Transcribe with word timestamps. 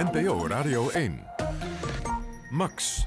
NPO 0.00 0.46
Radio 0.46 0.88
1. 0.88 1.26
Max. 2.50 3.06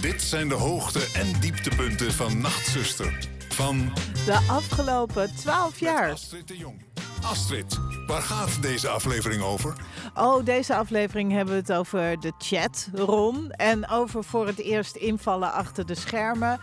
Dit 0.00 0.22
zijn 0.22 0.48
de 0.48 0.54
hoogte- 0.54 1.08
en 1.14 1.40
dieptepunten 1.40 2.12
van 2.12 2.40
Nachtzuster. 2.40 3.28
Van 3.48 3.92
De 4.24 4.46
afgelopen 4.48 5.34
12 5.36 5.78
jaar. 5.80 6.10
Astrid 6.12 6.48
de 6.48 6.56
Jong. 6.56 6.84
Astrid, 7.22 7.78
waar 8.06 8.22
gaat 8.22 8.62
deze 8.62 8.88
aflevering 8.88 9.42
over? 9.42 9.76
Oh, 10.14 10.44
deze 10.44 10.74
aflevering 10.74 11.32
hebben 11.32 11.54
we 11.54 11.60
het 11.60 11.72
over 11.72 12.20
de 12.20 12.32
chat, 12.38 12.88
Ron. 12.94 13.50
En 13.50 13.88
over 13.88 14.24
voor 14.24 14.46
het 14.46 14.58
eerst 14.58 14.96
invallen 14.96 15.52
achter 15.52 15.86
de 15.86 15.94
schermen. 15.94 16.60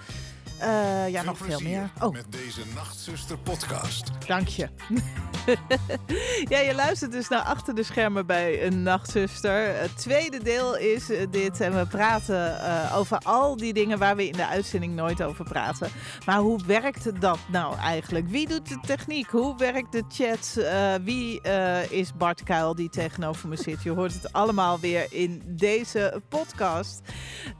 Eh, 0.59 1.09
ja, 1.09 1.23
nog 1.23 1.37
veel 1.37 1.59
meer. 1.59 1.89
Oh, 2.01 2.13
Met 2.13 2.25
deze 2.29 2.61
Nachtzuster 2.75 3.37
podcast. 3.37 4.11
dank 4.27 4.47
je. 4.47 4.67
ja, 6.53 6.59
je 6.59 6.73
luistert 6.75 7.11
dus 7.11 7.27
naar 7.27 7.41
Achter 7.41 7.75
de 7.75 7.83
Schermen 7.83 8.25
bij 8.25 8.65
een 8.65 8.83
Nachtzuster. 8.83 9.79
Het 9.79 9.97
tweede 9.97 10.43
deel 10.43 10.77
is 10.77 11.09
eh, 11.09 11.27
dit. 11.31 11.61
En 11.61 11.75
we 11.75 11.85
praten 11.85 12.59
eh, 12.63 12.97
over 12.97 13.17
al 13.17 13.55
die 13.57 13.73
dingen 13.73 13.97
waar 13.97 14.15
we 14.15 14.27
in 14.27 14.31
de 14.33 14.47
uitzending 14.47 14.95
nooit 14.95 15.23
over 15.23 15.45
praten. 15.45 15.89
Maar 16.25 16.37
hoe 16.39 16.59
werkt 16.65 17.21
dat 17.21 17.39
nou 17.51 17.77
eigenlijk? 17.77 18.27
Wie 18.29 18.47
doet 18.47 18.67
de 18.69 18.79
techniek? 18.85 19.29
Hoe 19.29 19.57
werkt 19.57 19.91
de 19.91 20.03
chat? 20.09 20.55
Eh, 20.57 20.93
wie 21.03 21.41
eh, 21.41 21.91
is 21.91 22.13
Bart 22.17 22.43
Kuil 22.43 22.75
die 22.75 22.89
tegenover 22.89 23.49
me 23.49 23.55
zit? 23.55 23.83
Je 23.83 23.89
hoort 23.91 24.13
het 24.13 24.33
allemaal 24.33 24.79
weer 24.79 25.07
in 25.09 25.41
deze 25.45 26.21
podcast. 26.29 27.01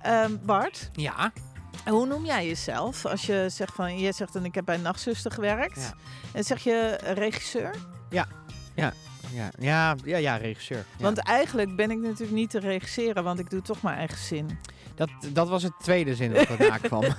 Ehm, 0.01 0.37
Bart, 0.45 0.89
Ja. 0.93 1.31
Hoe 1.85 2.05
noem 2.05 2.25
jij 2.25 2.47
jezelf? 2.47 3.05
Als 3.05 3.25
je 3.25 3.45
zegt 3.49 3.73
van, 3.73 3.99
je 3.99 4.11
zegt 4.11 4.33
dan 4.33 4.45
ik 4.45 4.55
heb 4.55 4.65
bij 4.65 4.77
Nachtzuster 4.77 5.31
gewerkt. 5.31 5.81
Ja. 5.81 5.93
En 6.33 6.43
zeg 6.43 6.63
je 6.63 6.99
regisseur? 7.03 7.75
Ja, 8.09 8.27
ja, 8.75 8.93
ja, 9.31 9.95
ja, 10.03 10.17
ja 10.17 10.35
regisseur. 10.35 10.85
Ja. 10.97 11.03
Want 11.03 11.17
eigenlijk 11.17 11.75
ben 11.75 11.91
ik 11.91 11.97
natuurlijk 11.97 12.31
niet 12.31 12.49
te 12.49 12.59
regisseren, 12.59 13.23
want 13.23 13.39
ik 13.39 13.49
doe 13.49 13.61
toch 13.61 13.81
mijn 13.81 13.97
eigen 13.97 14.17
zin. 14.17 14.59
Dat, 14.99 15.33
dat 15.33 15.49
was 15.49 15.63
het 15.63 15.73
tweede 15.79 16.15
zin 16.15 16.33
dat 16.33 16.47
erna 16.47 16.77
kwam. 16.77 17.03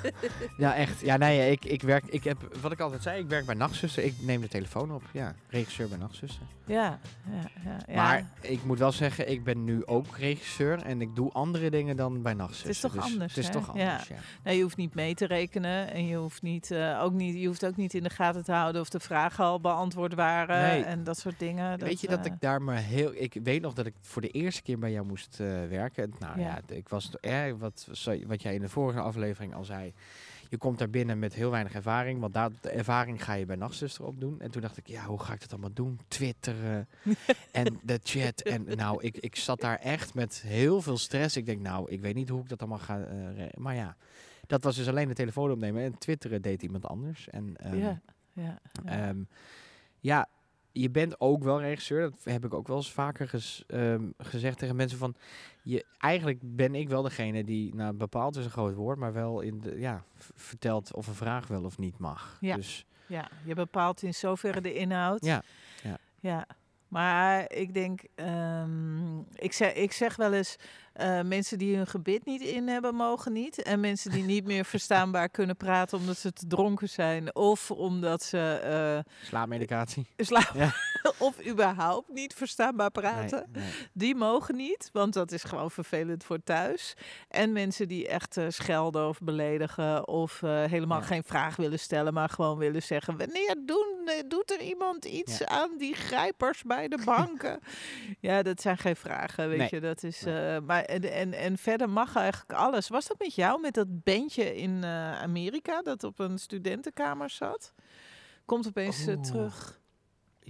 ja, 0.57 0.75
echt. 0.75 1.01
Ja, 1.01 1.17
nee, 1.17 1.51
ik, 1.51 1.65
ik 1.65 1.83
werk, 1.83 2.05
ik 2.07 2.25
heb, 2.25 2.57
wat 2.61 2.73
ik 2.73 2.81
altijd 2.81 3.03
zei, 3.03 3.21
ik 3.21 3.27
werk 3.29 3.47
bij 3.47 3.55
Nachtzuster. 3.55 4.05
Ik 4.05 4.15
neem 4.21 4.41
de 4.41 4.49
telefoon 4.49 4.93
op. 4.93 5.03
Ja, 5.13 5.35
regisseur 5.49 5.89
bij 5.89 5.99
Nachtzuster. 5.99 6.43
Ja, 6.67 6.99
ja, 7.31 7.51
ja. 7.65 7.77
ja. 7.87 7.95
Maar 7.95 8.31
ik 8.41 8.65
moet 8.65 8.79
wel 8.79 8.93
zeggen, 8.93 9.31
ik 9.31 9.45
ben 9.45 9.65
nu 9.65 9.87
ook 9.87 10.17
regisseur 10.17 10.83
en 10.83 11.01
ik 11.01 11.15
doe 11.15 11.33
andere 11.33 11.71
dingen 11.71 11.97
dan 11.97 12.23
bij 12.23 12.35
Nachtzuster. 12.35 12.67
Het 12.67 12.75
is 12.77 12.81
toch 12.81 12.93
Dus 12.93 13.03
anders, 13.03 13.35
Het 13.35 13.45
is 13.45 13.47
hè? 13.47 13.53
toch 13.53 13.69
anders, 13.69 14.09
ja. 14.09 14.17
Nou, 14.45 14.57
je 14.57 14.63
hoeft 14.63 14.77
niet 14.77 14.95
mee 14.95 15.15
te 15.15 15.27
rekenen 15.27 15.91
en 15.93 16.07
je 16.07 16.17
hoeft, 16.17 16.43
niet, 16.43 16.71
eh, 16.71 17.01
ook 17.03 17.13
niet, 17.13 17.41
je 17.41 17.47
hoeft 17.47 17.67
ook 17.67 17.77
niet 17.77 17.95
in 17.95 18.03
de 18.03 18.11
gaten 18.11 18.45
te 18.45 18.53
houden 18.53 18.81
of 18.81 18.89
de 18.89 19.01
vragen 19.01 19.45
al 19.45 19.61
beantwoord 19.61 20.15
waren 20.15 20.61
Nee. 20.63 20.83
en 20.83 21.05
dat 21.05 21.19
soort 21.19 21.39
dingen. 21.39 21.79
Weet 21.79 22.01
je 22.01 22.09
dat 22.09 22.19
eh, 22.19 22.33
ik 22.33 22.41
daar 22.41 22.63
maar 22.63 22.77
heel... 22.77 23.13
Ik 23.15 23.37
weet 23.43 23.63
nog 23.63 23.75
dat 23.75 23.87
ik 23.87 23.95
voor 24.01 24.23
de 24.23 24.29
eerste 24.29 24.63
keer 24.63 24.79
bij 24.79 24.91
jou 24.93 25.07
moest 25.07 25.41
eh, 25.41 25.47
werken. 25.69 26.13
Nou 26.19 26.41
Ja. 26.41 26.47
ja, 26.69 26.75
ik 26.75 26.89
was... 26.89 27.11
Eh, 27.21 27.43
wat, 27.59 27.70
wat 28.27 28.43
jij 28.43 28.55
in 28.55 28.61
de 28.61 28.69
vorige 28.69 29.01
aflevering 29.01 29.55
al 29.55 29.65
zei. 29.65 29.93
Je 30.49 30.57
komt 30.59 30.79
daar 30.79 30.91
binnen 30.91 31.19
met 31.19 31.35
heel 31.35 31.51
weinig 31.51 31.75
ervaring. 31.75 32.21
Want 32.21 32.35
daar, 32.35 32.51
de 32.61 32.71
ervaring 32.71 33.25
ga 33.25 33.33
je 33.33 33.47
bij 33.47 33.57
Nachtzuster 33.57 34.05
opdoen. 34.05 34.41
En 34.41 34.51
toen 34.51 34.63
dacht 34.63 34.77
ik, 34.77 34.87
ja, 34.87 35.05
hoe 35.05 35.21
ga 35.21 35.33
ik 35.33 35.41
dat 35.41 35.51
allemaal 35.51 35.73
doen? 35.73 36.01
Twitteren 36.09 36.89
en 37.53 37.81
de 37.83 38.01
chat. 38.03 38.41
En 38.41 38.65
nou, 38.65 39.03
ik, 39.03 39.17
ik 39.17 39.37
zat 39.37 39.61
daar 39.61 39.79
echt 39.79 40.15
met 40.15 40.43
heel 40.47 40.83
veel 40.83 40.99
stress. 40.99 41.37
Ik 41.37 41.47
denk, 41.47 41.61
nou, 41.61 41.91
ik 41.91 42.01
weet 42.01 42.15
niet 42.15 42.29
hoe 42.29 42.41
ik 42.43 42.49
dat 42.49 42.61
allemaal 42.61 42.79
ga... 42.79 43.01
eh, 43.01 43.47
maar 43.57 43.75
ja, 43.75 43.97
dat 44.47 44.65
was 44.65 44.77
dus 44.77 44.89
alleen 44.89 45.09
de 45.09 45.15
telefoon 45.15 45.51
opnemen. 45.51 45.83
En 45.83 45.99
twitteren 45.99 46.43
deed 46.43 46.63
iemand 46.63 46.87
anders. 46.87 47.29
En, 47.29 47.57
ehm, 47.57 47.79
ja, 47.79 48.01
ja, 48.33 48.61
ja. 48.85 49.09
Ehm, 49.09 49.23
ja, 50.01 50.29
je 50.73 50.91
bent 50.91 51.21
ook 51.21 51.43
wel 51.43 51.61
regisseur. 51.61 52.01
Dat 52.01 52.25
heb 52.25 52.45
ik 52.45 52.55
ook 52.55 52.69
wel 52.69 52.77
eens 52.77 52.93
vaker 52.93 53.29
ges- 53.29 53.65
ehm, 53.67 54.05
gezegd 54.19 54.59
tegen 54.59 54.77
mensen 54.77 54.99
van... 54.99 55.15
Je, 55.63 55.85
eigenlijk 55.99 56.39
ben 56.43 56.75
ik 56.75 56.89
wel 56.89 57.03
degene 57.03 57.45
die, 57.45 57.75
nou 57.75 57.93
bepaald 57.95 58.37
is 58.37 58.45
een 58.45 58.51
groot 58.51 58.75
woord... 58.75 58.99
maar 58.99 59.13
wel 59.13 59.41
in 59.41 59.61
de, 59.61 59.79
ja, 59.79 60.03
vertelt 60.35 60.95
of 60.95 61.07
een 61.07 61.15
vraag 61.15 61.47
wel 61.47 61.65
of 61.65 61.79
niet 61.79 61.99
mag. 61.99 62.37
Ja. 62.41 62.57
Dus 62.57 62.85
ja, 63.07 63.31
je 63.45 63.55
bepaalt 63.55 64.03
in 64.03 64.15
zoverre 64.15 64.61
de 64.61 64.75
inhoud. 64.75 65.25
ja, 65.25 65.43
Ja, 66.21 66.47
maar 66.89 67.53
ik 67.53 67.75
denk, 67.75 68.01
ehm, 68.15 69.19
ik, 69.19 69.53
zeg, 69.53 69.73
ik 69.73 69.93
zeg 69.93 70.17
wel 70.17 70.33
eens, 70.33 70.57
eh, 70.93 71.21
mensen 71.21 71.59
die 71.59 71.77
hun 71.77 71.87
gebit 71.87 72.25
niet 72.25 72.41
in 72.41 72.69
hebben, 72.69 72.95
mogen 72.95 73.33
niet. 73.33 73.63
En 73.63 73.81
mensen 73.81 74.11
die 74.11 74.23
niet 74.25 74.45
meer 74.45 74.65
verstaanbaar 74.65 75.29
kunnen 75.39 75.57
praten 75.57 75.99
omdat 75.99 76.17
ze 76.19 76.33
te 76.33 76.47
dronken 76.47 76.89
zijn. 76.89 77.35
Of 77.35 77.71
omdat 77.71 78.23
ze 78.23 78.39
eh, 79.05 79.13
slaapmedicatie. 79.27 80.07
slapen. 80.17 80.59
Ja. 80.61 80.73
of 81.19 81.47
überhaupt 81.47 82.09
niet 82.13 82.35
verstaanbaar 82.35 82.91
praten. 82.91 83.47
Nee, 83.53 83.63
nee. 83.63 83.73
Die 83.93 84.15
mogen 84.15 84.57
niet, 84.57 84.91
want 84.93 85.13
dat 85.15 85.33
is 85.33 85.43
gewoon 85.45 85.71
vervelend 85.71 86.25
voor 86.25 86.43
thuis. 86.45 86.95
En 87.29 87.53
mensen 87.53 87.89
die 87.89 88.09
echt 88.09 88.37
eh, 88.37 88.45
schelden 88.49 89.09
of 89.09 89.19
beledigen 89.21 90.09
of 90.09 90.41
helemaal 90.41 91.01
Ja. 91.01 91.07
geen 91.07 91.23
vraag 91.25 91.57
willen 91.57 91.79
stellen, 91.79 92.13
maar 92.15 92.29
gewoon 92.29 92.59
willen 92.59 92.83
zeggen: 92.83 93.17
wanneer 93.19 93.57
doen, 93.67 94.11
doet 94.29 94.51
er 94.51 94.61
iemand 94.61 95.05
iets 95.05 95.39
Ja. 95.39 95.47
aan 95.47 95.71
die 95.79 95.95
grijpers 95.95 96.63
bij 96.63 96.89
de 96.89 96.99
banken? 97.05 97.59
ja, 98.21 98.43
dat 98.43 98.61
zijn 98.61 98.79
geen 98.79 98.97
vragen, 98.97 99.49
weet 99.49 99.59
Nee. 99.59 99.69
je. 99.71 99.81
Dat 99.81 100.03
is, 100.03 100.23
eh, 100.25 100.57
en, 100.87 101.13
en, 101.13 101.33
en 101.33 101.59
verder 101.59 101.91
mag 101.91 102.17
eigenlijk 102.17 102.53
alles. 102.53 102.89
Was 102.89 103.07
dat 103.07 103.19
met 103.19 103.35
jou, 103.35 103.61
met 103.61 103.75
dat 103.75 104.03
bandje 104.05 104.57
in 104.57 104.85
eh, 104.85 105.23
Amerika 105.23 105.83
dat 105.83 106.05
op 106.05 106.19
een 106.19 106.39
studentenkamer 106.39 107.31
zat? 107.31 107.73
Komt 108.45 108.67
opeens 108.67 109.07
eh, 109.07 109.15
Oeh. 109.15 109.23
terug. 109.23 109.81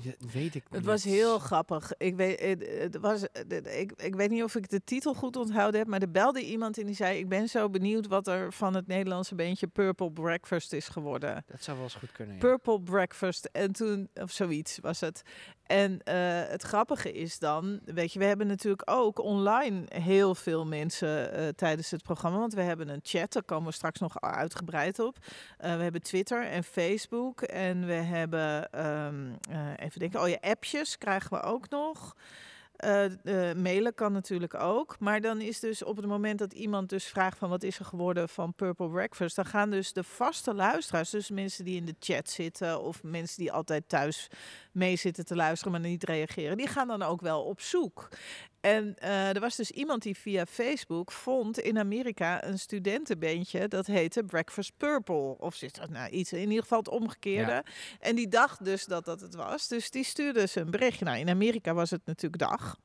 Ja, 0.02 0.12
weet 0.32 0.54
ik 0.54 0.64
Het 0.70 0.84
was 0.84 1.04
heel 1.04 1.38
grappig. 1.38 1.92
Ik 1.96 2.16
weet, 2.16 2.40
het, 2.80 2.96
was, 2.96 3.22
ik, 3.64 3.92
ik 3.96 4.14
weet 4.14 4.30
niet 4.30 4.42
of 4.42 4.54
ik 4.54 4.68
de 4.68 4.84
titel 4.84 5.14
goed 5.14 5.36
onthouden 5.36 5.80
heb, 5.80 5.88
maar 5.88 6.00
er 6.00 6.10
belde 6.10 6.44
iemand 6.44 6.78
en 6.78 6.86
die 6.86 6.94
zei: 6.94 7.18
Ik 7.18 7.28
ben 7.28 7.48
zo 7.48 7.70
benieuwd 7.70 8.06
wat 8.06 8.26
er 8.26 8.52
van 8.52 8.74
het 8.74 8.86
Nederlandse 8.86 9.34
beentje 9.34 9.66
Purple 9.66 10.12
Breakfast 10.12 10.72
is 10.72 10.88
geworden. 10.88 11.44
Dat 11.46 11.62
zou 11.62 11.76
wel 11.76 11.86
eens 11.86 11.94
goed 11.94 12.12
kunnen, 12.12 12.34
ja. 12.34 12.40
Purple 12.40 12.80
Breakfast. 12.80 13.48
En 13.52 13.72
toen, 13.72 14.08
of 14.14 14.30
zoiets 14.30 14.78
was 14.78 15.00
het. 15.00 15.22
En 15.70 16.00
eh, 16.04 16.14
het 16.48 16.62
grappige 16.62 17.12
is 17.12 17.38
dan, 17.38 17.80
weet 17.84 18.12
je, 18.12 18.18
we 18.18 18.24
hebben 18.24 18.46
natuurlijk 18.46 18.82
ook 18.84 19.18
online 19.18 19.84
heel 19.88 20.34
veel 20.34 20.66
mensen 20.66 21.32
eh, 21.32 21.48
tijdens 21.48 21.90
het 21.90 22.02
programma. 22.02 22.38
Want 22.38 22.54
we 22.54 22.62
hebben 22.62 22.88
een 22.88 23.00
chat, 23.02 23.32
daar 23.32 23.42
komen 23.42 23.68
we 23.68 23.74
straks 23.74 24.00
nog 24.00 24.20
uitgebreid 24.20 24.98
op. 24.98 25.16
Eh, 25.58 25.76
we 25.76 25.82
hebben 25.82 26.02
Twitter 26.02 26.46
en 26.46 26.64
Facebook. 26.64 27.42
En 27.42 27.86
we 27.86 27.92
hebben, 27.92 28.72
ehm, 28.72 29.30
eh, 29.50 29.86
even 29.86 30.00
denken, 30.00 30.20
oh 30.20 30.28
ja, 30.28 30.38
appjes 30.40 30.98
krijgen 30.98 31.30
we 31.30 31.42
ook 31.42 31.68
nog. 31.68 32.16
Eh, 32.80 33.52
mailen 33.56 33.94
kan 33.94 34.12
natuurlijk 34.12 34.54
ook. 34.54 34.96
Maar 34.98 35.20
dan 35.20 35.40
is 35.40 35.60
dus 35.60 35.82
op 35.82 35.96
het 35.96 36.06
moment 36.06 36.38
dat 36.38 36.52
iemand 36.52 36.88
dus 36.88 37.04
vraagt 37.04 37.38
van 37.38 37.48
wat 37.48 37.62
is 37.62 37.78
er 37.78 37.84
geworden 37.84 38.28
van 38.28 38.54
Purple 38.54 38.88
Breakfast, 38.88 39.36
dan 39.36 39.46
gaan 39.46 39.70
dus 39.70 39.92
de 39.92 40.04
vaste 40.04 40.54
luisteraars, 40.54 41.10
dus 41.10 41.30
mensen 41.30 41.64
die 41.64 41.76
in 41.76 41.84
de 41.84 41.94
chat 41.98 42.30
zitten 42.30 42.80
of 42.80 43.02
mensen 43.02 43.38
die 43.38 43.52
altijd 43.52 43.88
thuis 43.88 44.28
mee 44.72 44.96
zitten 44.96 45.24
te 45.24 45.36
luisteren 45.36 45.72
maar 45.72 45.80
niet 45.80 46.04
reageren, 46.04 46.56
die 46.56 46.66
gaan 46.66 46.88
dan 46.88 47.02
ook 47.02 47.20
wel 47.20 47.42
op 47.42 47.60
zoek. 47.60 48.08
En 48.60 48.94
eh, 48.98 49.34
er 49.34 49.40
was 49.40 49.56
dus 49.56 49.70
iemand 49.70 50.02
die 50.02 50.16
via 50.16 50.46
Facebook 50.46 51.12
vond 51.12 51.58
in 51.58 51.78
Amerika 51.78 52.44
een 52.44 52.58
studentenbeentje 52.58 53.68
dat 53.68 53.86
heette 53.86 54.24
Breakfast 54.24 54.72
Purple. 54.76 55.38
Of 55.38 55.54
zit 55.54 55.76
dat 55.76 55.90
nou 55.90 56.10
iets, 56.10 56.32
in 56.32 56.48
ieder 56.48 56.62
geval 56.62 56.78
het 56.78 56.88
omgekeerde. 56.88 57.50
Ja. 57.50 57.64
En 57.98 58.16
die 58.16 58.28
dacht 58.28 58.64
dus 58.64 58.84
dat 58.84 59.04
dat 59.04 59.20
het 59.20 59.34
was. 59.34 59.68
Dus 59.68 59.90
die 59.90 60.04
stuurde 60.04 60.46
ze 60.46 60.60
een 60.60 60.70
berichtje. 60.70 61.04
Nou, 61.04 61.18
in 61.18 61.28
Amerika 61.28 61.74
was 61.74 61.90
het 61.90 62.00
natuurlijk 62.04 62.42
dag. 62.42 62.78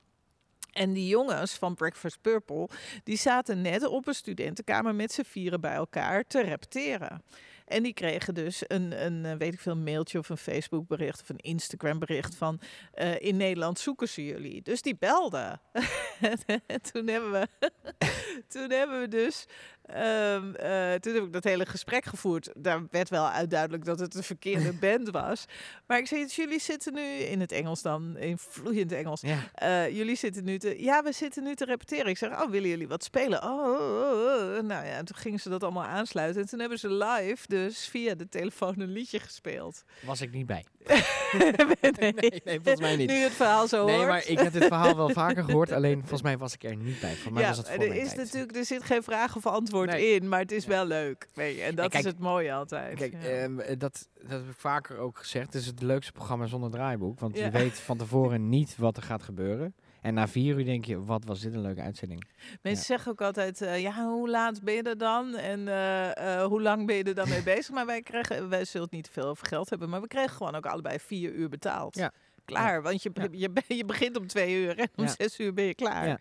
En 0.72 0.94
die 0.94 1.08
jongens 1.08 1.54
van 1.54 1.76
Breakfast 1.76 2.22
Purple, 2.22 2.70
die 3.04 3.18
zaten 3.18 3.62
net 3.62 3.86
op 3.86 4.08
een 4.08 4.16
studentenkamer 4.16 4.96
met 4.96 5.12
z'n 5.12 5.24
vieren 5.24 5.62
bij 5.62 5.74
elkaar 5.74 6.24
te 6.24 6.42
repeteren. 6.42 7.22
En 7.66 7.84
die 7.84 7.94
kregen 7.94 8.34
dus 8.34 8.64
een, 8.68 9.06
een 9.06 9.26
eh, 9.26 9.38
weet 9.38 9.54
ik 9.54 9.60
veel, 9.60 9.76
mailtje 9.76 10.20
of 10.20 10.30
een 10.30 10.38
Facebook 10.38 10.88
bericht 10.88 11.22
of 11.22 11.30
een 11.30 11.38
Instagram 11.38 12.00
bericht 12.00 12.36
van 12.36 12.60
eh, 12.94 13.22
in 13.22 13.38
Nederland 13.38 13.80
zoeken 13.80 14.10
ze 14.10 14.26
jullie. 14.26 14.62
Dus 14.62 14.82
die 14.82 14.96
belden. 14.96 15.62
en 16.68 16.82
toen 16.92 17.08
hebben 17.08 17.32
we, 17.32 17.48
toen 18.54 18.72
hebben 18.72 19.00
we 19.00 19.08
dus 19.08 19.46
Ehm, 19.86 20.54
eh, 20.54 20.94
toen 20.94 21.14
heb 21.14 21.24
ik 21.24 21.34
dat 21.34 21.44
hele 21.44 21.66
gesprek 21.66 22.06
gevoerd. 22.06 22.50
Daar 22.56 22.82
werd 22.92 23.10
wel 23.10 23.30
uit 23.30 23.50
duidelijk 23.50 23.86
dat 23.86 24.00
het 24.00 24.16
een 24.16 24.24
verkeerde 24.24 24.74
band 24.86 25.10
was. 25.10 25.46
Maar 25.88 25.98
ik 25.98 26.08
zei, 26.08 26.26
jullie 26.26 26.60
zitten 26.60 26.94
nu 26.94 27.02
in 27.02 27.40
het 27.40 27.52
Engels 27.52 27.82
dan, 27.82 28.18
in 28.18 28.38
vloeiend 28.38 28.92
Engels. 28.92 29.22
Ja. 29.22 29.40
Eh, 29.54 29.96
jullie 29.96 30.16
zitten 30.16 30.44
nu 30.44 30.58
te... 30.58 30.84
Ja, 30.84 31.04
we 31.04 31.12
zitten 31.12 31.44
nu 31.44 31.56
te 31.56 31.66
repeteren. 31.66 32.08
Ik 32.08 32.18
zeg, 32.18 32.42
oh, 32.42 32.50
willen 32.50 32.70
jullie 32.70 32.88
wat 32.88 33.04
spelen? 33.04 33.44
Oh, 33.44 33.50
oh, 33.50 33.80
oh, 33.80 34.58
oh. 34.58 34.64
Nou 34.64 34.86
ja, 34.86 35.04
toen 35.04 35.18
gingen 35.18 35.40
ze 35.40 35.50
dat 35.50 35.64
allemaal 35.64 35.86
aansluiten. 35.86 36.42
En 36.42 36.48
toen 36.48 36.60
hebben 36.60 36.80
ze 36.80 36.94
live 36.94 37.48
dus 37.48 37.88
via 37.88 38.16
de 38.16 38.30
telefoon 38.30 38.80
een 38.80 38.92
liedje 38.92 39.20
gespeeld. 39.20 39.84
Was 40.06 40.22
ik 40.22 40.32
niet 40.32 40.46
bij. 40.46 40.66
nee, 42.00 42.14
Nee, 42.44 42.60
volgens 42.62 42.80
mij 42.80 42.96
niet. 42.96 43.10
Nu 43.10 43.16
het 43.16 43.32
verhaal 43.32 43.68
zo 43.68 43.86
Nee, 43.86 43.96
hoort. 43.96 44.08
maar 44.08 44.28
ik 44.28 44.40
heb 44.40 44.54
dit 44.54 44.64
verhaal 44.66 44.96
wel 44.96 45.10
vaker 45.10 45.44
gehoord. 45.44 45.72
Alleen 45.72 46.00
volgens 46.00 46.22
mij 46.22 46.38
was 46.38 46.54
ik 46.54 46.64
er 46.64 46.76
niet 46.76 47.00
bij. 47.00 47.16
Voor 47.16 47.32
mij 47.34 47.42
ja, 47.42 47.48
was 47.48 47.58
het 47.58 47.68
voor 47.70 47.84
er 47.84 47.96
is 47.96 48.08
tijd. 48.08 48.18
natuurlijk, 48.18 48.56
er 48.56 48.66
zit 48.66 48.84
geen 48.84 49.04
vraag 49.04 49.36
of 49.36 49.46
antwoord 49.46 49.90
Nee. 49.90 50.16
in, 50.16 50.30
maar 50.30 50.40
het 50.40 50.52
is 50.52 50.64
Ja. 50.64 50.70
wel 50.70 50.86
leuk. 50.86 51.28
En 51.36 51.76
dat 51.76 51.90
kijk, 51.90 52.04
is 52.04 52.12
het 52.12 52.20
mooie 52.20 52.54
altijd. 52.54 52.98
Kijk, 52.98 53.14
ja. 53.14 53.20
ehm, 53.30 53.60
eh, 53.60 53.68
dat, 53.80 54.08
dat 54.22 54.30
heb 54.30 54.50
ik 54.50 54.56
vaker 54.58 54.98
ook 54.98 55.18
gezegd. 55.18 55.46
Het 55.46 55.56
is 55.62 55.66
het 55.66 55.82
leukste 55.82 56.12
programma 56.12 56.46
zonder 56.46 56.72
draaiboek. 56.72 57.20
Want 57.20 57.38
je 57.38 57.50
weet 57.50 57.80
van 57.80 57.98
tevoren 57.98 58.50
niet 58.50 58.76
wat 58.78 58.98
er 58.98 59.04
gaat 59.04 59.24
gebeuren. 59.24 59.76
En 60.06 60.14
na 60.14 60.28
vier 60.28 60.58
uur 60.58 60.66
denk 60.66 60.86
je, 60.86 61.04
wat 61.04 61.24
was 61.26 61.40
dit 61.40 61.54
een 61.54 61.62
leuke 61.62 61.82
uitzending. 61.82 62.24
Mensen 62.62 62.82
ja. 62.82 62.88
zeggen 62.88 63.12
ook 63.12 63.22
altijd, 63.22 63.62
eh, 63.62 63.82
ja, 63.82 64.06
hoe 64.08 64.30
laat 64.30 64.64
ben 64.64 64.74
je 64.74 64.82
er 64.82 64.98
dan? 64.98 65.36
En 65.36 65.68
eh, 65.68 66.40
eh, 66.42 66.46
hoe 66.46 66.62
lang 66.62 66.86
ben 66.86 66.96
je 66.96 67.04
er 67.04 67.16
dan 67.16 67.30
mee 67.30 67.44
bezig? 67.54 67.70
Maar 67.70 67.86
wij 67.86 68.02
kregen, 68.02 68.50
wij 68.50 68.66
zullen 68.66 68.88
het 68.88 68.96
niet 68.96 69.04
te 69.04 69.12
veel 69.12 69.28
over 69.28 69.48
geld 69.48 69.70
hebben, 69.70 69.90
maar 69.90 70.02
we 70.02 70.08
kregen 70.08 70.36
gewoon 70.36 70.56
ook 70.56 70.66
allebei 70.66 71.00
vier 71.00 71.32
uur 71.32 71.50
betaald. 71.50 71.96
Ja. 71.96 72.12
Klaar, 72.46 72.82
want 72.82 73.04
je, 73.04 73.12
je, 73.32 73.52
je 73.68 73.86
begint 73.86 74.18
om 74.18 74.28
twee 74.28 74.62
uur 74.64 74.78
en 74.80 74.90
om 74.96 75.08
zes 75.08 75.40
uur 75.40 75.54
ben 75.54 75.64
je 75.66 75.76
klaar. 75.76 76.20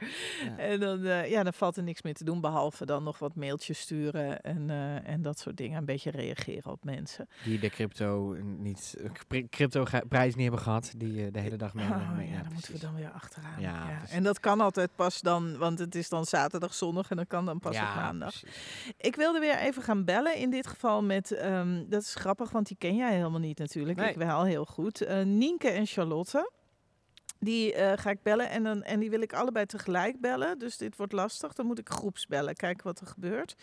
En 0.57 0.81
dan, 0.81 1.05
eh, 1.05 1.31
ja, 1.31 1.43
dan 1.43 1.53
valt 1.53 1.77
er 1.77 1.83
niks 1.83 2.03
meer 2.03 2.15
te 2.15 2.25
doen, 2.25 2.41
behalve 2.41 2.87
dan 2.87 3.03
nog 3.03 3.19
wat 3.19 3.35
mailtjes 3.35 3.79
sturen 3.81 4.41
en, 4.43 4.71
eh, 4.71 5.09
en 5.09 5.23
dat 5.23 5.39
soort 5.39 5.57
dingen. 5.57 5.79
Een 5.79 5.85
beetje 5.85 6.11
reageren 6.11 6.73
op 6.73 6.85
mensen. 6.85 7.29
Die 7.45 7.59
de 7.59 7.69
crypto 7.71 8.37
niet, 8.59 8.97
crypto 9.51 9.85
prijs 10.09 10.35
niet 10.35 10.43
hebben 10.43 10.61
gehad. 10.61 10.93
Die 10.97 11.27
eh, 11.27 11.33
de 11.33 11.39
hele 11.41 11.57
dag 11.57 11.75
mee. 11.75 11.87
Oh, 11.87 12.17
mee- 12.17 12.29
ja, 12.31 12.41
precies. 12.41 12.53
moeten 12.53 12.73
we 12.73 12.79
dan 12.79 12.95
weer 12.95 13.11
achteraan. 13.11 13.61
Ja. 13.61 14.03
En 14.11 14.23
dat 14.23 14.41
kan 14.41 14.61
altijd 14.61 14.91
pas 14.97 15.21
dan, 15.21 15.59
want 15.59 15.79
het 15.79 15.95
is 15.95 16.09
dan 16.09 16.25
zaterdag, 16.25 16.75
zondag 16.75 17.11
en 17.11 17.17
dat 17.17 17.27
kan 17.27 17.45
dan 17.45 17.59
pas 17.59 17.75
ja, 17.75 17.89
op 17.89 17.97
maandag. 17.97 18.41
precies. 18.41 18.93
Ik 18.97 19.17
wilde 19.17 19.39
weer 19.39 19.57
even 19.59 19.83
gaan 19.83 20.05
bellen. 20.05 20.37
In 20.37 20.51
dit 20.51 20.67
geval 20.67 21.03
met, 21.03 21.31
ehm, 21.33 21.83
dat 21.89 22.03
is 22.03 22.15
grappig, 22.15 22.51
want 22.51 22.67
die 22.67 22.77
ken 22.79 22.97
jij 22.97 23.15
helemaal 23.15 23.41
niet 23.41 23.59
natuurlijk. 23.59 23.99
Nee. 23.99 24.11
Ik 24.11 24.17
wel 24.17 24.45
heel 24.45 24.65
goed. 24.65 25.01
Eh, 25.01 25.23
Nienke 25.23 25.69
en 25.69 25.87
Charlotte. 25.87 26.13
Die 27.39 27.75
eh, 27.75 27.99
ga 27.99 28.11
ik 28.11 28.23
bellen 28.23 28.51
en, 28.51 28.63
dan, 28.63 28.83
en 28.83 29.01
die 29.01 29.11
wil 29.11 29.21
ik 29.21 29.33
allebei 29.33 29.67
tegelijk 29.67 30.21
bellen. 30.21 30.59
Dus 30.59 30.77
dit 30.77 30.97
wordt 30.97 31.13
lastig. 31.13 31.53
Dan 31.53 31.67
moet 31.67 31.79
ik 31.79 31.89
groeps 31.89 32.27
bellen, 32.27 32.55
kijken 32.55 32.85
wat 32.85 33.01
er 33.01 33.07
gebeurt. 33.07 33.55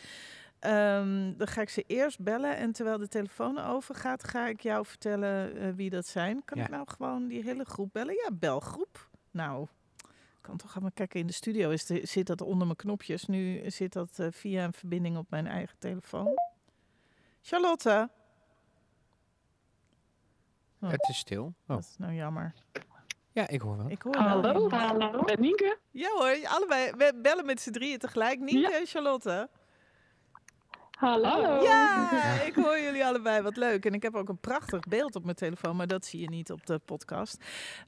Ehm, 0.60 1.34
dan 1.38 1.48
ga 1.48 1.62
ik 1.62 1.70
ze 1.70 1.84
eerst 1.88 2.20
bellen 2.20 2.58
en 2.58 2.72
terwijl 2.72 2.98
de 2.98 3.08
telefoon 3.08 3.58
overgaat, 3.58 4.24
ga 4.24 4.48
ik 4.48 4.62
jou 4.62 4.86
vertellen 4.86 5.56
eh, 5.58 5.70
wie 5.76 5.90
dat 5.90 6.06
zijn. 6.08 6.42
Kan 6.46 6.58
Ja. 6.58 6.64
ik 6.64 6.70
nou 6.70 6.88
gewoon 6.90 7.28
die 7.28 7.44
hele 7.44 7.64
groep 7.66 7.90
bellen? 7.94 8.14
Ja, 8.14 8.30
belgroep. 8.34 9.10
Nou, 9.32 9.64
ik 10.08 10.42
kan 10.42 10.58
toch 10.58 10.72
gaan 10.72 10.82
maar 10.82 10.92
kijken 10.92 11.20
in 11.20 11.28
de 11.28 11.34
studio. 11.34 11.70
Is 11.70 11.86
de, 11.86 12.06
zit 12.06 12.28
dat 12.28 12.42
onder 12.42 12.66
mijn 12.66 12.78
knopjes? 12.78 13.26
Nu 13.26 13.70
zit 13.70 13.94
dat 13.94 14.20
eh, 14.20 14.28
via 14.32 14.64
een 14.64 14.74
verbinding 14.74 15.18
op 15.18 15.30
mijn 15.30 15.48
eigen 15.48 15.76
telefoon. 15.80 16.30
Charlotte. 17.42 18.10
Oh. 20.82 20.90
Het 20.90 21.10
is 21.10 21.18
stil. 21.18 21.44
Oh. 21.44 21.54
Dat 21.76 21.80
is 21.80 21.96
nou 21.98 22.14
jammer. 22.14 22.54
Ja, 23.32 23.48
ik 23.48 23.62
hoor 23.62 23.78
wel. 23.78 23.90
Ik 23.90 24.02
hoor 24.02 24.16
Hallo, 24.16 24.70
hallo. 24.70 25.22
Met 25.22 25.40
Nienke? 25.40 25.78
Ja 25.92 26.10
hoor, 26.10 26.38
allebei. 26.48 26.92
We 26.92 27.20
bellen 27.22 27.46
met 27.46 27.62
z'n 27.62 27.72
drieën 27.72 27.98
tegelijk. 27.98 28.40
Nienke 28.40 28.72
Ja. 28.72 28.80
en 28.80 28.86
Charlotte. 28.86 29.50
Hallo. 30.98 31.62
Ja, 31.64 32.10
ik 32.46 32.56
hoor 32.56 32.80
jullie 32.80 33.06
allebei. 33.06 33.42
Wat 33.42 33.58
leuk. 33.58 33.86
En 33.86 33.94
ik 33.94 34.02
heb 34.02 34.16
ook 34.16 34.30
een 34.30 34.40
prachtig 34.40 34.80
beeld 34.80 35.16
op 35.16 35.24
mijn 35.24 35.36
telefoon, 35.36 35.76
maar 35.76 35.88
dat 35.88 36.06
zie 36.06 36.20
je 36.20 36.30
niet 36.30 36.52
op 36.52 36.66
de 36.66 36.80
podcast. 36.80 37.38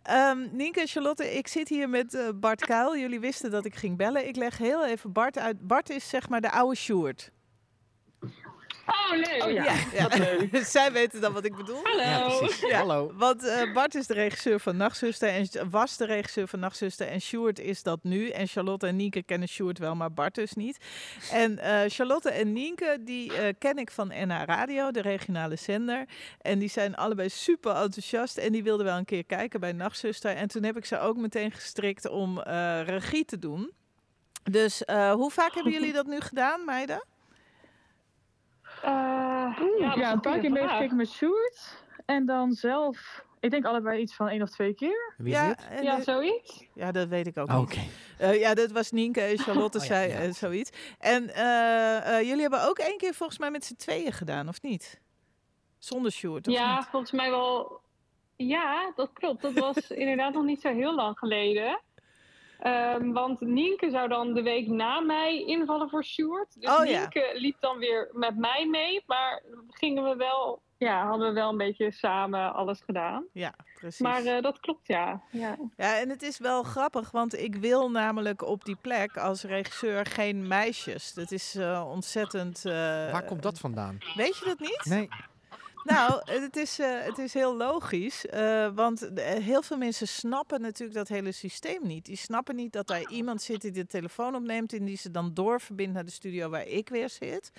Ehm 0.03 0.47
Nienke 0.55 0.79
en 0.81 0.87
Charlotte, 0.87 1.35
ik 1.37 1.47
zit 1.47 1.69
hier 1.69 1.89
met 1.89 2.13
eh, 2.13 2.29
Bart 2.35 2.65
Kuil. 2.65 2.97
Jullie 2.97 3.19
wisten 3.19 3.51
dat 3.51 3.65
ik 3.65 3.75
ging 3.75 3.97
bellen. 3.97 4.27
Ik 4.27 4.35
leg 4.35 4.57
heel 4.57 4.85
even 4.85 5.11
Bart 5.11 5.37
uit. 5.37 5.67
Bart 5.67 5.89
is 5.89 6.09
zeg 6.09 6.29
maar 6.29 6.41
de 6.41 6.51
oude 6.51 6.75
Sjoerd. 6.75 7.31
Oh, 8.85 9.11
leuk. 9.11 9.43
Oh, 9.43 9.51
ja. 9.51 9.75
ja. 9.93 10.63
Zij 10.63 10.91
weten 10.91 11.21
dan 11.21 11.33
wat 11.33 11.45
ik 11.45 11.55
bedoel. 11.55 11.79
Hallo. 11.83 12.01
Ja, 12.01 12.37
precies. 12.37 12.59
Ja. 12.59 12.77
Hallo. 12.77 13.11
Want 13.15 13.43
eh, 13.43 13.73
Bart 13.73 13.95
is 13.95 14.07
de 14.07 14.13
regisseur 14.13 14.59
van 14.59 14.77
Nachtzuster 14.77 15.29
en 15.29 15.69
was 15.69 15.97
de 15.97 16.05
regisseur 16.05 16.47
van 16.47 16.59
Nachtzuster 16.59 17.07
en 17.07 17.21
Sjoerd 17.21 17.59
is 17.59 17.83
dat 17.83 18.03
nu. 18.03 18.29
En 18.29 18.47
Charlotte 18.47 18.87
en 18.87 18.95
Nienke 18.95 19.23
kennen 19.23 19.47
Sjoerd 19.47 19.77
wel, 19.79 19.95
maar 19.95 20.13
Bart 20.13 20.35
dus 20.35 20.53
niet. 20.53 20.77
En 21.31 21.59
eh, 21.59 21.81
Charlotte 21.87 22.29
en 22.29 22.53
Nienke, 22.53 22.97
die 23.01 23.33
eh, 23.33 23.53
ken 23.59 23.77
ik 23.77 23.91
van 23.91 24.07
NH 24.07 24.43
Radio, 24.45 24.91
de 24.91 25.01
regionale 25.01 25.55
zender. 25.55 26.05
En 26.41 26.59
die 26.59 26.69
zijn 26.69 26.95
allebei 26.95 27.29
super 27.29 27.75
enthousiast 27.75 28.37
en 28.37 28.51
die 28.51 28.63
wilden 28.63 28.85
wel 28.85 28.97
een 28.97 29.05
keer 29.05 29.25
kijken 29.25 29.59
bij 29.59 29.71
Nachtzuster. 29.71 30.35
En 30.35 30.47
toen 30.47 30.63
heb 30.63 30.77
ik 30.77 30.85
ze 30.85 30.99
ook 30.99 31.17
meteen 31.17 31.51
gestrikt 31.51 32.09
om 32.09 32.41
eh, 32.41 32.81
regie 32.85 33.25
te 33.25 33.39
doen. 33.39 33.71
Dus 34.51 34.85
eh, 34.85 35.11
hoe 35.11 35.31
vaak 35.31 35.53
hebben 35.53 35.73
jullie 35.73 35.93
dat 35.93 36.05
nu 36.05 36.19
gedaan, 36.19 36.65
meiden? 36.65 37.03
Eh, 38.83 39.59
Oeh, 39.61 39.95
ja, 39.95 40.11
een 40.11 40.19
paar 40.19 40.39
keer 40.39 40.51
meegekeken 40.51 40.95
met 40.95 41.09
Sjoerd. 41.09 41.81
En 42.05 42.25
dan 42.25 42.51
zelf, 42.53 43.23
ik 43.39 43.51
denk 43.51 43.65
allebei 43.65 44.01
iets 44.01 44.15
van 44.15 44.27
één 44.27 44.41
of 44.41 44.49
twee 44.49 44.73
keer. 44.73 45.13
Wie 45.17 45.33
is 45.33 45.39
ja, 45.39 45.55
Ja, 45.81 46.01
zoiets. 46.01 46.65
ja, 46.73 46.91
dat 46.91 47.07
weet 47.07 47.27
ik 47.27 47.37
ook 47.37 47.47
Oh, 47.49 47.59
niet. 47.59 47.63
Oké. 47.69 47.79
Eh, 48.17 48.39
ja, 48.39 48.53
dat 48.53 48.71
was 48.71 48.91
Nienke 48.91 49.21
en 49.21 49.37
Charlotte 49.39 49.77
Oh 49.77 49.83
ja, 49.85 49.89
zei 49.95 50.11
ja. 50.11 50.17
eh, 50.19 50.31
zoiets. 50.31 50.71
En 50.99 51.23
jullie 52.25 52.41
hebben 52.41 52.67
ook 52.67 52.77
één 52.77 52.97
keer 52.97 53.13
volgens 53.13 53.39
mij 53.39 53.51
met 53.51 53.65
z'n 53.65 53.75
tweeën 53.75 54.11
gedaan, 54.13 54.47
of 54.47 54.61
niet? 54.61 55.01
Zonder 55.77 56.11
Sjoerd, 56.11 56.47
of 56.47 56.53
Ja, 56.53 56.75
niet? 56.77 56.85
volgens 56.85 57.11
mij 57.11 57.29
wel. 57.29 57.81
Ja, 58.35 58.91
dat 58.95 59.13
klopt. 59.13 59.41
Dat 59.41 59.53
was 59.53 59.77
inderdaad 60.03 60.33
nog 60.33 60.43
niet 60.43 60.61
zo 60.61 60.73
heel 60.73 60.95
lang 60.95 61.17
geleden. 61.17 61.81
Ehm, 62.63 63.11
want 63.11 63.39
Nienke 63.41 63.89
zou 63.89 64.07
dan 64.07 64.33
de 64.33 64.41
week 64.41 64.67
na 64.67 64.99
mij 64.99 65.43
invallen 65.45 65.89
voor 65.89 66.03
Sjoerd. 66.03 66.61
Dus 66.61 66.77
Oh, 66.79 66.85
ja. 66.85 66.99
Nienke 66.99 67.31
liep 67.33 67.55
dan 67.59 67.77
weer 67.77 68.09
met 68.11 68.37
mij 68.37 68.67
mee. 68.69 69.03
Maar 69.07 69.41
gingen 69.69 70.03
we 70.03 70.15
wel, 70.15 70.61
ja, 70.77 71.07
hadden 71.07 71.27
we 71.27 71.33
wel 71.33 71.49
een 71.49 71.57
beetje 71.57 71.91
samen 71.91 72.53
alles 72.53 72.81
gedaan. 72.85 73.25
Ja, 73.33 73.53
precies. 73.79 73.99
Maar 73.99 74.23
eh, 74.25 74.41
dat 74.41 74.59
klopt, 74.59 74.87
ja. 74.87 75.21
ja. 75.31 75.55
Ja, 75.77 75.97
en 75.99 76.09
het 76.09 76.21
is 76.21 76.37
wel 76.37 76.63
grappig, 76.63 77.11
want 77.11 77.37
ik 77.39 77.55
wil 77.55 77.91
namelijk 77.91 78.41
op 78.41 78.65
die 78.65 78.77
plek 78.81 79.17
als 79.17 79.43
regisseur 79.43 80.05
geen 80.05 80.47
meisjes. 80.47 81.13
Dat 81.13 81.31
is 81.31 81.55
eh, 81.55 81.85
ontzettend... 81.89 82.65
eh, 82.65 82.73
Waar 83.11 83.25
komt 83.25 83.43
dat 83.43 83.59
vandaan? 83.59 83.97
Weet 84.15 84.37
je 84.37 84.45
dat 84.45 84.59
niet? 84.59 84.85
Nee. 84.85 85.09
Nou, 85.83 86.21
het 86.25 86.55
is, 86.55 86.79
eh, 86.79 87.01
het 87.01 87.17
is 87.17 87.33
heel 87.33 87.57
logisch. 87.57 88.25
eh, 88.25 88.69
want 88.75 89.13
eh, 89.13 89.25
heel 89.25 89.61
veel 89.61 89.77
mensen 89.77 90.07
snappen 90.07 90.61
natuurlijk 90.61 90.97
dat 90.97 91.07
hele 91.07 91.31
systeem 91.31 91.87
niet. 91.87 92.05
Die 92.05 92.17
snappen 92.17 92.55
niet 92.55 92.73
dat 92.73 92.87
daar 92.87 93.09
iemand 93.09 93.41
zit 93.41 93.61
die 93.61 93.71
de 93.71 93.85
telefoon 93.85 94.35
opneemt 94.35 94.73
en 94.73 94.85
die 94.85 94.97
ze 94.97 95.11
dan 95.11 95.33
doorverbindt 95.33 95.93
naar 95.93 96.05
de 96.05 96.11
studio 96.11 96.49
waar 96.49 96.67
ik 96.67 96.89
weer 96.89 97.09
zit. 97.09 97.51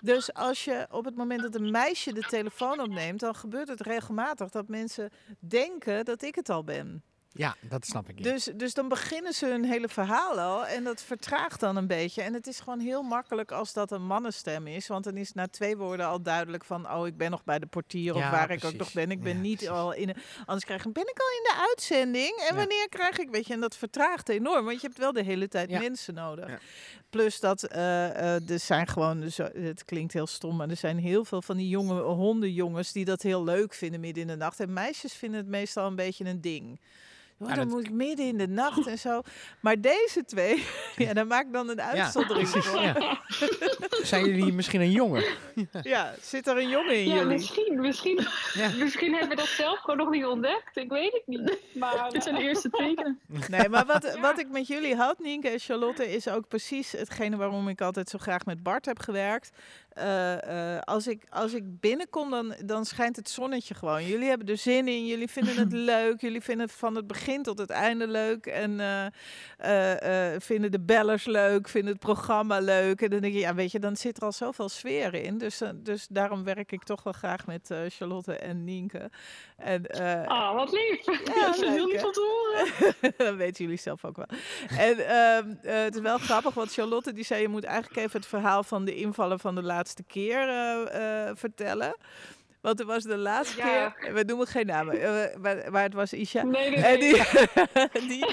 Dus 0.00 0.34
als 0.34 0.64
je 0.64 0.86
op 0.90 1.04
het 1.04 1.16
moment 1.16 1.42
dat 1.42 1.54
een 1.54 1.70
meisje 1.70 2.12
de 2.12 2.26
telefoon 2.28 2.80
opneemt, 2.80 3.20
dan 3.20 3.34
gebeurt 3.34 3.68
het 3.68 3.80
regelmatig 3.80 4.50
dat 4.50 4.68
mensen 4.68 5.10
denken 5.38 6.04
dat 6.04 6.22
ik 6.22 6.34
het 6.34 6.48
al 6.48 6.64
ben. 6.64 7.02
Ja, 7.36 7.56
dat 7.60 7.86
snap 7.86 8.08
ik. 8.08 8.22
Dus, 8.22 8.44
dus 8.54 8.74
dan 8.74 8.88
beginnen 8.88 9.32
ze 9.32 9.46
hun 9.46 9.64
hele 9.64 9.88
verhaal 9.88 10.40
al 10.40 10.66
en 10.66 10.84
dat 10.84 11.02
vertraagt 11.02 11.60
dan 11.60 11.76
een 11.76 11.86
beetje. 11.86 12.22
En 12.22 12.34
het 12.34 12.46
is 12.46 12.60
gewoon 12.60 12.80
heel 12.80 13.02
makkelijk 13.02 13.52
als 13.52 13.72
dat 13.72 13.90
een 13.90 14.06
mannenstem 14.06 14.66
is. 14.66 14.86
Want 14.86 15.04
dan 15.04 15.16
is 15.16 15.32
na 15.32 15.48
twee 15.48 15.76
woorden 15.76 16.06
al 16.06 16.22
duidelijk 16.22 16.64
van... 16.64 16.90
oh, 16.90 17.06
ik 17.06 17.16
ben 17.16 17.30
nog 17.30 17.44
bij 17.44 17.58
de 17.58 17.66
portier 17.66 18.14
of 18.14 18.30
waar 18.30 18.50
ik 18.50 18.64
ook 18.64 18.76
nog 18.76 18.92
ben. 18.92 19.10
Ik 19.10 19.22
ben 19.22 19.34
Ja, 19.34 19.40
niet 19.40 19.56
precies. 19.56 19.74
al 19.74 19.92
in... 19.92 20.08
Een, 20.08 20.16
anders 20.44 20.64
krijg 20.64 20.84
ik... 20.84 20.92
Ben 20.92 21.02
ik 21.02 21.18
al 21.18 21.28
in 21.36 21.42
de 21.42 21.66
uitzending? 21.68 22.44
En 22.48 22.56
wanneer 22.56 22.88
krijg 22.88 23.18
ik... 23.18 23.30
Weet 23.30 23.46
je, 23.46 23.52
en 23.52 23.60
dat 23.60 23.76
vertraagt 23.76 24.28
enorm. 24.28 24.64
Want 24.64 24.80
je 24.80 24.86
hebt 24.86 24.98
wel 24.98 25.12
de 25.12 25.22
hele 25.22 25.48
tijd 25.48 25.70
mensen 25.70 26.14
nodig. 26.14 26.60
Plus 27.10 27.40
dat 27.40 27.62
eh, 27.62 28.36
eh, 28.36 28.50
er 28.50 28.58
zijn 28.58 28.86
gewoon... 28.86 29.30
Zo, 29.30 29.48
het 29.52 29.84
klinkt 29.84 30.12
heel 30.12 30.26
stom, 30.26 30.56
maar 30.56 30.68
er 30.68 30.76
zijn 30.76 30.98
heel 30.98 31.24
veel 31.24 31.42
van 31.42 31.56
die 31.56 31.68
jonge 31.68 32.00
hondenjongens... 32.00 32.92
die 32.92 33.04
dat 33.04 33.22
heel 33.22 33.44
leuk 33.44 33.74
vinden 33.74 34.00
midden 34.00 34.22
in 34.22 34.28
de 34.28 34.36
nacht. 34.36 34.60
En 34.60 34.72
meisjes 34.72 35.12
vinden 35.12 35.40
het 35.40 35.48
meestal 35.48 35.86
een 35.86 35.96
beetje 35.96 36.24
een 36.24 36.40
ding. 36.40 36.80
Oh, 37.38 37.54
dan 37.54 37.68
moet 37.68 37.84
ik 37.84 37.90
midden 37.90 38.26
in 38.26 38.38
de 38.38 38.48
nacht 38.48 38.86
en 38.86 38.98
zo. 38.98 39.22
Maar 39.60 39.80
deze 39.80 40.24
twee, 40.24 40.64
ja, 40.96 41.12
daar 41.12 41.26
maak 41.26 41.46
ik 41.46 41.52
dan 41.52 41.68
een 41.68 41.80
uitzondering 41.80 42.48
voor. 42.48 42.80
ja. 42.82 43.20
Zijn 44.02 44.24
jullie 44.24 44.52
misschien 44.52 44.80
een 44.80 44.90
jongen? 44.90 45.24
Ja, 45.82 46.14
zit 46.20 46.46
er 46.46 46.56
een 46.56 46.68
jongen 46.68 46.94
in 46.94 47.08
Ja, 47.08 47.14
jullie? 47.14 47.26
misschien, 47.26 47.80
misschien, 47.80 48.26
Ja. 48.54 48.70
misschien 48.78 49.10
hebben 49.12 49.28
we 49.28 49.36
dat 49.36 49.46
zelf 49.46 49.78
gewoon 49.78 49.96
nog 49.96 50.10
niet 50.10 50.24
ontdekt. 50.24 50.76
Ik 50.76 50.90
weet 50.90 51.12
het 51.12 51.22
niet. 51.26 51.58
Maar, 51.74 52.08
Dit 52.12 52.22
zijn 52.22 52.34
de 52.34 52.42
eerste 52.42 52.70
tekenen. 52.70 53.20
Nee, 53.48 53.68
maar 53.68 53.86
wat, 53.86 54.18
wat 54.20 54.38
ik 54.38 54.48
met 54.48 54.66
jullie 54.66 54.94
had, 54.96 55.18
Nienke 55.18 55.48
en 55.48 55.58
Charlotte, 55.58 56.12
is 56.12 56.28
ook 56.28 56.48
precies 56.48 56.92
hetgene 56.92 57.36
waarom 57.36 57.68
ik 57.68 57.80
altijd 57.80 58.08
zo 58.08 58.18
graag 58.18 58.44
met 58.44 58.62
Bart 58.62 58.84
heb 58.86 58.98
gewerkt. 58.98 59.50
Eh, 59.94 60.74
eh, 60.76 60.80
als, 60.80 61.06
ik, 61.06 61.22
als 61.30 61.52
ik 61.52 61.80
binnenkom, 61.80 62.30
dan, 62.30 62.54
dan 62.64 62.84
schijnt 62.84 63.16
het 63.16 63.28
zonnetje 63.28 63.74
gewoon. 63.74 64.06
Jullie 64.06 64.28
hebben 64.28 64.46
er 64.46 64.56
zin 64.56 64.88
in, 64.88 65.06
jullie 65.06 65.28
vinden 65.28 65.56
het 65.56 65.72
leuk. 65.92 66.20
Jullie 66.20 66.40
vinden 66.40 66.66
het 66.66 66.74
van 66.74 66.94
het 66.94 67.06
begin 67.06 67.42
tot 67.42 67.58
het 67.58 67.70
einde 67.70 68.06
leuk. 68.06 68.46
En 68.46 68.80
eh, 69.56 70.34
vinden 70.38 70.70
de 70.70 70.80
bellers 70.80 71.24
leuk, 71.24 71.68
vinden 71.68 71.92
het 71.92 72.00
programma 72.00 72.58
leuk. 72.58 73.02
En 73.02 73.10
dan 73.10 73.20
denk 73.20 73.32
je, 73.32 73.40
ja, 73.40 73.54
weet 73.54 73.72
je, 73.72 73.78
dan 73.78 73.96
zit 73.96 74.16
er 74.16 74.22
al 74.22 74.32
zoveel 74.32 74.68
sfeer 74.68 75.14
in. 75.14 75.38
Dus, 75.38 75.60
dus 75.74 76.06
daarom 76.10 76.44
werk 76.44 76.72
ik 76.72 76.82
toch 76.82 77.02
wel 77.02 77.12
graag 77.12 77.46
met 77.46 77.74
Charlotte 77.88 78.36
en 78.36 78.64
Nienke. 78.64 79.10
En, 79.56 79.86
Ah, 80.26 80.54
wat 80.54 80.72
lief. 80.72 81.06
Ja, 81.06 81.46
dat 81.46 81.54
is 81.54 81.68
heel 81.68 81.86
lief 81.86 82.04
om 82.04 82.12
te 82.12 82.20
horen. 82.20 82.94
dat 83.16 83.34
weten 83.34 83.64
jullie 83.64 83.80
zelf 83.80 84.04
ook 84.04 84.16
wel. 84.16 84.26
En 84.78 84.98
ehm, 84.98 85.54
eh, 85.62 85.82
het 85.82 85.94
is 85.94 86.00
wel 86.00 86.18
grappig, 86.18 86.54
want 86.54 86.72
Charlotte 86.72 87.12
die 87.12 87.24
zei... 87.24 87.40
je 87.40 87.48
moet 87.48 87.64
eigenlijk 87.64 87.96
even 87.96 88.20
het 88.20 88.28
verhaal 88.28 88.62
van 88.62 88.84
de 88.84 88.94
invallen 88.94 89.40
van 89.40 89.54
de 89.54 89.62
laatste 89.62 89.82
keer 90.06 90.48
eh, 90.48 91.28
eh, 91.28 91.36
vertellen. 91.36 91.96
Want 92.60 92.80
er 92.80 92.86
was 92.86 93.02
de 93.02 93.16
laatste 93.16 93.56
Ja. 93.56 93.90
keer... 93.90 94.14
We 94.14 94.22
noemen 94.22 94.46
geen 94.46 94.66
namen, 94.66 95.00
eh, 95.00 95.36
maar, 95.36 95.70
maar 95.70 95.82
het 95.82 95.94
was 95.94 96.12
Isha. 96.12 96.42
Nee, 96.42 96.70
nee, 96.70 96.84
En 96.84 96.98
nee. 96.98 97.12
die, 97.12 97.22
die, 98.08 98.26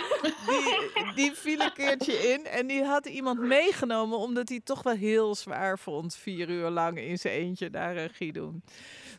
die, 0.45 1.13
die 1.15 1.31
viel 1.33 1.59
een 1.59 1.73
keertje 1.73 2.13
in 2.13 2.45
en 2.45 2.67
die 2.67 2.83
had 2.83 3.05
iemand 3.05 3.39
meegenomen 3.39 4.17
omdat 4.17 4.47
hij 4.47 4.57
het 4.57 4.65
toch 4.65 4.83
wel 4.83 4.95
heel 4.95 5.35
zwaar 5.35 5.79
vond. 5.79 6.15
Vier 6.15 6.49
uur 6.49 6.69
lang 6.69 6.99
in 6.99 7.17
zijn 7.17 7.33
eentje 7.33 7.69
daar 7.69 7.93
regie 7.93 8.33
doen. 8.33 8.63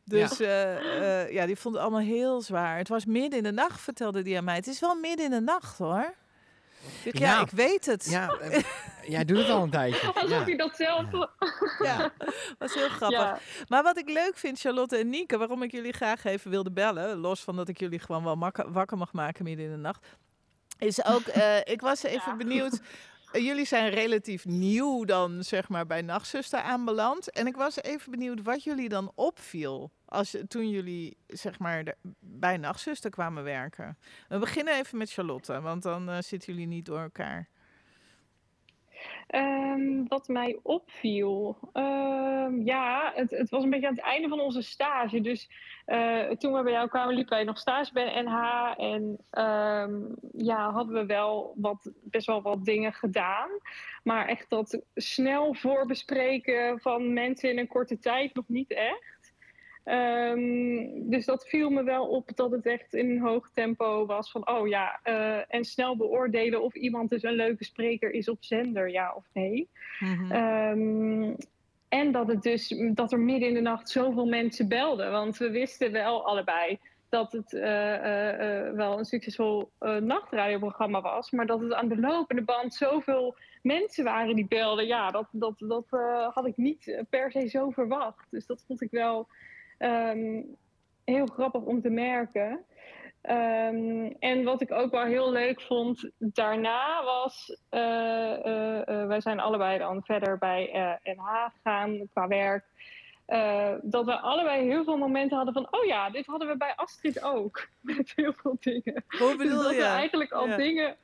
Dus 0.05 0.39
ja. 0.39 1.27
ja, 1.29 1.47
die 1.47 1.57
vond 1.57 1.75
het 1.75 1.83
allemaal 1.85 2.01
heel 2.01 2.41
zwaar. 2.41 2.77
Het 2.79 2.89
was 2.89 3.05
midden 3.05 3.39
in 3.39 3.45
de 3.45 3.53
nacht, 3.53 3.81
vertelde 3.81 4.23
die 4.23 4.37
aan 4.37 4.45
mij. 4.45 4.57
Het 4.57 4.67
is 4.67 4.81
wel 4.81 4.95
midden 4.95 5.25
in 5.25 5.31
de 5.31 5.41
nacht 5.41 5.79
hoor. 5.79 6.15
Ik, 7.05 7.19
ja, 7.19 7.27
Ja. 7.35 7.41
ik 7.41 7.51
weet 7.51 7.87
het. 7.87 8.07
Ja, 8.11 8.29
eh, 8.41 8.63
jij 9.03 9.25
doet 9.25 9.39
het 9.39 9.49
al 9.49 9.63
een 9.63 9.71
tijdje. 9.71 10.07
Alsof 10.13 10.29
Ja. 10.31 10.47
je 10.47 10.57
dat 10.57 10.77
zelf... 10.77 11.05
Ja, 11.83 12.13
was 12.59 12.75
heel 12.75 12.89
grappig. 12.89 13.19
Ja. 13.19 13.39
Maar 13.69 13.83
wat 13.83 13.99
ik 13.99 14.09
leuk 14.09 14.33
vind, 14.37 14.61
Charlotte 14.61 14.97
en 14.97 15.09
Nieke, 15.11 15.39
waarom 15.39 15.63
ik 15.63 15.71
jullie 15.73 15.93
graag 15.93 16.25
even 16.25 16.51
wilde 16.51 16.71
bellen, 16.73 17.17
los 17.19 17.41
van 17.41 17.57
dat 17.57 17.69
ik 17.69 17.79
jullie 17.79 17.99
gewoon 17.99 18.25
wel 18.25 18.39
wakker 18.73 18.99
mag 18.99 19.13
maken 19.13 19.45
midden 19.45 19.65
in 19.67 19.71
de 19.73 19.77
nacht, 19.79 20.07
is 20.79 21.05
ook, 21.05 21.27
eh, 21.27 21.59
ik 21.65 21.81
was 21.81 22.03
even 22.03 22.31
Ja. 22.31 22.37
benieuwd. 22.37 22.81
Eh, 23.33 23.45
jullie 23.45 23.67
zijn 23.67 23.91
relatief 23.91 24.45
nieuw 24.45 25.05
dan, 25.05 25.45
zeg 25.45 25.69
maar, 25.69 25.87
bij 25.87 26.03
Nachtzuster 26.03 26.61
aanbeland. 26.61 27.31
En 27.31 27.47
ik 27.47 27.57
was 27.57 27.83
even 27.83 28.11
benieuwd 28.11 28.43
wat 28.43 28.65
jullie 28.65 28.89
dan 28.89 29.13
opviel 29.15 29.91
als, 30.05 30.37
toen 30.49 30.71
jullie, 30.71 31.17
zeg 31.27 31.59
maar, 31.59 31.95
bij 32.21 32.57
Nachtzuster 32.57 33.11
kwamen 33.11 33.45
werken. 33.45 33.99
We 34.29 34.39
beginnen 34.39 34.75
even 34.79 34.99
met 34.99 35.13
Charlotte, 35.13 35.61
want 35.61 35.83
dan 35.83 36.09
eh, 36.09 36.17
zitten 36.21 36.53
jullie 36.53 36.69
niet 36.69 36.87
door 36.87 37.01
elkaar. 37.01 37.49
Ehm, 39.27 40.05
wat 40.09 40.29
mij 40.29 40.59
opviel. 40.63 41.59
Ehm, 41.73 42.63
ja, 42.63 43.13
het, 43.15 43.31
het 43.31 43.51
was 43.51 43.63
een 43.63 43.71
beetje 43.71 43.87
aan 43.87 43.95
het 43.95 44.05
einde 44.05 44.29
van 44.29 44.41
onze 44.41 44.63
stage. 44.63 45.21
Dus 45.21 45.51
eh, 45.85 46.31
toen 46.31 46.53
we 46.53 46.63
bij 46.63 46.73
jou 46.73 46.89
kwamen, 46.89 47.15
liepen 47.15 47.35
wij 47.37 47.45
nog 47.45 47.59
stage 47.59 47.93
bij 47.93 48.23
NH. 48.23 48.75
En 48.77 49.19
ehm, 49.31 50.01
ja, 50.33 50.71
hadden 50.71 50.95
we 50.95 51.07
wel 51.07 51.55
wat, 51.57 51.93
best 52.03 52.27
wel 52.27 52.43
wat 52.43 52.65
dingen 52.65 52.93
gedaan. 52.93 53.49
Maar 54.03 54.29
echt 54.29 54.51
dat 54.51 54.83
snel 54.95 55.55
voorbespreken 55.55 56.81
van 56.81 57.13
mensen 57.13 57.51
in 57.51 57.59
een 57.59 57.69
korte 57.69 57.99
tijd 57.99 58.35
nog 58.35 58.49
niet 58.49 58.73
echt. 58.73 59.12
Ehm, 59.85 61.11
dus 61.11 61.25
dat 61.25 61.49
viel 61.49 61.71
me 61.71 61.83
wel 61.83 62.07
op 62.07 62.31
dat 62.35 62.51
het 62.51 62.67
echt 62.67 62.95
in 62.95 63.11
een 63.11 63.21
hoog 63.21 63.51
tempo 63.55 64.07
was 64.07 64.31
van, 64.31 64.49
oh 64.49 64.69
ja, 64.69 65.01
eh, 65.03 65.55
en 65.55 65.65
snel 65.65 65.97
beoordelen 65.97 66.63
of 66.63 66.75
iemand 66.75 67.11
dus 67.11 67.23
een 67.23 67.35
leuke 67.35 67.65
spreker 67.65 68.11
is 68.11 68.29
op 68.29 68.45
zender, 68.45 68.91
ja 68.91 69.13
of 69.17 69.25
nee. 69.33 69.69
Mhm. 69.99 70.33
Ehm, 70.33 71.35
en 71.89 72.13
dat, 72.13 72.29
het 72.29 72.43
dus, 72.43 72.75
dat 72.95 73.13
er 73.13 73.21
midden 73.21 73.49
in 73.49 73.55
de 73.55 73.61
nacht 73.61 73.89
zoveel 73.89 74.27
mensen 74.27 74.69
belden, 74.69 75.11
want 75.11 75.37
we 75.37 75.51
wisten 75.51 75.93
wel 75.93 76.27
allebei 76.27 76.79
dat 77.09 77.33
het 77.33 77.53
eh, 77.53 78.67
eh, 78.67 78.75
wel 78.75 78.99
een 78.99 79.05
succesvol 79.05 79.71
nachtradioprogramma 80.01 81.01
was, 81.01 81.31
maar 81.31 81.47
dat 81.47 81.61
het 81.61 81.73
aan 81.73 81.89
de 81.89 82.01
lopende 82.01 82.43
band 82.43 82.75
zoveel 82.75 83.37
mensen 83.63 84.05
waren 84.05 84.37
die 84.37 84.49
belden, 84.49 84.87
ja, 84.87 85.11
dat, 85.11 85.27
dat, 85.31 85.55
dat 85.59 85.87
had 86.35 86.47
ik 86.47 86.57
niet 86.57 87.05
per 87.11 87.33
se 87.33 87.49
zo 87.49 87.71
verwacht. 87.71 88.27
Dus 88.31 88.47
dat 88.47 88.65
vond 88.67 88.83
ik 88.83 88.91
wel 88.91 89.29
ehm, 89.83 90.43
heel 91.05 91.27
grappig 91.27 91.63
om 91.63 91.81
te 91.83 91.91
merken. 91.91 92.65
Ehm, 93.23 94.11
en 94.19 94.45
wat 94.45 94.61
ik 94.61 94.73
ook 94.73 94.91
wel 94.91 95.05
heel 95.05 95.31
leuk 95.33 95.61
vond 95.61 96.11
daarna 96.19 97.05
was, 97.05 97.57
eh, 97.69 98.47
eh, 98.47 98.89
eh, 98.89 99.07
wij 99.07 99.21
zijn 99.21 99.41
allebei 99.41 99.79
dan 99.79 100.03
verder 100.05 100.39
bij 100.39 100.71
NH 101.03 101.47
gegaan 101.55 102.09
qua 102.13 102.27
werk. 102.29 102.65
dat 103.83 104.05
we 104.05 104.19
allebei 104.21 104.63
heel 104.69 104.85
veel 104.85 104.97
momenten 104.97 105.37
hadden 105.37 105.55
van, 105.55 105.69
oh 105.71 105.85
ja, 105.85 106.11
dit 106.11 106.27
hadden 106.27 106.49
we 106.49 106.57
bij 106.57 106.73
Astrid 106.77 107.23
ook. 107.23 107.69
Met 107.81 108.13
heel 108.17 108.33
veel 108.33 108.57
dingen. 108.61 109.05
Hoe 109.09 109.29
Dus 109.29 109.37
bedoel 109.37 109.63
dat 109.63 109.71
je? 109.73 109.77
we 109.79 109.85
eigenlijk 109.85 110.33
al 110.33 110.49
Ja. 110.49 110.57
dingen. 110.57 110.97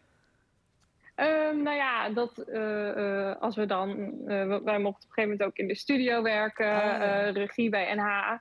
Ehm, 1.18 1.62
nou 1.62 1.76
ja, 1.76 2.08
dat 2.10 2.38
eh, 2.38 3.28
eh, 3.30 3.37
als 3.40 3.56
we 3.56 3.66
dan. 3.66 3.90
eh, 4.26 4.56
wij 4.64 4.78
mochten 4.78 4.82
op 4.82 4.84
een 4.84 5.14
gegeven 5.14 5.22
moment 5.22 5.42
ook 5.42 5.56
in 5.56 5.68
de 5.68 5.75
studio 5.75 6.22
werken, 6.22 6.66
Ah, 6.72 7.26
eh, 7.26 7.32
regie 7.34 7.70
bij 7.70 7.94
NH. 7.94 8.32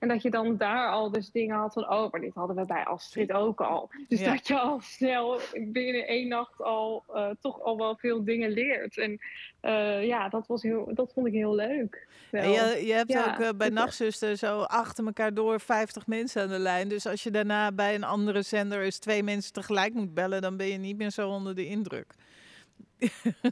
En 0.00 0.08
dat 0.08 0.22
je 0.22 0.30
dan 0.30 0.56
daar 0.56 0.88
al 0.90 1.10
dus 1.10 1.30
dingen 1.30 1.56
had 1.56 1.72
van. 1.72 1.90
Oh, 1.90 2.10
maar 2.12 2.20
dit 2.20 2.34
hadden 2.34 2.56
we 2.56 2.64
bij 2.66 2.84
Astrid 2.84 3.32
ook 3.32 3.60
al. 3.60 3.90
Dus 4.08 4.20
Ja. 4.20 4.30
dat 4.32 4.46
je 4.46 4.58
al 4.58 4.80
snel 4.80 5.40
binnen 5.52 6.06
één 6.06 6.28
nacht 6.28 6.62
al 6.62 7.04
toch 7.40 7.62
al 7.62 7.76
wel 7.76 7.96
veel 7.96 8.24
dingen 8.24 8.50
leert. 8.50 8.98
En 8.98 9.20
ja, 10.06 10.28
dat, 10.28 10.46
was 10.46 10.62
heel, 10.62 10.90
dat 10.94 11.12
vond 11.12 11.26
ik 11.26 11.32
heel 11.32 11.54
leuk. 11.54 12.06
En 12.30 12.50
je, 12.50 12.86
je 12.86 12.92
hebt 12.92 13.12
Ja, 13.12 13.36
ook 13.40 13.56
bij. 13.56 13.68
Nachtzuster 13.80 14.36
zo 14.36 14.60
achter 14.60 15.06
elkaar 15.06 15.34
door 15.34 15.60
50 15.60 16.06
mensen 16.06 16.42
aan 16.42 16.48
de 16.48 16.58
lijn. 16.58 16.88
Dus 16.88 17.06
als 17.06 17.22
je 17.22 17.30
daarna 17.30 17.72
bij 17.72 17.94
een 17.94 18.04
andere 18.04 18.42
zender 18.42 18.80
eens 18.82 18.98
twee 18.98 19.22
mensen 19.22 19.52
tegelijk 19.52 19.94
moet 19.94 20.14
bellen, 20.14 20.42
dan 20.42 20.56
ben 20.56 20.66
je 20.66 20.78
niet 20.78 20.96
meer 20.96 21.10
zo 21.10 21.28
onder 21.28 21.54
de 21.54 21.66
indruk. 21.66 22.14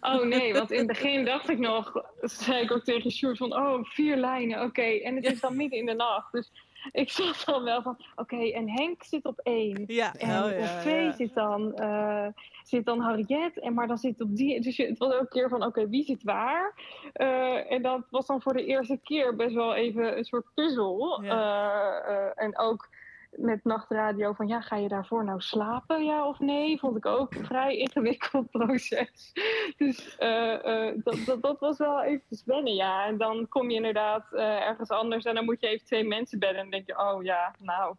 Oh 0.00 0.24
nee, 0.24 0.52
want 0.52 0.70
in 0.70 0.78
het 0.78 0.86
begin 0.96 1.24
dacht 1.24 1.48
ik 1.48 1.58
nog, 1.58 2.04
zei 2.20 2.62
ik 2.62 2.72
ook 2.72 2.84
tegen 2.84 3.10
Sjoerd 3.10 3.36
van, 3.36 3.56
oh, 3.56 3.84
vier 3.84 4.16
lijnen, 4.16 4.62
oké. 4.62 4.82
En 4.82 5.14
het 5.14 5.24
is 5.24 5.40
dan 5.40 5.56
midden 5.56 5.78
in 5.78 5.86
de 5.86 5.94
nacht. 5.94 6.32
Dus 6.32 6.50
ik 6.92 7.10
zat 7.10 7.42
dan 7.46 7.62
wel 7.62 7.82
van, 7.82 7.96
oké, 8.16 8.50
en 8.50 8.70
Henk 8.70 9.02
zit 9.02 9.24
op 9.24 9.40
één. 9.42 9.84
Ja, 9.86 10.14
En 10.14 10.30
oh, 10.30 10.44
op 10.44 10.58
ja, 10.58 10.80
twee 10.80 11.04
ja. 11.04 11.12
zit 11.12 11.34
dan, 11.34 11.74
eh, 11.74 12.26
zit 12.64 12.84
dan 12.84 13.00
Harriet, 13.00 13.58
en 13.60 13.74
maar 13.74 13.86
dan 13.86 13.98
zit 13.98 14.20
op 14.20 14.36
die. 14.36 14.60
Dus 14.60 14.76
het 14.76 14.98
was 14.98 15.12
ook 15.12 15.20
een 15.20 15.28
keer 15.28 15.48
van: 15.48 15.64
oké, 15.64 15.88
wie 15.88 16.04
zit 16.04 16.22
waar? 16.22 16.74
Eh, 17.12 17.72
en 17.72 17.82
dat 17.82 18.06
was 18.10 18.26
dan 18.26 18.42
voor 18.42 18.52
de 18.52 18.64
eerste 18.64 19.00
keer 19.02 19.36
best 19.36 19.54
wel 19.54 19.74
even 19.74 20.18
een 20.18 20.24
soort 20.24 20.46
puzzel. 20.54 21.22
Eh, 21.22 22.42
en 22.42 22.58
ook 22.58 22.88
met 23.36 23.64
nachtradio 23.64 24.32
van: 24.32 24.46
ja, 24.46 24.60
ga 24.60 24.76
je 24.76 24.88
daarvoor 24.88 25.24
nou 25.24 25.40
slapen, 25.40 26.04
ja 26.04 26.28
of 26.28 26.38
nee? 26.38 26.78
Vond 26.78 26.96
ik 26.96 27.06
ook 27.06 27.34
een 27.34 27.44
vrij 27.44 27.76
ingewikkeld 27.76 28.50
proces. 28.58 29.32
Dus 29.76 30.16
eh, 30.16 30.88
eh, 30.88 30.94
dat, 31.04 31.16
dat, 31.26 31.42
dat 31.42 31.60
was 31.60 31.78
wel 31.78 32.02
even 32.02 32.42
wennen, 32.44 32.74
ja. 32.74 33.06
En 33.06 33.18
dan 33.18 33.48
kom 33.48 33.70
je 33.70 33.76
inderdaad 33.76 34.32
eh, 34.32 34.66
ergens 34.66 34.88
anders 34.88 35.24
en 35.24 35.34
dan 35.34 35.44
moet 35.44 35.60
je 35.60 35.68
even 35.68 35.86
twee 35.86 36.04
mensen 36.04 36.38
bellen. 36.38 36.56
En 36.56 36.62
dan 36.62 36.70
denk 36.70 36.86
je: 36.86 36.98
oh 36.98 37.22
ja, 37.22 37.54
nou. 37.58 37.94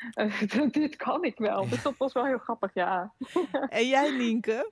dit 0.70 0.96
kan 0.96 1.24
ik 1.24 1.38
wel. 1.38 1.68
Dus 1.68 1.82
dat 1.82 1.96
was 1.96 2.12
wel 2.12 2.24
heel 2.24 2.38
grappig, 2.38 2.74
ja. 2.74 3.12
En 3.68 3.86
jij, 3.86 4.10
Nienke? 4.10 4.70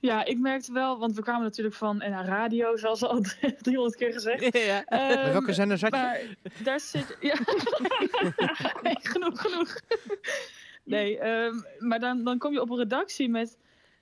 Ja, 0.00 0.24
ik 0.24 0.38
merkte 0.38 0.72
wel, 0.72 0.98
want 0.98 1.14
we 1.16 1.22
kwamen 1.22 1.42
natuurlijk 1.42 1.76
van 1.76 1.96
NH 1.96 2.24
Radio, 2.26 2.76
zoals 2.76 3.02
al 3.02 3.20
300 3.62 3.96
keer 3.96 4.12
gezegd. 4.12 4.42
ja. 4.58 4.84
Bij 4.88 5.16
Ehm, 5.16 5.32
welke 5.32 5.52
zender 5.52 5.78
zat 5.78 5.90
je? 5.94 5.96
maar 6.00 6.20
daar 6.62 6.80
zit. 6.80 7.16
Ja. 7.20 7.34
nee, 8.82 8.96
genoeg, 9.12 9.40
genoeg. 9.40 9.80
Nee, 10.84 11.18
ehm, 11.18 11.54
maar 11.78 12.00
dan, 12.00 12.24
dan 12.24 12.38
kom 12.38 12.52
je 12.52 12.60
op 12.60 12.70
een 12.70 12.76
redactie 12.76 13.28
met, 13.28 13.58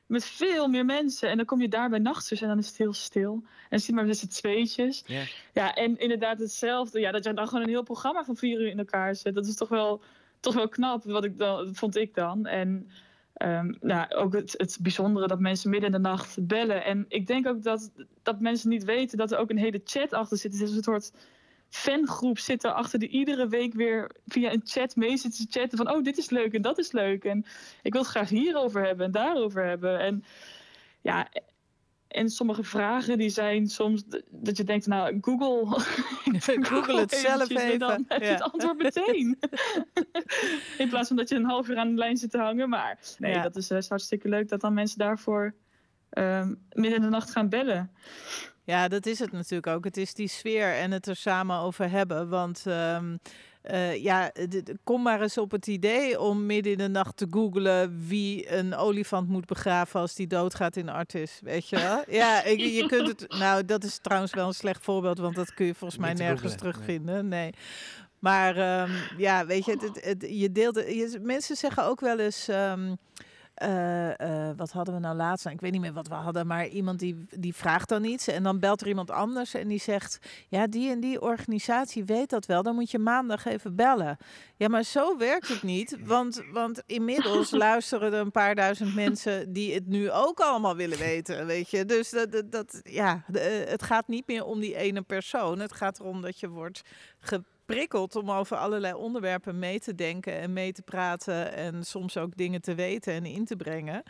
met 0.07 0.25
veel 0.25 0.69
meer 0.69 0.85
mensen. 0.85 1.29
En 1.29 1.37
dan 1.37 1.47
kom 1.47 1.61
je 1.61 1.69
daar 1.69 1.89
bij 1.89 1.99
nachtzus 1.99 2.41
en 2.43 2.49
dan 2.49 2.59
is 2.59 2.69
het 2.69 2.77
heel 2.77 2.93
stil. 2.93 3.45
En 3.69 3.81
zit 3.81 3.95
maar 3.95 4.07
met 4.07 4.19
z'n 4.19 4.27
tweetjes. 4.29 5.03
Ja. 5.07 5.23
Ja, 5.53 5.75
en 5.75 5.99
inderdaad 5.99 6.39
hetzelfde. 6.39 7.01
Ja, 7.01 7.11
dat 7.13 7.25
je 7.25 7.33
dan 7.35 7.49
gewoon 7.49 7.63
een 7.63 7.69
heel 7.69 7.83
programma 7.83 8.25
van 8.25 8.37
vier 8.37 8.61
uur 8.61 8.69
in 8.69 8.79
elkaar 8.79 9.15
zet. 9.15 9.35
Dat 9.35 9.47
is 9.47 9.55
toch 9.57 9.69
wel, 9.69 10.03
toch 10.41 10.55
wel 10.55 10.69
knap, 10.69 11.05
wat 11.05 11.25
ik 11.25 11.39
dan, 11.39 11.75
vond 11.75 11.97
ik 11.97 12.15
dan. 12.15 12.47
En 12.47 12.91
ehm, 13.37 13.73
nou, 13.81 14.15
ook 14.15 14.35
het, 14.35 14.55
het 14.57 14.79
bijzondere 14.81 15.27
dat 15.27 15.41
mensen 15.41 15.71
midden 15.71 15.89
in 15.95 16.03
de 16.03 16.09
nacht 16.09 16.47
bellen. 16.47 16.85
En 16.85 17.05
ik 17.09 17.27
denk 17.27 17.47
ook 17.47 17.63
dat, 17.63 17.91
dat 18.23 18.41
mensen 18.41 18.69
niet 18.69 18.85
weten 18.85 19.19
dat 19.19 19.33
er 19.33 19.39
ook 19.39 19.51
een 19.51 19.59
hele 19.59 19.81
chat 19.85 20.13
achter 20.13 20.39
zit. 20.39 20.53
Het 20.53 20.63
is 20.63 20.77
een 20.77 20.83
soort 20.83 21.13
fangroep 21.69 22.39
zit 22.39 22.65
erachter 22.65 22.99
die 22.99 23.09
iedere 23.09 23.49
week 23.49 23.75
weer 23.75 24.11
via 24.27 24.53
een 24.53 24.63
chat 24.65 24.97
mee 24.97 25.17
zit 25.17 25.37
te 25.37 25.59
chatten 25.61 25.79
van 25.79 25.91
oh 25.91 26.03
dit 26.03 26.19
is 26.19 26.31
leuk 26.31 26.53
en 26.53 26.63
dat 26.63 26.79
is 26.79 26.93
leuk 26.93 27.25
en 27.25 27.45
ik 27.83 27.93
wil 27.93 28.03
het 28.03 28.11
graag 28.11 28.29
hierover 28.29 28.85
hebben 28.85 29.07
en 29.07 29.13
daarover 29.13 29.65
hebben 29.65 29.99
en 29.99 30.25
ja 31.01 31.29
en 32.09 32.29
sommige 32.31 32.63
vragen 32.65 33.19
die 33.19 33.29
zijn 33.29 33.67
soms 33.69 34.05
dat 34.31 34.57
je 34.57 34.65
denkt 34.65 34.87
nou 34.87 35.19
Google 35.21 35.81
Google 36.71 37.01
het 37.01 37.13
zelf 37.13 37.49
en 37.51 37.57
even. 37.57 37.79
dan 37.79 38.05
heb 38.09 38.21
je 38.21 38.27
Ja. 38.27 38.33
het 38.33 38.43
antwoord 38.43 38.79
meteen 38.83 39.39
in 40.79 40.89
plaats 40.89 41.09
van 41.09 41.17
dat 41.17 41.29
je 41.29 41.35
een 41.35 41.45
half 41.45 41.69
uur 41.69 41.77
aan 41.77 41.89
de 41.89 41.95
lijn 41.99 42.17
zit 42.17 42.31
te 42.31 42.39
hangen 42.39 42.69
maar 42.69 42.99
nee 43.19 43.33
Ja. 43.33 43.43
dat 43.43 43.57
is, 43.57 43.71
eh, 43.71 43.77
is 43.79 43.89
hartstikke 43.89 44.29
leuk 44.29 44.49
dat 44.49 44.61
dan 44.61 44.75
mensen 44.75 44.99
daarvoor 44.99 45.55
ehm, 46.11 46.55
midden 46.73 46.95
in 46.95 47.03
de 47.03 47.09
nacht 47.09 47.31
gaan 47.31 47.49
bellen 47.49 47.91
Ja, 48.65 48.89
dat 48.89 49.07
is 49.07 49.19
het 49.19 49.33
natuurlijk 49.33 49.67
ook. 49.67 49.85
Het 49.85 49.97
is 49.97 50.15
die 50.15 50.29
sfeer 50.29 50.73
en 50.75 50.91
het 50.91 51.07
er 51.07 51.17
samen 51.17 51.57
over 51.59 51.91
hebben. 51.91 52.29
Want 52.29 52.63
ehm, 52.67 53.17
eh, 53.67 54.03
ja, 54.03 54.33
kom 54.85 55.03
maar 55.03 55.23
eens 55.23 55.39
op 55.39 55.51
het 55.51 55.67
idee 55.67 56.21
om 56.21 56.47
midden 56.47 56.73
in 56.73 56.79
de 56.79 56.89
nacht 56.89 57.17
te 57.17 57.27
googlen 57.31 58.07
wie 58.09 58.53
een 58.53 58.75
olifant 58.75 59.29
moet 59.29 59.47
begraven 59.47 60.01
als 60.01 60.15
die 60.15 60.27
doodgaat 60.27 60.77
in 60.77 60.89
Artis. 60.89 61.41
Weet 61.43 61.69
je 61.69 61.77
wel? 61.77 62.03
Ja, 62.09 62.43
ik, 62.45 62.59
je 62.61 62.87
kunt 62.87 63.09
het. 63.09 63.39
Nou, 63.39 63.65
dat 63.65 63.85
is 63.85 63.99
trouwens 63.99 64.33
wel 64.35 64.47
een 64.47 64.53
slecht 64.55 64.83
voorbeeld, 64.85 65.19
want 65.19 65.35
dat 65.35 65.55
kun 65.55 65.67
je 65.67 65.75
volgens 65.75 66.01
mij 66.01 66.13
nergens 66.15 66.41
googlen, 66.53 66.59
terugvinden. 66.59 67.29
Nee. 67.29 67.51
Maar 68.19 68.57
ehm, 68.57 68.91
ja, 69.17 69.47
weet 69.47 69.65
je, 69.65 69.71
het, 69.71 69.83
het, 69.83 70.05
het- 70.05 70.27
je 70.31 70.53
deelt. 70.53 70.75
Je, 70.77 71.19
mensen 71.23 71.57
zeggen 71.57 71.85
ook 71.85 72.01
wel 72.01 72.19
eens. 72.19 72.49
ehm, 72.49 72.95
eh, 73.57 74.49
eh, 74.49 74.57
wat 74.57 74.71
hadden 74.71 74.95
we 74.95 75.01
nou 75.01 75.17
laatst? 75.17 75.45
Nou, 75.45 75.57
ik 75.57 75.63
weet 75.63 75.73
niet 75.73 75.81
meer 75.81 75.93
wat 75.93 76.09
we 76.09 76.15
hadden, 76.15 76.47
maar 76.47 76.67
iemand 76.67 76.99
die, 76.99 77.27
die 77.39 77.55
vraagt 77.55 77.89
dan 77.89 78.05
iets 78.05 78.29
en 78.29 78.43
dan 78.43 78.59
belt 78.59 78.81
er 78.81 78.89
iemand 78.89 79.11
anders 79.11 79.55
en 79.55 79.69
die 79.69 79.81
zegt: 79.81 80.19
Ja, 80.49 80.67
die 80.67 80.91
en 80.91 81.01
die 81.01 81.21
organisatie 81.21 82.05
weet 82.05 82.31
dat 82.31 82.47
wel, 82.47 82.63
dan 82.63 82.75
moet 82.75 82.91
je 82.91 82.99
maandag 82.99 83.45
even 83.45 83.75
bellen. 83.75 84.17
Ja, 84.57 84.69
maar 84.69 84.83
zo 84.83 85.17
werkt 85.17 85.49
het 85.49 85.63
niet, 85.63 85.97
want, 86.05 86.43
want 86.53 86.83
inmiddels 86.87 87.51
luisteren 87.67 88.13
er 88.13 88.21
een 88.21 88.31
paar 88.31 88.55
duizend 88.55 88.95
mensen 88.95 89.53
die 89.53 89.75
het 89.75 89.87
nu 89.87 90.11
ook 90.11 90.41
allemaal 90.41 90.77
willen 90.77 90.99
weten, 90.99 91.47
weet 91.47 91.71
je. 91.71 91.85
Dus 91.85 92.11
dat, 92.11 92.33
dat, 92.33 92.53
dat 92.53 92.81
ja, 92.83 93.25
eh, 93.33 93.43
het 93.65 93.83
gaat 93.83 94.09
niet 94.09 94.27
meer 94.27 94.45
om 94.45 94.61
die 94.61 94.77
ene 94.77 95.03
persoon. 95.03 95.59
Het 95.59 95.73
gaat 95.73 96.01
erom 96.01 96.23
dat 96.23 96.41
je 96.41 96.49
wordt 96.49 96.83
geprikkeld 97.67 98.17
om 98.17 98.31
over 98.31 98.57
allerlei 98.57 98.95
onderwerpen 98.95 99.59
mee 99.59 99.81
te 99.81 99.95
denken 99.95 100.33
en 100.41 100.53
mee 100.53 100.73
te 100.73 100.83
praten 100.83 101.53
en 101.55 101.85
soms 101.85 102.17
ook 102.17 102.37
dingen 102.37 102.61
te 102.61 102.75
weten 102.75 103.13
en 103.13 103.25
in 103.25 103.45
te 103.45 103.57
brengen. 103.57 104.03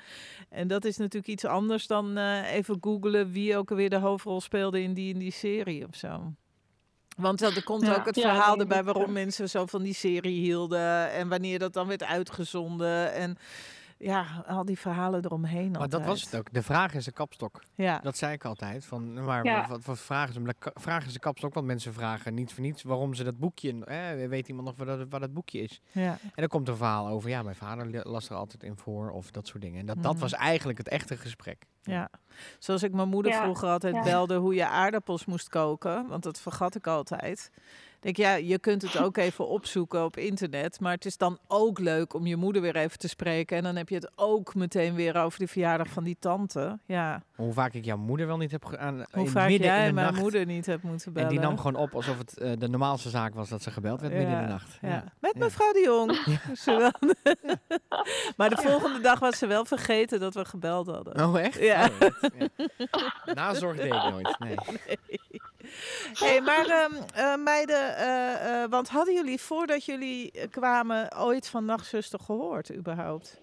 En 0.48 0.68
dat 0.68 0.84
is 0.84 0.96
natuurlijk 0.96 1.32
iets 1.32 1.44
anders 1.44 1.86
dan 1.86 2.16
eh, 2.16 2.52
even 2.52 2.76
googlen 2.80 3.32
wie 3.32 3.56
ook 3.56 3.70
alweer 3.70 3.90
de 3.90 3.98
hoofdrol 3.98 4.40
speelde 4.40 4.82
in 4.82 4.94
die 4.94 5.12
in 5.12 5.18
die 5.18 5.30
serie 5.32 5.86
of 5.88 5.94
zo. 5.96 6.32
Want 7.16 7.38
dat, 7.38 7.56
er 7.56 7.62
komt 7.62 7.86
Ja. 7.86 7.94
ook 7.94 8.06
het 8.06 8.16
Ja, 8.16 8.22
verhaal 8.22 8.58
erbij 8.58 8.84
waarom 8.84 9.12
mensen 9.12 9.48
zo 9.48 9.66
van 9.66 9.82
die 9.82 9.94
serie 9.94 10.40
hielden 10.40 11.10
en 11.10 11.28
wanneer 11.28 11.58
dat 11.58 11.72
dan 11.72 11.86
werd 11.88 12.02
uitgezonden 12.04 13.12
en 13.12 13.36
ja, 13.98 14.44
al 14.46 14.64
die 14.64 14.78
verhalen 14.78 15.24
eromheen. 15.24 15.70
Maar 15.70 15.88
dat 15.88 16.04
was 16.04 16.22
het 16.22 16.36
ook. 16.36 16.52
De 16.52 16.62
vraag 16.62 16.94
is 16.94 17.04
de 17.04 17.12
kapstok. 17.12 17.62
Ja, 17.74 17.98
Dat 17.98 18.16
zei 18.16 18.32
ik 18.32 18.44
altijd. 18.44 18.84
Van, 18.84 19.24
maar 19.24 19.44
Ja. 19.44 19.68
wat, 19.68 19.84
wat 19.84 19.98
vragen 19.98 20.34
ze? 20.34 20.54
Vragen 20.74 21.10
ze 21.10 21.18
kapstok, 21.18 21.54
want 21.54 21.66
mensen 21.66 21.92
vragen 21.92 22.34
niet 22.34 22.52
voor 22.52 22.62
niets 22.62 22.82
waarom 22.82 23.14
ze 23.14 23.24
dat 23.24 23.38
boekje... 23.38 23.84
Eh, 23.84 24.28
weet 24.28 24.48
iemand 24.48 24.66
nog 24.66 24.76
wat 24.76 24.86
dat, 24.98 25.06
wat 25.10 25.20
dat 25.20 25.32
boekje 25.32 25.58
is? 25.60 25.80
ja. 25.92 26.18
En 26.22 26.30
dan 26.34 26.48
komt 26.48 26.68
een 26.68 26.76
verhaal 26.76 27.08
over, 27.08 27.30
ja, 27.30 27.42
mijn 27.42 27.56
vader 27.56 28.08
las 28.08 28.28
er 28.28 28.36
altijd 28.36 28.62
in 28.62 28.76
voor 28.76 29.10
of 29.10 29.30
dat 29.30 29.46
soort 29.46 29.62
dingen. 29.62 29.80
En 29.80 29.86
dat, 29.86 30.02
dat 30.02 30.12
Mhm. 30.12 30.20
was 30.20 30.32
eigenlijk 30.32 30.78
het 30.78 30.88
echte 30.88 31.16
gesprek. 31.16 31.64
Ja, 31.82 32.10
zoals 32.58 32.82
ik 32.82 32.92
mijn 32.92 33.08
moeder 33.08 33.32
Ja, 33.32 33.42
vroeger 33.42 33.68
altijd 33.68 33.94
ja. 33.94 34.02
belde 34.02 34.36
hoe 34.36 34.54
je 34.54 34.66
aardappels 34.66 35.24
moest 35.24 35.48
koken, 35.48 36.06
want 36.08 36.22
dat 36.22 36.40
vergat 36.40 36.74
ik 36.74 36.86
altijd. 36.86 37.50
Ik 38.06 38.16
ja, 38.16 38.34
je 38.34 38.58
kunt 38.58 38.82
het 38.82 38.98
ook 38.98 39.16
even 39.16 39.48
opzoeken 39.48 40.04
op 40.04 40.16
internet, 40.16 40.80
maar 40.80 40.92
het 40.92 41.04
is 41.04 41.16
dan 41.16 41.38
ook 41.46 41.78
leuk 41.78 42.14
om 42.14 42.26
je 42.26 42.36
moeder 42.36 42.62
weer 42.62 42.76
even 42.76 42.98
te 42.98 43.08
spreken. 43.08 43.56
En 43.56 43.62
dan 43.62 43.76
heb 43.76 43.88
je 43.88 43.94
het 43.94 44.10
ook 44.16 44.54
meteen 44.54 44.94
weer 44.94 45.16
over 45.16 45.38
de 45.38 45.46
verjaardag 45.46 45.88
van 45.88 46.04
die 46.04 46.16
tante. 46.20 46.78
Ja, 46.84 47.22
Hoe 47.34 47.52
vaak 47.52 47.72
ik 47.74 47.84
jouw 47.84 47.96
moeder 47.96 48.26
wel 48.26 48.36
niet 48.36 48.50
heb 48.50 48.74
aan 48.76 48.94
hoe 49.12 49.24
in 49.24 49.28
vaak 49.30 49.48
midden 49.48 49.66
in 49.68 49.74
jij 49.74 49.86
de 49.86 49.92
mijn 49.92 50.06
nacht. 50.06 50.20
moeder 50.20 50.46
niet 50.46 50.66
hebt 50.66 50.82
moeten 50.82 51.12
bellen. 51.12 51.28
En 51.28 51.34
die 51.34 51.44
nam 51.44 51.56
gewoon 51.58 51.74
op 51.76 51.94
alsof 51.94 52.18
het 52.18 52.38
eh, 52.38 52.52
de 52.58 52.68
normaalste 52.68 53.10
zaak 53.10 53.34
was 53.34 53.48
dat 53.48 53.62
ze 53.62 53.70
gebeld 53.70 54.00
werd 54.00 54.12
midden 54.12 54.30
in 54.32 54.36
de 54.38 54.42
Ja, 54.44 54.48
nacht. 54.50 54.78
Ja. 54.80 54.88
Ja. 54.88 55.04
Met 55.20 55.32
Ja. 55.34 55.44
mevrouw 55.44 55.72
de 55.72 55.80
Jong. 55.84 56.38
Wel- 56.64 56.90
maar 58.36 58.50
de 58.50 58.56
volgende 58.56 59.00
dag 59.00 59.18
was 59.18 59.38
ze 59.38 59.46
wel 59.46 59.64
vergeten 59.64 60.20
dat 60.20 60.34
we 60.34 60.44
gebeld 60.44 60.86
hadden. 60.86 61.26
Oh, 61.26 61.40
echt? 61.40 61.58
Ja. 61.60 61.88
Oh, 62.00 62.08
ja. 62.38 63.32
Nazorg 63.34 63.76
deed 63.76 63.94
ik 63.94 64.10
nooit. 64.10 64.36
Nee. 64.38 64.54
hey, 66.18 66.40
maar 66.40 66.66
ehm, 66.66 66.92
eh, 67.14 67.36
meiden, 67.36 67.96
eh, 67.96 68.62
eh, 68.62 68.70
want 68.70 68.88
hadden 68.88 69.14
jullie 69.14 69.40
voordat 69.40 69.84
jullie 69.84 70.48
kwamen 70.48 71.18
ooit 71.18 71.48
van 71.48 71.64
Nachtzuster 71.64 72.20
gehoord 72.20 72.74
überhaupt? 72.74 73.40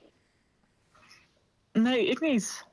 Nee, 1.71 2.07
ik 2.07 2.19
niet. 2.19 2.65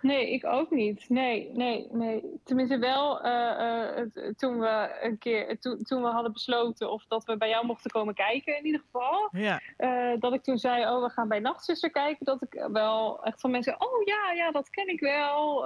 Nee, 0.00 0.32
ik 0.32 0.46
ook 0.46 0.70
niet. 0.70 1.08
Nee, 1.08 1.50
nee, 1.54 1.88
nee. 1.90 2.40
Tenminste 2.44 2.78
wel 2.78 3.20
eh, 3.20 3.98
eh, 3.98 4.06
toen 4.36 4.58
we 4.58 4.98
een 5.02 5.18
keer, 5.18 5.58
toen, 5.58 5.82
toen 5.82 6.02
we 6.02 6.08
hadden 6.08 6.32
besloten 6.32 6.90
of 6.90 7.04
dat 7.08 7.24
we 7.24 7.36
bij 7.36 7.48
jou 7.48 7.66
mochten 7.66 7.90
komen 7.90 8.14
kijken 8.14 8.56
in 8.58 8.66
ieder 8.66 8.80
geval. 8.80 9.28
Ja. 9.32 9.60
eh, 9.76 10.12
dat 10.18 10.32
ik 10.32 10.42
toen 10.42 10.58
zei, 10.58 10.86
oh 10.86 11.02
we 11.02 11.10
gaan 11.10 11.28
bij 11.28 11.38
Nachtzuster 11.38 11.90
kijken. 11.90 12.26
Dat 12.26 12.42
ik 12.42 12.66
wel 12.72 13.24
echt 13.24 13.40
van 13.40 13.50
mensen, 13.50 13.74
oh 13.80 14.02
ja, 14.04 14.32
ja, 14.32 14.50
dat 14.50 14.70
ken 14.70 14.88
ik 14.88 15.00
wel. 15.00 15.62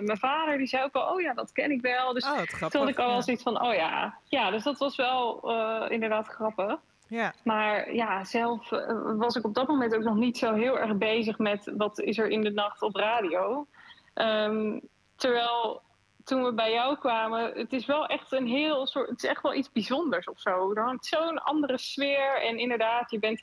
Mijn 0.00 0.18
vader 0.18 0.58
die 0.58 0.66
zei 0.66 0.84
ook 0.84 0.94
al, 0.94 1.14
oh 1.14 1.20
ja, 1.20 1.34
dat 1.34 1.52
ken 1.52 1.70
ik 1.70 1.80
wel. 1.80 2.12
Dus 2.12 2.24
Oh, 2.24 2.42
toen 2.42 2.80
had 2.80 2.88
ik 2.88 2.98
al 2.98 3.06
wel 3.06 3.14
ja. 3.14 3.20
zoiets 3.20 3.42
van, 3.42 3.62
oh 3.62 3.74
ja. 3.74 4.18
Ja, 4.24 4.50
dus 4.50 4.62
dat 4.62 4.78
was 4.78 4.96
wel 4.96 5.40
inderdaad 5.88 6.26
grappig. 6.26 6.78
Ja. 7.08 7.34
Maar 7.44 7.94
ja, 7.94 8.24
zelf 8.24 8.68
was 9.16 9.36
ik 9.36 9.44
op 9.44 9.54
dat 9.54 9.68
moment 9.68 9.94
ook 9.94 10.02
nog 10.02 10.16
niet 10.16 10.38
zo 10.38 10.54
heel 10.54 10.78
erg 10.78 10.96
bezig 10.96 11.38
met 11.38 11.72
wat 11.76 12.00
is 12.00 12.18
er 12.18 12.28
in 12.28 12.42
de 12.42 12.50
nacht 12.50 12.82
op 12.82 12.96
radio. 12.96 13.66
Ehm, 14.14 14.78
terwijl 15.16 15.82
toen 16.24 16.44
we 16.44 16.52
bij 16.52 16.72
jou 16.72 16.96
kwamen, 16.98 17.52
het 17.54 17.72
is 17.72 17.86
wel 17.86 18.06
echt 18.06 18.32
een 18.32 18.46
heel 18.46 18.86
soort, 18.86 19.08
het 19.08 19.22
is 19.22 19.28
echt 19.30 19.42
wel 19.42 19.54
iets 19.54 19.72
bijzonders 19.72 20.26
of 20.28 20.40
zo. 20.40 20.72
Er 20.74 20.82
hangt 20.84 21.06
zo'n 21.06 21.42
andere 21.42 21.78
sfeer 21.78 22.42
en 22.42 22.58
inderdaad, 22.58 23.10
je 23.10 23.18
bent 23.18 23.42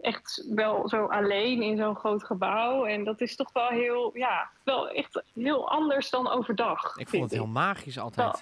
echt 0.00 0.44
wel 0.48 0.88
zo 0.88 1.06
alleen 1.06 1.62
in 1.62 1.76
zo'n 1.76 1.96
groot 1.96 2.24
gebouw. 2.24 2.84
En 2.84 3.04
dat 3.04 3.20
is 3.20 3.36
toch 3.36 3.52
wel 3.52 3.68
heel, 3.68 4.10
ja, 4.14 4.50
wel 4.64 4.88
echt 4.88 5.22
heel 5.34 5.68
anders 5.70 6.10
dan 6.10 6.28
overdag. 6.28 6.96
Ik 6.96 7.08
vond 7.08 7.22
het 7.22 7.32
heel 7.32 7.46
magisch 7.46 7.98
altijd. 7.98 8.30
Wel. 8.32 8.40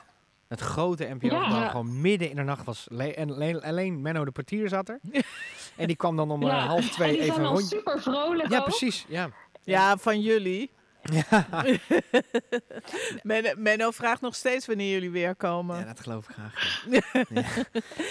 Het 0.48 0.60
grote 0.60 1.04
NPO 1.04 1.26
Ja. 1.26 1.42
gebouw 1.42 1.60
Ja. 1.60 1.68
gewoon 1.68 2.00
midden 2.00 2.30
in 2.30 2.36
de 2.36 2.42
nacht 2.42 2.64
was. 2.64 2.86
en 2.88 3.30
alleen, 3.30 3.62
alleen 3.62 4.02
Menno 4.02 4.24
de 4.24 4.30
portier 4.30 4.68
zat 4.68 4.88
er. 4.88 5.00
en 5.76 5.86
die 5.86 5.96
kwam 5.96 6.16
dan 6.16 6.30
om 6.30 6.42
eh, 6.42 6.48
Ja. 6.48 6.58
half 6.58 6.80
En 6.84 6.90
twee 6.90 7.12
die 7.12 7.20
even 7.20 7.44
rondje. 7.44 7.66
super 7.76 8.00
vrolijk 8.02 8.50
Ja, 8.50 8.58
ook. 8.58 8.64
precies. 8.64 9.04
Ja. 9.08 9.28
ja, 9.64 9.96
van 9.96 10.20
jullie. 10.20 10.70
Ja. 11.12 11.46
Men, 13.22 13.44
Menno 13.56 13.90
vraagt 13.90 14.20
nog 14.20 14.34
steeds 14.34 14.66
wanneer 14.66 14.92
jullie 14.92 15.10
weer 15.10 15.34
komen. 15.36 15.78
ja, 15.78 15.84
dat 15.84 16.00
geloof 16.00 16.28
ik 16.28 16.34
graag. 16.34 16.84
ja. 16.90 17.00
Ja. 17.28 17.42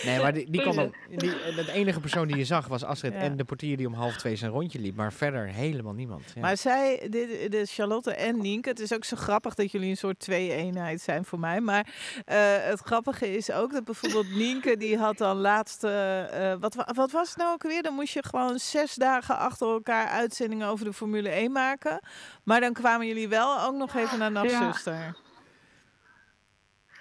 Nee, 0.05 0.19
maar 0.21 0.33
die, 0.33 0.49
die 0.51 0.61
kwam 0.61 0.75
dan, 0.75 0.93
die, 1.09 1.29
de 1.55 1.71
enige 1.73 1.99
persoon 1.99 2.27
die 2.27 2.37
je 2.37 2.45
zag 2.45 2.67
was 2.67 2.83
Astrid 2.83 3.13
Ja. 3.13 3.19
en 3.19 3.37
de 3.37 3.43
portier 3.43 3.77
die 3.77 3.87
om 3.87 3.93
half 3.93 4.15
twee 4.17 4.35
zijn 4.35 4.51
rondje 4.51 4.79
liep. 4.79 4.95
Maar 4.95 5.13
verder 5.13 5.47
helemaal 5.47 5.93
niemand. 5.93 6.23
Maar 6.39 6.57
zij, 6.57 7.07
de, 7.09 7.47
de 7.49 7.65
Charlotte 7.65 8.11
en 8.13 8.41
Nienke, 8.41 8.69
het 8.69 8.79
is 8.79 8.93
ook 8.93 9.03
zo 9.05 9.15
grappig 9.17 9.53
dat 9.55 9.71
jullie 9.71 9.89
een 9.89 9.97
soort 9.97 10.19
twee-eenheid 10.19 11.01
zijn 11.01 11.25
voor 11.25 11.39
mij. 11.39 11.61
Maar 11.61 11.87
eh, 12.25 12.37
het 12.59 12.79
grappige 12.79 13.35
is 13.37 13.51
ook 13.51 13.71
dat 13.71 13.83
bijvoorbeeld 13.83 14.35
Nienke, 14.35 14.77
die 14.77 14.97
had 14.97 15.17
dan 15.17 15.37
laatst, 15.37 15.83
eh, 15.83 16.53
wat, 16.59 16.73
wa- 16.75 16.89
wat 16.93 17.11
was 17.11 17.29
het 17.29 17.37
nou 17.37 17.53
ook 17.53 17.63
weer? 17.63 17.83
Dan 17.83 17.93
moest 17.93 18.13
je 18.13 18.23
gewoon 18.23 18.59
zes 18.59 18.93
dagen 18.95 19.37
achter 19.37 19.67
elkaar 19.67 20.07
uitzendingen 20.07 20.67
over 20.67 20.85
de 20.85 20.93
Formule 20.93 21.29
1 21.29 21.51
maken. 21.51 21.99
Maar 22.43 22.59
dan 22.61 22.73
kwamen 22.85 23.07
jullie 23.07 23.27
wel 23.27 23.61
ook 23.61 23.73
nog 23.73 23.93
even 23.95 24.19
naar 24.19 24.31
Nachtzuster. 24.31 25.15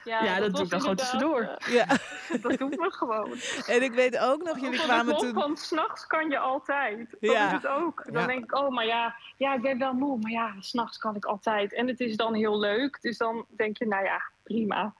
Ja, 0.05 0.41
dat 0.41 0.53
doe 0.55 0.65
ik 0.65 0.71
dan 0.71 0.81
gewoon 0.81 0.97
tussendoor. 0.97 1.57
Ja. 1.69 1.87
eh, 1.87 1.97
dat 2.43 2.59
doen 2.59 2.71
we 2.71 2.91
gewoon. 2.91 3.39
En 3.67 3.83
ik 3.83 3.93
weet 3.93 4.19
ook 4.19 4.43
nog, 4.43 4.59
jullie 4.61 4.79
kwamen 4.83 5.17
toen... 5.17 5.33
Want 5.33 5.59
s'nachts 5.59 6.07
kan 6.07 6.31
je 6.31 6.39
altijd. 6.39 7.11
Dat 7.11 7.31
Ja. 7.33 7.47
is 7.47 7.53
het 7.53 7.67
ook. 7.67 8.03
Dan 8.13 8.21
Ja. 8.21 8.27
denk 8.27 8.45
ik, 8.45 8.55
oh, 8.59 8.69
maar 8.71 8.87
ja, 8.87 9.15
ja, 9.37 9.55
ik 9.55 9.63
ben 9.63 9.79
wel 9.79 9.93
moe. 9.93 10.19
Maar 10.19 10.31
ja, 10.31 10.55
s'nachts 10.61 10.99
kan 10.99 11.17
ik 11.17 11.25
altijd. 11.25 11.73
En 11.75 11.87
het 11.89 12.01
is 12.01 12.17
dan 12.17 12.35
heel 12.35 12.59
leuk. 12.59 12.99
Dus 13.01 13.17
dan 13.19 13.45
denk 13.49 13.79
je, 13.79 13.87
nou 13.87 14.05
ja, 14.05 14.23
prima. 14.43 14.95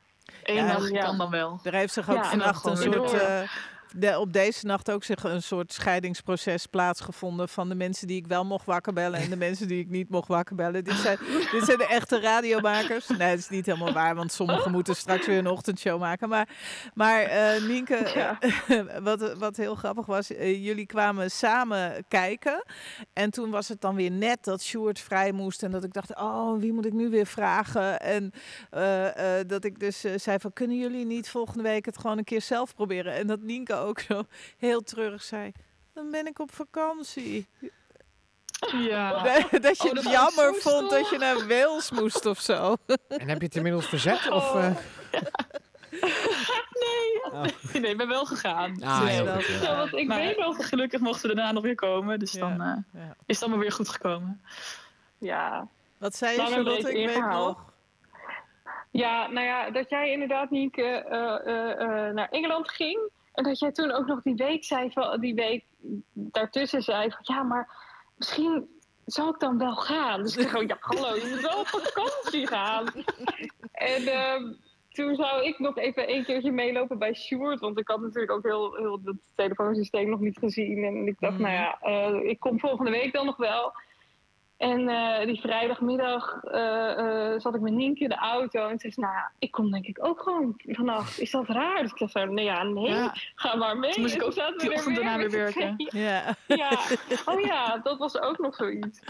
En 0.45 0.55
Ja, 0.55 0.73
dan, 0.73 0.81
dat 0.83 0.91
ja. 0.91 1.05
kan 1.05 1.19
dan 1.19 1.31
wel. 1.31 1.61
Er 1.63 1.75
heeft 1.75 1.93
zich 1.93 2.09
ook 2.11 2.17
Ja, 2.17 2.25
vannacht 2.25 2.67
een 2.67 2.77
soort. 2.77 3.13
eh, 3.13 3.41
de, 3.95 4.19
op 4.19 4.33
deze 4.33 4.67
nacht 4.67 4.91
ook 4.91 5.05
zich 5.05 5.25
een 5.25 5.43
soort 5.43 5.73
scheidingsproces 5.73 6.67
plaatsgevonden 6.67 7.49
van 7.49 7.69
de 7.69 7.75
mensen 7.75 8.07
die 8.07 8.17
ik 8.17 8.27
wel 8.27 8.45
mocht 8.45 8.67
wakker 8.67 8.93
bellen 8.93 9.21
en 9.21 9.31
de 9.31 9.37
mensen 9.37 9.69
die 9.69 9.79
ik 9.79 9.91
niet 9.91 10.09
mocht 10.09 10.29
wakker 10.29 10.57
bellen. 10.57 10.85
Dit 10.85 10.95
zijn, 10.95 11.19
dit 11.53 11.65
zijn 11.65 11.79
de 11.79 11.87
echte 11.87 12.21
radiomakers. 12.21 13.09
Nee, 13.09 13.31
dat 13.31 13.39
is 13.39 13.49
niet 13.49 13.67
helemaal 13.67 13.93
waar, 13.93 14.15
want 14.15 14.33
sommigen 14.33 14.71
moeten 14.71 14.97
straks 14.97 15.27
weer 15.27 15.39
een 15.39 15.47
ochtendshow 15.47 16.01
maken. 16.01 16.29
Maar, 16.29 16.49
maar 16.95 17.23
eh, 17.23 17.63
Nienke, 17.63 18.13
Ja. 18.15 18.39
wat, 19.03 19.35
wat 19.39 19.57
heel 19.57 19.75
grappig 19.75 20.07
was, 20.07 20.33
eh, 20.33 20.65
jullie 20.65 20.87
kwamen 20.87 21.31
samen 21.31 22.05
kijken. 22.09 22.65
En 23.13 23.31
toen 23.31 23.51
was 23.51 23.69
het 23.69 23.81
dan 23.81 23.95
weer 23.95 24.11
net 24.11 24.45
dat 24.45 24.63
Sjoerd 24.63 25.01
vrij 25.01 25.33
moest. 25.33 25.63
En 25.63 25.71
dat 25.71 25.85
ik 25.85 25.93
dacht, 25.93 26.17
oh, 26.17 26.59
wie 26.59 26.73
moet 26.73 26.87
ik 26.87 26.93
nu 26.93 27.09
weer 27.11 27.27
vragen? 27.27 28.01
En 28.01 28.33
eh, 28.71 29.39
eh, 29.39 29.49
dat 29.49 29.65
ik 29.65 29.81
dus 29.81 30.05
eh, 30.05 30.13
zei 30.17 30.39
van, 30.39 30.53
kunnen 30.53 30.79
jullie 30.79 31.07
niet 31.07 31.29
volgende 31.29 31.63
week 31.63 31.85
het 31.85 31.99
gewoon 31.99 32.19
een 32.19 32.25
keer 32.25 32.43
zelf 32.43 32.75
proberen? 32.75 33.15
En 33.15 33.27
dat 33.27 33.41
Nienke 33.41 33.75
ook 33.89 34.01
zo 34.01 34.23
heel 34.59 34.83
treurig 34.83 35.23
zei, 35.23 35.53
dan 35.95 36.11
ben 36.11 36.27
ik 36.27 36.39
op 36.39 36.53
vakantie. 36.55 37.47
Ja. 38.73 39.23
dat 39.61 39.83
je 39.83 39.89
Oh, 39.91 39.95
het 39.95 40.11
jammer 40.11 40.55
zo 40.55 40.71
vond 40.71 40.91
dat 40.91 41.09
je 41.11 41.19
naar 41.19 41.47
Wales 41.49 41.91
moest 41.91 42.27
of 42.27 42.41
zo. 42.41 42.77
En 43.09 43.29
heb 43.29 43.39
je 43.39 43.47
het 43.47 43.57
inmiddels 43.57 43.87
verzet? 43.89 44.31
Of, 44.31 44.55
eh? 44.55 44.71
Nee, 47.73 47.91
ik 47.91 47.97
ben 47.97 48.09
wel 48.09 48.25
gegaan. 48.25 48.83
Ah, 48.83 49.01
Dus, 49.01 49.11
heel 49.11 49.25
dat- 49.25 49.35
goed, 49.35 49.47
ja. 49.47 49.61
Ja, 49.63 49.77
want 49.77 49.93
ik 49.95 50.07
maar 50.07 50.19
weet 50.19 50.39
nog... 50.39 50.69
gelukkig 50.69 51.01
mochten 51.01 51.29
we 51.29 51.35
daarna 51.35 51.53
nog 51.53 51.63
weer 51.63 51.75
komen. 51.75 52.19
Dus 52.19 52.33
Ja. 52.33 52.41
dan 52.41 52.61
eh, 52.61 53.01
Ja. 53.03 53.17
is 53.27 53.35
het 53.35 53.41
allemaal 53.43 53.61
weer 53.61 53.73
goed 53.73 53.89
gekomen. 53.89 54.43
Ja, 55.19 55.69
Wat 55.99 56.17
zei 56.17 56.35
je, 56.37 56.41
en 56.43 56.47
Charlotte? 56.53 56.93
Ik 56.93 57.07
weet 57.07 57.27
nog. 57.27 57.73
Ja, 58.91 59.27
nou 59.27 59.47
ja, 59.47 59.71
dat 59.71 59.91
jij 59.91 60.11
inderdaad 60.13 60.51
niet 60.51 60.79
eh, 60.79 60.97
eh, 60.97 61.47
eh, 61.47 61.81
eh, 62.09 62.15
naar 62.15 62.29
Engeland 62.29 62.71
ging. 62.71 62.99
En 63.35 63.45
dat 63.45 63.59
jij 63.59 63.73
toen 63.73 63.91
ook 63.93 64.07
nog 64.07 64.23
die 64.23 64.35
week 64.35 64.65
zei 64.65 64.91
van 64.93 65.21
die 65.21 65.35
week 65.35 65.65
daartussen 66.13 66.83
zei 66.83 67.11
van 67.11 67.21
ja, 67.23 67.43
maar 67.43 67.69
misschien 68.17 68.69
zou 69.05 69.29
ik 69.29 69.41
dan 69.41 69.59
wel 69.59 69.75
gaan. 69.77 70.23
Dus 70.23 70.37
ik 70.37 70.49
gewoon, 70.49 70.67
ja, 70.67 70.77
hallo, 70.81 71.15
je 71.15 71.29
moet 71.31 71.41
wel 71.41 71.61
op 71.61 71.67
vakantie 71.67 72.47
gaan. 72.47 72.87
en 73.73 74.07
ehm, 74.07 74.53
toen 74.89 75.15
zou 75.15 75.45
ik 75.45 75.59
nog 75.59 75.77
even 75.79 76.15
een 76.15 76.25
keertje 76.25 76.53
meelopen 76.53 76.99
bij 76.99 77.15
Sjoerd. 77.15 77.61
Want 77.61 77.79
ik 77.79 77.89
had 77.89 78.01
natuurlijk 78.01 78.33
ook 78.33 78.43
heel, 78.45 78.75
heel 78.75 79.01
het 79.05 79.17
telefoonsysteem 79.35 80.09
nog 80.09 80.21
niet 80.21 80.39
gezien. 80.39 80.85
En 80.85 81.07
ik 81.07 81.17
dacht, 81.21 81.33
Mhm. 81.33 81.43
nou 81.43 81.55
ja, 81.55 81.79
eh, 81.81 82.29
ik 82.31 82.41
kom 82.41 82.61
volgende 82.61 82.91
week 82.91 83.13
dan 83.13 83.27
nog 83.27 83.37
wel. 83.37 83.73
En 84.57 84.89
eh, 84.89 85.27
die 85.27 85.41
vrijdagmiddag 85.41 86.41
eh, 86.45 86.91
eh, 87.33 87.41
zat 87.41 87.55
ik 87.55 87.61
met 87.61 87.73
Nienke 87.73 88.03
in 88.03 88.09
de 88.09 88.17
auto. 88.17 88.69
En 88.69 88.79
zei 88.79 88.93
ze, 88.93 89.01
nou 89.01 89.13
ja, 89.13 89.31
ik 89.39 89.51
kom 89.51 89.71
denk 89.71 89.87
ik 89.87 90.05
ook 90.07 90.21
gewoon 90.23 90.55
vannacht. 90.67 91.21
Is 91.21 91.31
dat 91.31 91.49
raar? 91.49 91.83
Dus 91.83 91.91
ik 91.91 91.99
dacht, 91.99 92.13
zo, 92.13 92.25
nee, 92.25 92.45
ja, 92.45 92.63
nee, 92.63 92.89
Ja. 92.91 93.15
ga 93.35 93.57
maar 93.57 93.77
mee. 93.79 93.93
Toen 93.93 94.03
moest 94.03 94.15
ik 94.15 94.23
ook 94.25 94.33
zaten 94.33 94.55
we 94.55 94.61
die 94.61 94.71
er 94.71 94.77
ochtend 94.77 94.97
daarna 94.97 95.17
weer 95.17 95.31
werken. 95.31 95.75
Ja. 96.05 96.37
Ja, 96.47 96.79
oh 97.25 97.41
ja, 97.41 97.79
dat 97.79 97.99
was 97.99 98.21
ook 98.21 98.39
nog 98.39 98.55
zoiets. 98.55 99.01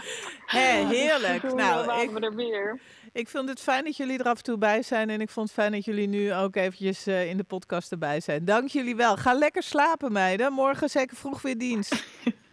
Hé, 0.45 0.87
Dus 0.87 0.97
heerlijk. 0.97 1.43
Nou, 1.43 1.85
waren 1.85 2.03
ik, 2.03 2.09
we 2.11 2.19
er 2.19 2.35
weer. 2.35 2.79
ik 3.13 3.29
vind 3.29 3.49
het 3.49 3.61
fijn 3.61 3.83
dat 3.83 3.97
jullie 3.97 4.19
er 4.19 4.25
af 4.25 4.37
en 4.37 4.43
toe 4.43 4.57
bij 4.57 4.81
zijn. 4.81 5.09
En 5.09 5.21
ik 5.21 5.29
vond 5.29 5.47
het 5.47 5.57
fijn 5.57 5.71
dat 5.71 5.85
jullie 5.85 6.07
nu 6.07 6.33
ook 6.33 6.55
eventjes 6.55 7.07
eh, 7.07 7.29
in 7.29 7.37
de 7.37 7.43
podcast 7.43 7.91
erbij 7.91 8.19
zijn. 8.19 8.45
Dank 8.45 8.67
jullie 8.69 8.95
wel. 8.95 9.17
Ga 9.17 9.33
lekker 9.33 9.63
slapen, 9.63 10.11
meiden. 10.11 10.53
Morgen 10.53 10.89
zeker 10.89 11.17
vroeg 11.17 11.41
weer 11.41 11.57
dienst. 11.57 11.93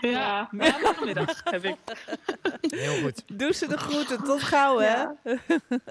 Ja, 0.00 0.10
Ja. 0.10 0.48
maandagmiddag 0.50 1.40
heb 1.44 1.64
ik. 1.64 1.76
Heel 2.60 3.02
goed. 3.02 3.22
Doe 3.38 3.52
ze 3.52 3.66
de 3.68 3.78
groeten. 3.78 4.24
Tot 4.24 4.42
gauw, 4.42 4.78
hè? 4.78 5.04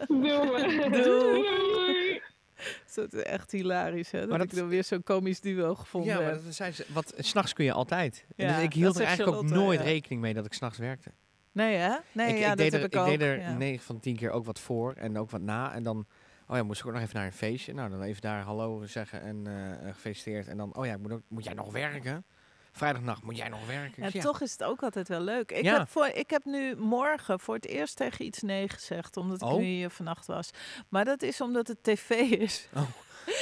Doei. 0.07 0.89
Doei. 0.89 2.21
Dat 2.95 3.13
is 3.13 3.21
echt 3.23 3.51
hilarisch, 3.51 4.11
hè? 4.11 4.19
Dat, 4.19 4.29
Maar 4.29 4.41
ik 4.41 4.55
dan 4.55 4.67
weer 4.67 4.83
zo'n 4.83 5.03
komisch 5.03 5.39
duo 5.39 5.75
gevonden 5.75 6.13
Ja, 6.13 6.19
maar 6.19 6.31
heb. 6.31 6.43
dat 6.43 6.53
zijn 6.53 6.73
ze, 6.73 6.85
wat, 6.93 7.13
s'nachts 7.17 7.53
kun 7.53 7.65
je 7.65 7.71
altijd. 7.73 8.25
Ja, 8.35 8.55
dus 8.55 8.63
ik 8.63 8.73
hield 8.73 8.99
er 8.99 9.05
eigenlijk 9.05 9.37
ook 9.37 9.49
nooit 9.49 9.79
ja. 9.79 9.85
rekening 9.85 10.21
mee 10.21 10.33
dat 10.33 10.45
ik 10.45 10.53
s'nachts 10.53 10.77
werkte. 10.77 11.11
Nee, 11.51 11.75
hè? 11.75 11.95
Nee, 12.11 12.27
ik, 12.33 12.37
ja, 12.37 12.41
ik 12.41 12.47
dat 12.47 12.57
deed 12.57 12.71
heb 12.71 12.81
er, 12.81 12.87
ik 12.87 12.95
ook. 12.95 13.05
deed 13.05 13.21
er 13.21 13.39
ja. 13.39 13.53
9 13.57 13.85
van 13.85 13.99
10 13.99 14.15
keer 14.15 14.31
ook 14.31 14.45
wat 14.45 14.59
voor 14.59 14.93
en 14.93 15.17
ook 15.17 15.29
wat 15.29 15.41
na. 15.41 15.73
En 15.73 15.83
dan, 15.83 16.05
oh 16.47 16.55
ja, 16.57 16.63
moest 16.63 16.79
ik 16.79 16.85
ook 16.87 16.93
nog 16.93 17.01
even 17.01 17.15
naar 17.15 17.25
een 17.25 17.31
feestje. 17.33 17.73
Nou, 17.73 17.89
dan 17.89 18.01
even 18.01 18.21
daar 18.21 18.41
hallo 18.41 18.85
zeggen 18.85 19.21
en 19.21 19.47
eh, 19.47 19.93
gefeliciteerd. 19.93 20.47
En 20.47 20.57
dan, 20.57 20.75
oh 20.75 20.85
ja, 20.85 20.97
moet, 20.97 21.11
ook, 21.11 21.21
moet 21.27 21.43
jij 21.43 21.53
nog 21.53 21.71
werken? 21.71 22.25
Vrijdagnacht, 22.75 23.23
moet 23.23 23.37
jij 23.37 23.49
nog 23.49 23.67
werken? 23.67 24.01
Ja, 24.01 24.05
Ik 24.07 24.11
zeg, 24.13 24.23
toch 24.23 24.41
is 24.41 24.51
het 24.51 24.63
ook 24.63 24.83
altijd 24.83 25.07
wel 25.07 25.19
leuk. 25.21 25.51
Ik, 25.51 25.63
Ja. 25.63 25.77
heb 25.77 25.89
voor, 25.89 26.05
ik 26.07 26.29
heb 26.29 26.45
nu 26.45 26.75
morgen 26.75 27.39
voor 27.39 27.55
het 27.55 27.65
eerst 27.65 27.95
tegen 27.95 28.25
iets 28.25 28.41
nee 28.41 28.69
gezegd, 28.69 29.17
omdat 29.17 29.41
ik 29.41 29.47
Oh. 29.47 29.57
nu 29.57 29.63
hier 29.63 29.89
vannacht 29.89 30.25
was. 30.25 30.49
Maar 30.89 31.05
dat 31.05 31.21
is 31.21 31.41
omdat 31.41 31.67
het 31.67 31.83
tv 31.83 32.09
is. 32.19 32.67
Oh. 32.75 32.81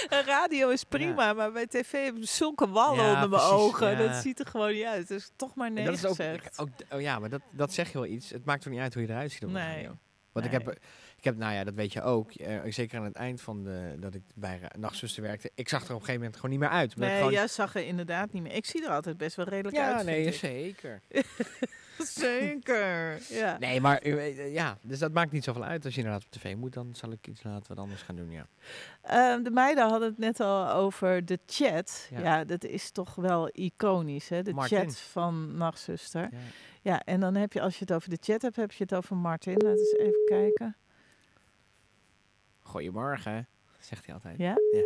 En 0.10 0.24
radio 0.24 0.70
is 0.70 0.84
prima, 0.84 1.34
maar 1.34 1.52
bij 1.52 1.68
tv 1.68 1.92
heb 2.06 2.16
ik 2.16 2.28
zulke 2.28 2.70
wallen 2.70 3.04
Ja, 3.04 3.14
onder 3.14 3.30
mijn 3.30 3.42
precies, 3.42 3.50
ogen. 3.58 3.90
ja. 3.90 4.08
Dat 4.08 4.22
ziet 4.22 4.40
er 4.40 4.46
gewoon 4.46 4.74
niet 4.74 4.84
uit. 4.86 5.08
Dus 5.08 5.32
toch 5.36 5.56
maar 5.56 5.68
En 5.68 5.74
nee 5.74 5.86
dat 5.86 5.94
is 5.94 6.06
ook, 6.06 6.16
gezegd. 6.16 6.60
ook, 6.60 6.70
oh 6.92 7.02
ja, 7.02 7.20
maar 7.20 7.30
dat, 7.30 7.42
dat 7.52 7.74
zeg 7.74 7.88
je 7.88 7.94
wel 7.94 8.06
iets. 8.08 8.30
Het 8.30 8.46
maakt 8.46 8.62
toch 8.64 8.72
niet 8.74 8.82
uit 8.82 8.94
hoe 8.94 9.04
je 9.04 9.10
eruit 9.10 9.32
ziet 9.32 9.44
op 9.44 9.48
de 9.50 9.56
Nee. 9.58 9.76
radio. 9.76 9.98
Want 10.32 10.46
ik 10.46 10.52
heb, 10.52 10.78
ik 11.22 11.28
heb, 11.28 11.38
nou 11.38 11.54
ja, 11.54 11.64
dat 11.64 11.74
weet 11.74 11.94
je 11.94 12.02
ook. 12.02 12.32
eh, 12.32 12.60
zeker 12.68 12.98
aan 13.00 13.04
het 13.06 13.16
eind 13.16 13.42
van 13.42 13.64
de, 13.64 13.96
dat 14.00 14.16
ik 14.16 14.24
bij 14.36 14.60
Nachtzuster 14.78 15.24
werkte. 15.24 15.52
Ik 15.56 15.70
zag 15.70 15.80
er 15.80 15.86
op 15.86 15.90
een 15.92 16.00
gegeven 16.00 16.20
moment 16.20 16.36
gewoon 16.36 16.52
niet 16.52 16.60
meer 16.60 16.70
uit. 16.70 16.96
Nee, 16.96 17.18
gewoon, 17.18 17.32
jij 17.32 17.48
zag 17.48 17.76
er 17.76 17.86
inderdaad 17.86 18.32
niet 18.34 18.44
meer. 18.44 18.54
Ik 18.56 18.66
zie 18.66 18.84
er 18.86 18.90
altijd 18.92 19.18
best 19.18 19.36
wel 19.36 19.46
redelijk 19.46 19.76
ja, 19.76 19.96
uit. 19.96 20.06
nee, 20.06 20.24
vind 20.24 20.34
ik. 20.34 20.40
zeker. 20.80 21.02
Zeker. 21.98 23.22
Ja. 23.30 23.58
Nee, 23.60 23.82
maar 23.82 23.98
eh, 23.98 24.28
eh, 24.40 24.54
ja, 24.54 24.78
dus 24.82 25.00
dat 25.00 25.12
maakt 25.12 25.32
niet 25.32 25.44
zoveel 25.44 25.64
uit. 25.64 25.86
Als 25.86 25.94
je 25.96 26.00
inderdaad 26.02 26.26
op 26.26 26.32
tv 26.32 26.56
moet, 26.56 26.74
dan 26.74 26.90
zal 26.96 27.12
ik 27.12 27.28
iets 27.28 27.44
laten 27.44 27.68
wat 27.76 27.78
anders 27.84 28.02
gaan 28.02 28.16
doen, 28.16 28.32
ja. 28.32 28.48
Ehm, 29.02 29.44
de 29.44 29.52
meiden 29.52 29.90
hadden 29.90 30.10
het 30.10 30.18
net 30.18 30.40
al 30.40 30.70
over 30.72 31.26
de 31.26 31.40
chat. 31.46 32.08
Ja, 32.12 32.20
Ja. 32.20 32.44
dat 32.44 32.64
is 32.64 32.92
toch 32.92 33.16
wel 33.16 33.50
iconisch, 33.54 34.30
hè? 34.30 34.42
De 34.42 34.54
Martin. 34.54 34.78
chat 34.78 34.98
van 35.00 35.58
Nachtzuster. 35.58 36.22
ja. 36.32 36.38
Ja, 36.84 37.02
en 37.04 37.20
dan 37.20 37.36
heb 37.36 37.54
je, 37.54 37.62
als 37.62 37.74
je 37.74 37.80
het 37.80 37.94
over 37.94 38.10
de 38.10 38.18
chat 38.22 38.42
hebt, 38.42 38.56
heb 38.56 38.72
je 38.72 38.84
het 38.84 38.94
over 38.96 39.16
Martin. 39.16 39.54
Laten 39.54 39.70
we 39.70 39.80
eens 39.80 39.98
even 40.08 40.26
kijken. 40.26 40.76
Goedemorgen, 42.72 43.48
zegt 43.80 44.06
hij 44.06 44.14
altijd. 44.14 44.38
Ja? 44.38 44.56
Ja. 44.72 44.84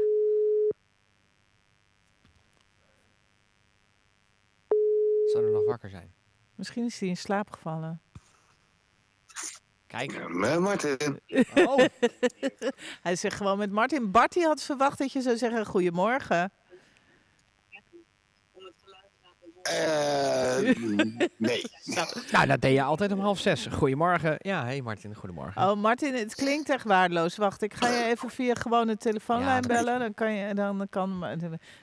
Zou 5.26 5.45
er 5.45 5.52
nog 5.52 5.65
wakker 5.65 5.89
zijn? 5.89 6.13
Misschien 6.56 6.86
is 6.86 7.00
hij 7.00 7.10
in 7.10 7.17
slaap 7.17 7.52
gevallen. 7.52 8.02
Kijk. 9.88 10.30
Met 10.30 10.60
Martin. 10.60 11.19
Oh, 11.56 11.86
Hij 13.06 13.15
zegt 13.15 13.36
gewoon 13.38 13.58
met 13.58 13.71
Martin. 13.71 14.12
Bartie 14.12 14.45
had 14.45 14.63
verwacht 14.63 14.98
dat 14.98 15.12
je 15.12 15.21
zou 15.21 15.38
zeggen 15.38 15.65
goedemorgen. 15.65 16.52
Eh, 19.65 20.58
nee. 21.38 21.62
nou, 22.32 22.47
dat 22.47 22.62
deed 22.62 22.73
je 22.73 22.82
altijd 22.82 23.12
om 23.12 23.19
half 23.19 23.39
zes. 23.39 23.67
Goedemorgen. 23.71 24.36
Ja, 24.38 24.63
hey 24.65 24.82
Martin, 24.82 25.15
goedemorgen. 25.15 25.69
Oh, 25.69 25.75
Martin, 25.78 26.13
het 26.13 26.36
klinkt 26.36 26.69
echt 26.69 26.84
waardeloos. 26.84 27.36
Wacht, 27.36 27.62
ik 27.62 27.73
ga 27.73 27.88
je 27.88 28.04
even 28.06 28.30
via 28.30 28.54
gewoon 28.54 28.88
de 28.88 28.97
telefoonlijn 28.97 29.62
Ja, 29.62 29.67
bellen. 29.67 29.99
Dan 29.99 30.13
kan, 30.13 30.34
je, 30.34 30.54
dan 30.54 30.88
kan, 30.89 31.25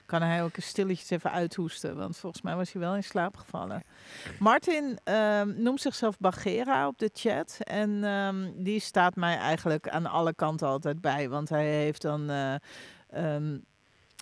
kan 0.07 0.23
hij 0.23 0.43
ook 0.43 0.55
stilletjes 0.57 1.11
even 1.11 1.33
uithoesten. 1.33 1.97
Want 1.97 2.17
volgens 2.17 2.43
mij 2.43 2.57
was 2.57 2.73
hij 2.73 2.83
wel 2.83 2.95
in 2.95 3.05
slaap 3.05 3.37
gevallen. 3.37 3.83
Martin 4.39 4.99
ehm, 5.05 5.63
noemt 5.63 5.81
zichzelf 5.81 6.19
Bagera 6.19 6.87
op 6.87 6.99
de 6.99 7.11
chat. 7.13 7.57
En 7.61 8.05
ehm, 8.05 8.51
die 8.55 8.81
staat 8.81 9.17
mij 9.17 9.37
eigenlijk 9.37 9.89
aan 9.89 10.07
alle 10.07 10.35
kanten 10.35 10.69
altijd 10.69 11.01
bij. 11.01 11.29
Want 11.29 11.49
hij 11.49 11.67
heeft 11.67 12.03
dan... 12.03 12.31
eh, 12.31 12.55
ehm, 13.11 13.59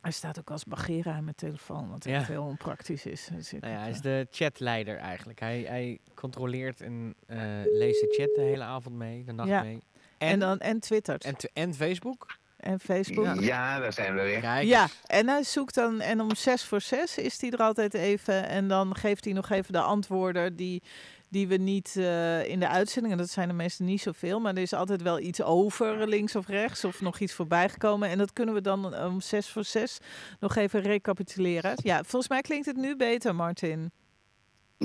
hij 0.00 0.10
staat 0.12 0.38
ook 0.38 0.50
als 0.50 0.64
Bagera 0.64 1.16
in 1.16 1.24
mijn 1.24 1.36
telefoon, 1.36 1.90
wat 1.90 2.06
echt 2.06 2.26
Ja. 2.26 2.32
heel 2.32 2.44
onpraktisch 2.44 3.06
is. 3.06 3.28
Dus 3.32 3.52
Nou 3.52 3.72
ja, 3.72 3.80
hij 3.80 3.90
is 3.90 3.96
eh, 3.96 4.02
de 4.02 4.26
chatleider 4.30 4.96
eigenlijk. 4.96 5.40
Hij, 5.40 5.60
hij 5.60 5.98
controleert 6.14 6.80
en 6.80 7.14
eh, 7.26 7.38
leest 7.64 8.00
de 8.00 8.14
chat 8.18 8.34
de 8.34 8.40
hele 8.42 8.64
avond 8.64 8.96
mee, 8.96 9.24
de 9.24 9.32
nacht 9.32 9.48
Ja. 9.48 9.62
mee. 9.62 9.82
en, 10.18 10.38
dan, 10.38 10.58
en 10.58 10.80
twittert. 10.80 11.24
en, 11.24 11.34
en 11.52 11.74
Facebook. 11.74 12.38
En 12.56 12.80
Facebook. 12.80 13.40
Ja, 13.40 13.78
daar 13.78 13.92
zijn 13.92 14.14
we 14.14 14.22
weer. 14.22 14.40
Kijk 14.40 14.66
Ja, 14.66 14.88
en 15.06 15.28
hij 15.28 15.42
zoekt 15.42 15.74
dan, 15.74 16.00
en 16.00 16.20
om 16.20 16.34
zes 16.34 16.64
voor 16.64 16.80
zes 16.80 17.18
is 17.18 17.40
hij 17.40 17.50
er 17.50 17.58
altijd 17.58 17.94
even. 17.94 18.48
En 18.48 18.68
dan 18.68 18.96
geeft 18.96 19.24
hij 19.24 19.32
nog 19.34 19.50
even 19.50 19.72
de 19.72 19.80
antwoorden 19.80 20.56
die, 20.56 20.82
die 21.30 21.48
we 21.48 21.56
niet 21.56 21.96
eh, 21.96 22.48
in 22.48 22.60
de 22.60 22.68
uitzendingen, 22.68 23.18
dat 23.18 23.30
zijn 23.30 23.48
er 23.48 23.54
meestal 23.54 23.86
niet 23.86 24.02
zoveel, 24.02 24.40
maar 24.40 24.54
er 24.54 24.62
is 24.62 24.72
altijd 24.72 25.02
wel 25.02 25.20
iets 25.20 25.42
over 25.42 26.08
links 26.08 26.36
of 26.36 26.46
rechts 26.46 26.84
of 26.84 27.00
nog 27.00 27.18
iets 27.18 27.32
voorbij 27.32 27.68
gekomen. 27.68 28.08
En 28.08 28.18
dat 28.18 28.32
kunnen 28.32 28.54
we 28.54 28.60
dan 28.60 28.96
om 29.04 29.20
zes 29.20 29.48
voor 29.48 29.64
zes 29.64 29.98
nog 30.40 30.56
even 30.56 30.80
recapituleren. 30.80 31.72
Ja, 31.82 31.96
volgens 31.96 32.28
mij 32.28 32.40
klinkt 32.40 32.66
het 32.66 32.76
nu 32.76 32.96
beter, 32.96 33.34
Martin. 33.34 33.92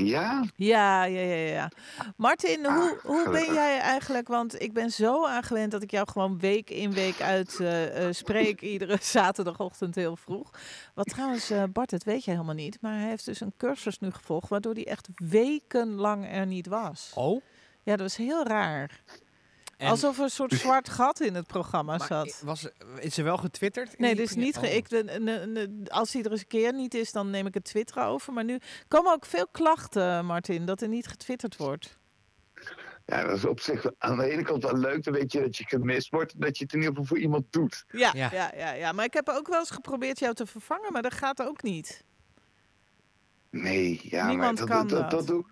Ja? 0.03 0.43
Ja, 0.55 1.03
ja, 1.03 1.21
ja, 1.21 1.35
ja. 1.35 1.71
Martin, 2.17 2.65
Ah, 2.65 2.75
hoe, 2.75 2.99
hoe 3.03 3.29
ben 3.29 3.53
jij 3.53 3.79
eigenlijk? 3.79 4.27
Want 4.27 4.61
ik 4.61 4.73
ben 4.73 4.91
zo 4.91 5.25
aangewend 5.25 5.71
dat 5.71 5.81
ik 5.81 5.91
jou 5.91 6.07
gewoon 6.09 6.39
week 6.39 6.69
in 6.69 6.91
week 6.91 7.21
uit 7.21 7.59
eh, 7.59 8.07
eh, 8.07 8.13
spreek. 8.13 8.61
iedere 8.75 8.97
zaterdagochtend 9.01 9.95
heel 9.95 10.15
vroeg. 10.15 10.51
Wat 10.93 11.07
trouwens, 11.07 11.49
eh, 11.49 11.63
Bart, 11.73 11.89
dat 11.89 12.03
weet 12.03 12.23
je 12.23 12.31
helemaal 12.31 12.55
niet. 12.55 12.77
Maar 12.81 12.99
hij 12.99 13.09
heeft 13.09 13.25
dus 13.25 13.39
een 13.39 13.53
cursus 13.57 13.99
nu 13.99 14.11
gevolgd. 14.11 14.49
Waardoor 14.49 14.73
hij 14.73 14.87
echt 14.87 15.07
wekenlang 15.15 16.31
er 16.31 16.45
niet 16.45 16.67
was. 16.67 17.11
Oh. 17.15 17.41
Ja, 17.83 17.91
dat 17.95 17.99
was 17.99 18.15
heel 18.15 18.43
raar. 18.47 19.01
En- 19.77 19.89
Alsof 19.89 20.17
er 20.17 20.23
een 20.23 20.29
soort 20.29 20.53
zwart 20.53 20.89
gat 20.89 21.19
in 21.19 21.35
het 21.35 21.47
programma 21.47 21.97
maar 21.97 22.07
zat. 22.07 22.41
Was, 22.43 22.67
is 22.99 23.17
er 23.17 23.23
wel 23.23 23.37
getwitterd? 23.37 23.89
in 23.93 24.01
Nee, 24.01 24.15
dus 24.15 24.35
niet. 24.35 24.57
ge- 24.57 24.65
oh. 24.67 24.73
Ik, 24.73 24.89
de, 24.89 25.03
de- 25.03 25.51
de- 25.53 25.85
als 25.91 26.13
hij 26.13 26.23
er 26.23 26.31
eens 26.31 26.39
een 26.39 26.47
keer 26.47 26.73
niet 26.73 26.93
is, 26.93 27.11
dan 27.11 27.29
neem 27.29 27.45
ik 27.45 27.53
het 27.53 27.63
Twitter 27.63 28.03
over. 28.03 28.33
Maar 28.33 28.43
nu 28.43 28.59
komen 28.87 29.11
ook 29.13 29.25
veel 29.25 29.47
klachten, 29.51 30.25
Martin, 30.25 30.65
dat 30.65 30.81
er 30.81 30.87
niet 30.87 31.07
getwitterd 31.07 31.57
wordt. 31.57 31.97
Ja, 33.05 33.23
dat 33.23 33.37
is 33.37 33.45
op 33.45 33.59
zich 33.59 33.85
aan 33.97 34.17
de 34.17 34.29
ene 34.29 34.43
kant 34.43 34.63
wel 34.63 34.77
leuk. 34.77 35.03
Dan 35.03 35.13
weet 35.13 35.31
je 35.31 35.41
dat 35.41 35.57
je 35.57 35.63
gemist 35.67 36.09
wordt. 36.09 36.41
Dat 36.41 36.57
je 36.57 36.63
het 36.63 36.73
in 36.73 36.79
ieder 36.79 36.93
geval 36.95 37.07
voor 37.07 37.19
iemand 37.19 37.45
doet. 37.49 37.85
Ja, 37.87 38.11
ja. 38.15 38.29
Ja. 38.33 38.51
Ja, 38.57 38.71
ja, 38.71 38.91
Maar 38.91 39.05
ik 39.05 39.13
heb 39.13 39.29
ook 39.29 39.47
wel 39.47 39.59
eens 39.59 39.69
geprobeerd 39.69 40.19
jou 40.19 40.33
te 40.33 40.45
vervangen, 40.45 40.91
maar 40.91 41.01
dat 41.01 41.13
gaat 41.13 41.41
ook 41.41 41.63
niet. 41.63 42.03
Nee, 43.49 43.99
ja, 44.03 44.27
Niemand 44.27 44.59
maar 44.59 44.67
kan 44.67 44.87
dat, 44.87 44.89
dat. 44.89 45.11
dat, 45.11 45.19
dat, 45.19 45.27
doe, 45.27 45.45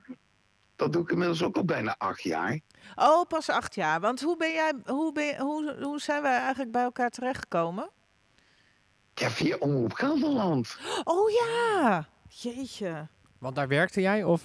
dat 0.75 0.93
doe 0.93 1.01
ik 1.03 1.09
inmiddels 1.11 1.43
ook 1.43 1.55
al 1.55 1.65
bijna 1.65 1.95
acht 1.97 2.21
jaar. 2.21 2.59
Oh, 2.95 3.27
pas 3.27 3.49
acht 3.49 3.75
jaar. 3.75 3.99
Want 3.99 4.21
hoe, 4.21 4.37
ben 4.37 4.51
jij, 4.51 4.73
hoe, 4.85 5.11
ben, 5.11 5.37
hoe, 5.37 5.75
hoe 5.81 5.99
zijn 5.99 6.21
wij 6.21 6.37
eigenlijk 6.37 6.71
bij 6.71 6.83
elkaar 6.83 7.09
terechtgekomen? 7.09 7.89
Ja, 9.13 9.29
via 9.29 9.55
Omroep 9.57 9.93
Gelderland. 9.93 10.77
Oh 11.03 11.29
ja! 11.29 12.07
Jeetje. 12.27 13.07
Want 13.37 13.55
daar 13.55 13.67
werkte 13.67 14.01
jij 14.01 14.23
of? 14.23 14.41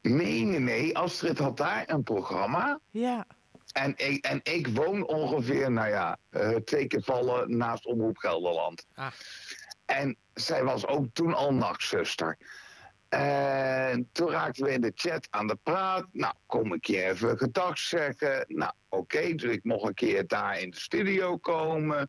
Nee, 0.00 0.44
nee, 0.44 0.58
nee. 0.58 0.98
Astrid 0.98 1.38
had 1.38 1.56
daar 1.56 1.84
een 1.86 2.02
programma. 2.02 2.78
Ja. 2.90 3.24
En 3.72 3.92
ik, 3.96 4.24
en 4.24 4.40
ik 4.42 4.68
woon 4.68 5.06
ongeveer, 5.06 5.70
nou 5.70 5.88
ja, 5.88 6.16
eh, 6.30 6.50
twee 6.50 6.86
keer 6.86 7.02
vallen 7.02 7.56
naast 7.56 7.86
Omroep 7.86 8.16
Gelderland. 8.16 8.86
Ah. 8.94 9.06
En 9.84 10.16
zij 10.34 10.64
was 10.64 10.86
ook 10.86 11.06
toen 11.12 11.34
al 11.34 11.54
nachtzuster. 11.54 12.38
En 13.18 14.08
toen 14.12 14.30
raakten 14.30 14.64
we 14.64 14.72
in 14.72 14.80
de 14.80 14.92
chat 14.94 15.26
aan 15.30 15.46
de 15.46 15.58
praat. 15.62 16.06
Nou, 16.12 16.34
kom 16.46 16.72
een 16.72 16.80
keer 16.80 17.10
even 17.10 17.38
gedag 17.38 17.78
zeggen. 17.78 18.44
Nou, 18.48 18.72
oké, 18.88 19.34
dus 19.34 19.50
ik 19.50 19.64
mocht 19.64 19.88
een 19.88 19.94
keer 19.94 20.26
daar 20.26 20.60
in 20.60 20.70
de 20.70 20.80
studio 20.80 21.36
komen. 21.36 22.08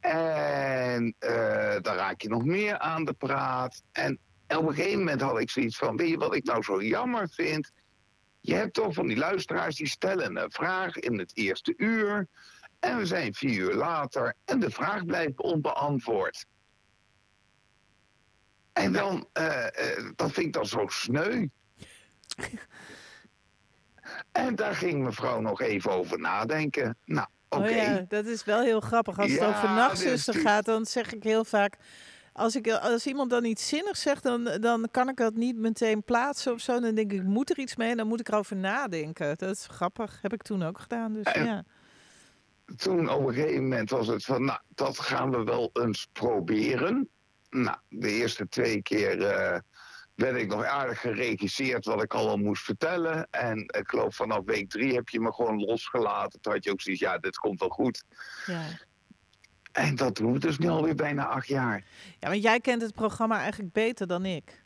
En 0.00 1.14
uh, 1.20 1.76
dan 1.80 1.94
raak 1.94 2.20
je 2.20 2.28
nog 2.28 2.44
meer 2.44 2.78
aan 2.78 3.04
de 3.04 3.12
praat. 3.12 3.82
En 3.92 4.18
op 4.48 4.68
een 4.68 4.74
gegeven 4.74 4.98
moment 4.98 5.20
had 5.20 5.40
ik 5.40 5.50
zoiets 5.50 5.76
van: 5.76 5.96
Weet 5.96 6.08
je 6.08 6.18
wat 6.18 6.34
ik 6.34 6.44
nou 6.44 6.62
zo 6.62 6.82
jammer 6.82 7.28
vind? 7.28 7.70
Je 8.40 8.54
hebt 8.54 8.74
toch 8.74 8.94
van 8.94 9.06
die 9.06 9.18
luisteraars 9.18 9.76
die 9.76 9.88
stellen 9.88 10.36
een 10.36 10.50
vraag 10.50 10.96
in 10.96 11.18
het 11.18 11.36
eerste 11.36 11.74
uur. 11.76 12.26
En 12.80 12.96
we 12.96 13.06
zijn 13.06 13.34
vier 13.34 13.60
uur 13.60 13.74
later 13.74 14.34
en 14.44 14.60
de 14.60 14.70
vraag 14.70 15.04
blijft 15.04 15.40
onbeantwoord. 15.40 16.46
En 18.72 18.92
dan, 18.92 19.26
uh, 19.38 19.44
uh, 19.46 20.10
dat 20.16 20.32
vind 20.32 20.46
ik 20.46 20.52
dan 20.52 20.66
zo 20.66 20.86
sneu. 20.86 21.46
en 24.32 24.54
daar 24.54 24.74
ging 24.74 25.02
mevrouw 25.02 25.40
nog 25.40 25.60
even 25.60 25.90
over 25.90 26.18
nadenken. 26.18 26.96
Nou, 27.04 27.26
oké. 27.48 27.62
Okay. 27.62 27.78
Oh 27.78 27.84
ja, 27.84 28.04
dat 28.08 28.26
is 28.26 28.44
wel 28.44 28.60
heel 28.62 28.80
grappig. 28.80 29.18
Als 29.18 29.30
het 29.30 29.40
ja, 29.40 29.48
over 29.48 29.68
nachtzuster 29.68 30.34
dus... 30.34 30.42
gaat, 30.42 30.64
dan 30.64 30.86
zeg 30.86 31.12
ik 31.12 31.22
heel 31.22 31.44
vaak... 31.44 31.76
Als, 32.34 32.56
ik, 32.56 32.70
als 32.70 33.06
iemand 33.06 33.30
dan 33.30 33.44
iets 33.44 33.68
zinnigs 33.68 34.00
zegt, 34.00 34.22
dan, 34.22 34.44
dan 34.60 34.88
kan 34.90 35.08
ik 35.08 35.16
dat 35.16 35.34
niet 35.34 35.56
meteen 35.56 36.02
plaatsen 36.02 36.52
of 36.52 36.60
zo. 36.60 36.80
Dan 36.80 36.94
denk 36.94 37.12
ik, 37.12 37.20
ik 37.20 37.26
moet 37.26 37.50
er 37.50 37.58
iets 37.58 37.76
mee 37.76 37.90
en 37.90 37.96
dan 37.96 38.06
moet 38.06 38.20
ik 38.20 38.28
erover 38.28 38.56
nadenken. 38.56 39.36
Dat 39.36 39.50
is 39.50 39.66
grappig. 39.70 40.18
Heb 40.22 40.32
ik 40.32 40.42
toen 40.42 40.62
ook 40.62 40.78
gedaan. 40.78 41.12
Dus 41.12 41.24
en, 41.24 41.44
ja. 41.44 41.64
Toen 42.76 43.10
op 43.10 43.26
een 43.26 43.34
gegeven 43.34 43.62
moment 43.62 43.90
was 43.90 44.06
het 44.06 44.24
van, 44.24 44.44
nou, 44.44 44.60
dat 44.68 44.98
gaan 44.98 45.30
we 45.30 45.44
wel 45.44 45.70
eens 45.72 46.08
proberen. 46.12 47.08
Nou, 47.52 47.76
de 47.88 48.10
eerste 48.10 48.48
twee 48.48 48.82
keer 48.82 49.18
uh, 49.18 49.58
werd 50.14 50.36
ik 50.36 50.48
nog 50.48 50.64
aardig 50.64 51.00
geregisseerd 51.00 51.84
wat 51.84 52.02
ik 52.02 52.14
allemaal 52.14 52.36
moest 52.36 52.62
vertellen. 52.64 53.28
En 53.30 53.58
ik 53.58 53.88
geloof 53.88 54.14
vanaf 54.14 54.44
week 54.44 54.70
drie 54.70 54.94
heb 54.94 55.08
je 55.08 55.20
me 55.20 55.32
gewoon 55.32 55.60
losgelaten. 55.60 56.40
Toen 56.40 56.52
had 56.52 56.64
je 56.64 56.70
ook 56.70 56.80
zoiets, 56.80 57.02
ja, 57.02 57.18
dit 57.18 57.36
komt 57.36 57.60
wel 57.60 57.68
goed. 57.68 58.04
Ja. 58.46 58.62
En 59.72 59.94
dat 59.94 60.16
doen 60.16 60.32
we 60.32 60.38
dus 60.38 60.58
nu 60.58 60.68
alweer 60.68 60.94
bijna 60.94 61.26
acht 61.26 61.46
jaar. 61.46 61.84
Ja, 62.18 62.28
want 62.28 62.42
jij 62.42 62.60
kent 62.60 62.82
het 62.82 62.94
programma 62.94 63.40
eigenlijk 63.40 63.72
beter 63.72 64.06
dan 64.06 64.26
ik. 64.26 64.61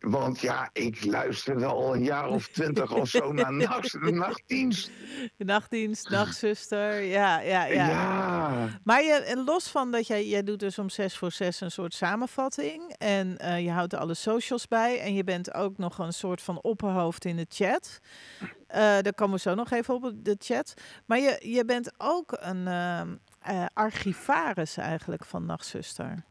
Want 0.00 0.40
ja, 0.40 0.70
ik 0.72 1.04
luisterde 1.04 1.66
al 1.66 1.94
een 1.94 2.04
jaar 2.04 2.28
of 2.28 2.48
twintig 2.48 2.92
of 2.92 3.08
zo 3.08 3.32
naar 3.32 3.52
nacht, 3.68 3.92
de 3.92 4.12
nachtdienst. 4.12 4.90
Nachtdienst, 5.36 6.10
nachtzuster, 6.10 7.02
ja, 7.02 7.40
ja, 7.40 7.64
ja. 7.64 7.88
ja. 7.88 8.68
Maar 8.84 9.02
je, 9.02 9.42
los 9.44 9.68
van 9.68 9.90
dat 9.90 10.06
jij, 10.06 10.26
jij 10.26 10.42
doet 10.42 10.58
dus 10.58 10.78
om 10.78 10.90
zes 10.90 11.16
voor 11.16 11.32
zes 11.32 11.60
een 11.60 11.70
soort 11.70 11.94
samenvatting. 11.94 12.94
En 12.98 13.36
uh, 13.40 13.60
je 13.60 13.70
houdt 13.70 13.94
alle 13.94 14.14
socials 14.14 14.68
bij. 14.68 15.00
En 15.00 15.14
je 15.14 15.24
bent 15.24 15.54
ook 15.54 15.78
nog 15.78 15.98
een 15.98 16.12
soort 16.12 16.42
van 16.42 16.62
opperhoofd 16.62 17.24
in 17.24 17.36
de 17.36 17.46
chat. 17.48 17.98
Uh, 18.40 18.48
daar 18.76 19.14
komen 19.14 19.34
we 19.34 19.40
zo 19.40 19.54
nog 19.54 19.70
even 19.70 19.94
op, 19.94 20.12
de 20.16 20.36
chat. 20.38 20.74
Maar 21.06 21.18
je, 21.18 21.36
je 21.40 21.64
bent 21.64 21.92
ook 21.98 22.36
een 22.40 22.66
uh, 22.66 23.66
archivaris 23.72 24.76
eigenlijk 24.76 25.24
van 25.24 25.46
Nachtzuster. 25.46 26.24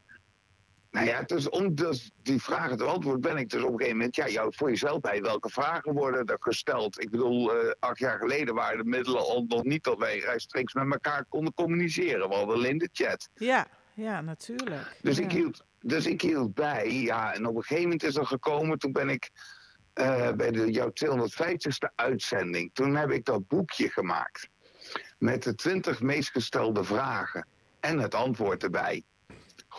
Nou 0.91 1.05
ja, 1.07 1.21
dus 1.21 1.49
om 1.49 1.75
dus 1.75 2.11
die 2.21 2.41
vragen 2.41 2.77
te 2.77 2.83
beantwoorden 2.83 3.21
ben 3.21 3.37
ik 3.37 3.49
dus 3.49 3.61
op 3.61 3.71
een 3.71 3.77
gegeven 3.77 3.97
moment... 3.97 4.15
ja, 4.15 4.27
jou 4.27 4.53
voor 4.55 4.69
jezelf 4.69 4.99
bij 4.99 5.21
welke 5.21 5.49
vragen 5.49 5.93
worden 5.93 6.25
er 6.25 6.37
gesteld. 6.39 7.01
Ik 7.01 7.09
bedoel, 7.09 7.55
uh, 7.55 7.71
acht 7.79 7.99
jaar 7.99 8.17
geleden 8.17 8.55
waren 8.55 8.77
de 8.77 8.89
middelen 8.89 9.21
al 9.21 9.45
nog 9.47 9.63
niet 9.63 9.83
dat 9.83 9.97
wij 9.97 10.19
rechtstreeks 10.19 10.73
met 10.73 10.91
elkaar 10.91 11.25
konden 11.25 11.53
communiceren. 11.53 12.29
We 12.29 12.35
hadden 12.35 12.55
alleen 12.55 12.77
de 12.77 12.89
chat. 12.91 13.29
Ja, 13.33 13.67
ja, 13.93 14.21
natuurlijk. 14.21 14.97
Dus, 15.01 15.17
ja. 15.17 15.23
Ik, 15.23 15.31
hield, 15.31 15.63
dus 15.81 16.05
ik 16.05 16.21
hield 16.21 16.53
bij, 16.53 16.91
ja, 16.91 17.33
en 17.33 17.45
op 17.45 17.55
een 17.55 17.61
gegeven 17.61 17.83
moment 17.83 18.03
is 18.03 18.15
er 18.15 18.25
gekomen... 18.25 18.77
toen 18.77 18.91
ben 18.91 19.09
ik 19.09 19.29
uh, 19.95 20.31
bij 20.31 20.51
de, 20.51 20.71
jouw 20.71 20.91
250ste 21.05 21.95
uitzending... 21.95 22.69
toen 22.73 22.95
heb 22.95 23.11
ik 23.11 23.25
dat 23.25 23.47
boekje 23.47 23.89
gemaakt. 23.89 24.49
Met 25.17 25.43
de 25.43 25.55
20 25.55 26.01
meest 26.01 26.29
gestelde 26.29 26.83
vragen. 26.83 27.47
En 27.79 27.99
het 27.99 28.15
antwoord 28.15 28.63
erbij 28.63 29.03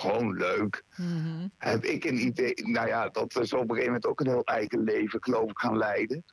gewoon 0.01 0.37
leuk. 0.37 0.85
Mm-hmm. 0.97 1.53
Heb 1.59 1.85
ik 1.85 2.05
een 2.05 2.27
idee, 2.27 2.55
nou 2.55 2.87
ja, 2.87 3.09
dat 3.09 3.37
is 3.41 3.53
op 3.53 3.61
een 3.61 3.69
gegeven 3.69 3.87
moment 3.87 4.07
ook 4.07 4.21
een 4.21 4.29
heel 4.29 4.45
eigen 4.45 4.83
leven, 4.83 5.23
geloof 5.23 5.51
ik, 5.51 5.59
gaan 5.59 5.77
leiden. 5.77 6.25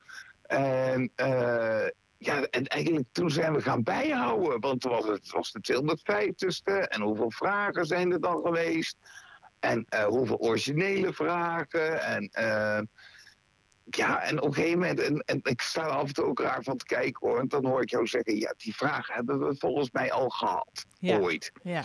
En 0.42 1.12
uh, 1.16 1.86
ja, 2.18 2.42
en 2.42 2.66
eigenlijk 2.66 3.06
toen 3.12 3.30
zijn 3.30 3.52
we 3.52 3.60
gaan 3.60 3.82
bijhouden, 3.82 4.60
want 4.60 4.82
het 4.82 4.92
was, 4.92 5.06
het 5.06 5.30
was 5.30 5.52
de 5.52 5.82
250ste 5.82 6.88
en 6.88 7.00
hoeveel 7.00 7.30
vragen 7.30 7.86
zijn 7.86 8.12
er 8.12 8.20
dan 8.20 8.40
geweest? 8.42 8.96
En 9.60 9.86
uh, 9.94 10.04
hoeveel 10.04 10.38
originele 10.38 11.12
vragen? 11.12 12.02
En 12.02 12.30
uh, 12.38 12.80
ja, 13.84 14.22
en 14.22 14.40
op 14.40 14.48
een 14.48 14.54
gegeven 14.54 14.78
moment, 14.78 15.00
en, 15.00 15.20
en, 15.20 15.40
ik 15.42 15.60
sta 15.60 15.82
er 15.84 15.90
af 15.90 16.06
en 16.06 16.14
toe 16.14 16.24
ook 16.24 16.40
raar 16.40 16.62
van 16.62 16.76
te 16.76 16.84
kijken 16.84 17.28
hoor, 17.28 17.38
en 17.38 17.48
dan 17.48 17.66
hoor 17.66 17.82
ik 17.82 17.90
jou 17.90 18.06
zeggen, 18.06 18.36
ja, 18.36 18.54
die 18.56 18.74
vragen 18.76 19.14
hebben 19.14 19.38
we 19.38 19.54
volgens 19.58 19.90
mij 19.90 20.12
al 20.12 20.28
gehad, 20.28 20.86
ja. 20.98 21.18
ooit. 21.18 21.52
Ja. 21.62 21.82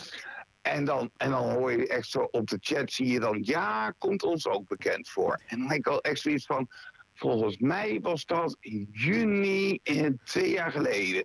En 0.63 0.86
dan, 0.86 1.12
en 1.17 1.30
dan 1.30 1.49
hoor 1.49 1.71
je 1.71 1.88
echt 1.88 2.08
zo 2.08 2.28
op 2.32 2.47
de 2.47 2.58
chat, 2.60 2.91
zie 2.91 3.08
je 3.08 3.19
dan, 3.19 3.38
ja, 3.41 3.93
komt 3.97 4.23
ons 4.23 4.47
ook 4.47 4.67
bekend 4.67 5.10
voor. 5.10 5.41
En 5.45 5.60
dan 5.60 5.67
heb 5.67 5.78
ik 5.78 5.88
al 5.88 6.02
echt 6.02 6.19
zoiets 6.19 6.45
van, 6.45 6.69
volgens 7.13 7.58
mij 7.58 7.99
was 8.02 8.26
dat 8.26 8.58
in 8.60 8.88
juni 8.91 9.80
in 9.84 10.19
twee 10.23 10.52
jaar 10.52 10.71
geleden. 10.71 11.23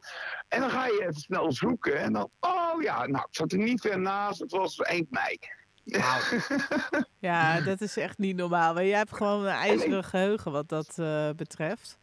En 0.49 0.61
dan 0.61 0.71
ga 0.71 0.87
je 0.87 1.01
even 1.01 1.21
snel 1.21 1.53
zoeken 1.53 1.99
en 1.99 2.13
dan, 2.13 2.31
oh 2.41 2.83
ja, 2.83 3.07
nou, 3.07 3.25
ik 3.29 3.37
zat 3.37 3.53
er 3.53 3.59
niet 3.59 3.81
ver 3.81 4.01
naast, 4.01 4.41
het 4.41 4.51
was 4.51 4.77
eind 4.77 5.11
mei. 5.11 5.39
Wow. 5.85 6.41
ja, 7.31 7.61
dat 7.61 7.81
is 7.81 7.97
echt 7.97 8.19
niet 8.19 8.37
normaal. 8.37 8.75
Maar 8.75 8.85
jij 8.85 8.99
hebt 8.99 9.17
gewoon 9.17 9.45
een 9.45 9.53
ijzeren 9.53 10.05
geheugen 10.05 10.53
wat 10.53 10.69
dat 10.69 10.97
uh, 11.01 11.31
betreft. 11.37 11.99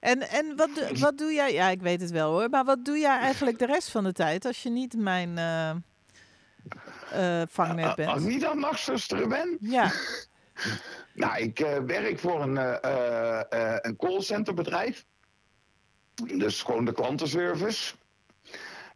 En, 0.00 0.20
en 0.28 0.56
wat, 0.56 0.98
wat 0.98 1.18
doe 1.18 1.32
jij? 1.32 1.52
Ja, 1.52 1.68
ik 1.68 1.80
weet 1.80 2.00
het 2.00 2.10
wel 2.10 2.30
hoor. 2.30 2.48
Maar 2.50 2.64
wat 2.64 2.84
doe 2.84 2.98
jij 2.98 3.18
eigenlijk 3.18 3.58
de 3.58 3.66
rest 3.66 3.90
van 3.90 4.04
de 4.04 4.12
tijd 4.12 4.44
als 4.44 4.62
je 4.62 4.70
niet 4.70 4.96
mijn... 4.96 5.36
Uh, 5.36 5.70
uh, 7.14 7.42
vangnet 7.48 7.94
bent. 7.94 8.08
Als 8.08 8.22
ik 8.22 8.28
niet 8.28 8.46
aan 8.46 8.58
nachtzuster 8.58 9.28
ben? 9.28 9.56
Ja. 9.60 9.92
nou, 11.14 11.38
ik 11.38 11.60
uh, 11.60 11.78
werk 11.78 12.18
voor 12.18 12.42
een, 12.42 12.56
een 13.86 13.96
callcenterbedrijf. 13.96 15.04
Dus 16.14 16.62
gewoon 16.62 16.84
de 16.84 16.92
klantenservice. 16.92 17.94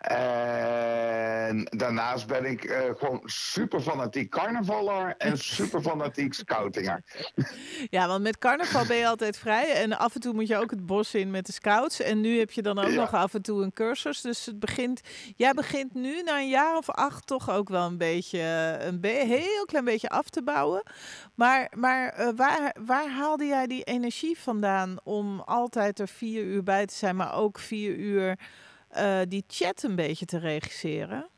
En 0.07 1.64
daarnaast 1.64 2.27
ben 2.27 2.45
ik 2.45 2.64
uh, 2.64 2.79
gewoon 2.97 3.21
super 3.25 3.81
fanatiek 3.81 4.31
carnavaller 4.31 5.14
en 5.19 5.38
super 5.57 5.83
fanatiek 5.83 6.35
scoutinger. 6.35 7.03
Ja, 7.90 8.07
want 8.07 8.23
met 8.23 8.38
carnaval 8.38 8.87
ben 8.87 8.97
je 8.97 9.07
altijd 9.07 9.38
vrij 9.38 9.73
en 9.73 9.99
af 9.99 10.14
en 10.14 10.21
toe 10.21 10.35
moet 10.35 10.49
je 10.49 10.57
ook 10.57 10.71
het 10.71 10.87
bos 10.87 11.14
in 11.14 11.31
met 11.31 11.47
de 11.47 11.53
scouts. 11.53 12.01
En 12.01 12.21
nu 12.21 12.38
heb 12.38 12.51
je 12.51 12.62
dan 12.62 12.79
ook 12.79 12.90
ja. 12.90 12.95
nog 12.95 13.14
af 13.14 13.35
en 13.35 13.42
toe 13.42 13.62
een 13.62 13.73
cursus. 13.73 14.21
Dus 14.21 14.47
het 14.47 14.59
begint, 14.59 15.01
jij 15.37 15.53
begint 15.53 15.95
nu 15.95 16.23
na 16.23 16.38
een 16.38 16.49
jaar 16.49 16.77
of 16.77 16.90
acht 16.90 17.27
toch 17.27 17.51
ook 17.51 17.69
wel 17.69 17.87
een 17.87 17.99
beetje, 17.99 18.40
een 18.81 19.01
be 19.01 19.09
heel 19.09 19.64
klein 19.64 19.85
beetje 19.85 20.09
af 20.09 20.29
te 20.29 20.42
bouwen. 20.42 20.83
Maar, 21.35 21.73
maar 21.77 22.21
uh, 22.21 22.29
waar, 22.37 22.75
waar 22.87 23.11
haalde 23.11 23.47
jij 23.47 23.66
die 23.66 23.83
energie 23.83 24.38
vandaan 24.38 24.97
om 25.03 25.40
altijd 25.40 26.01
er 26.01 26.09
vier 26.09 26.42
uur 26.42 26.62
bij 26.62 26.87
te 26.87 26.95
zijn, 26.95 27.16
maar 27.16 27.35
ook 27.35 27.59
vier 27.59 27.97
uur... 27.97 28.38
Uh, 28.96 29.20
die 29.28 29.44
chat 29.46 29.82
een 29.82 29.96
beetje 29.96 30.26
te 30.26 30.38
regisseren? 30.38 31.28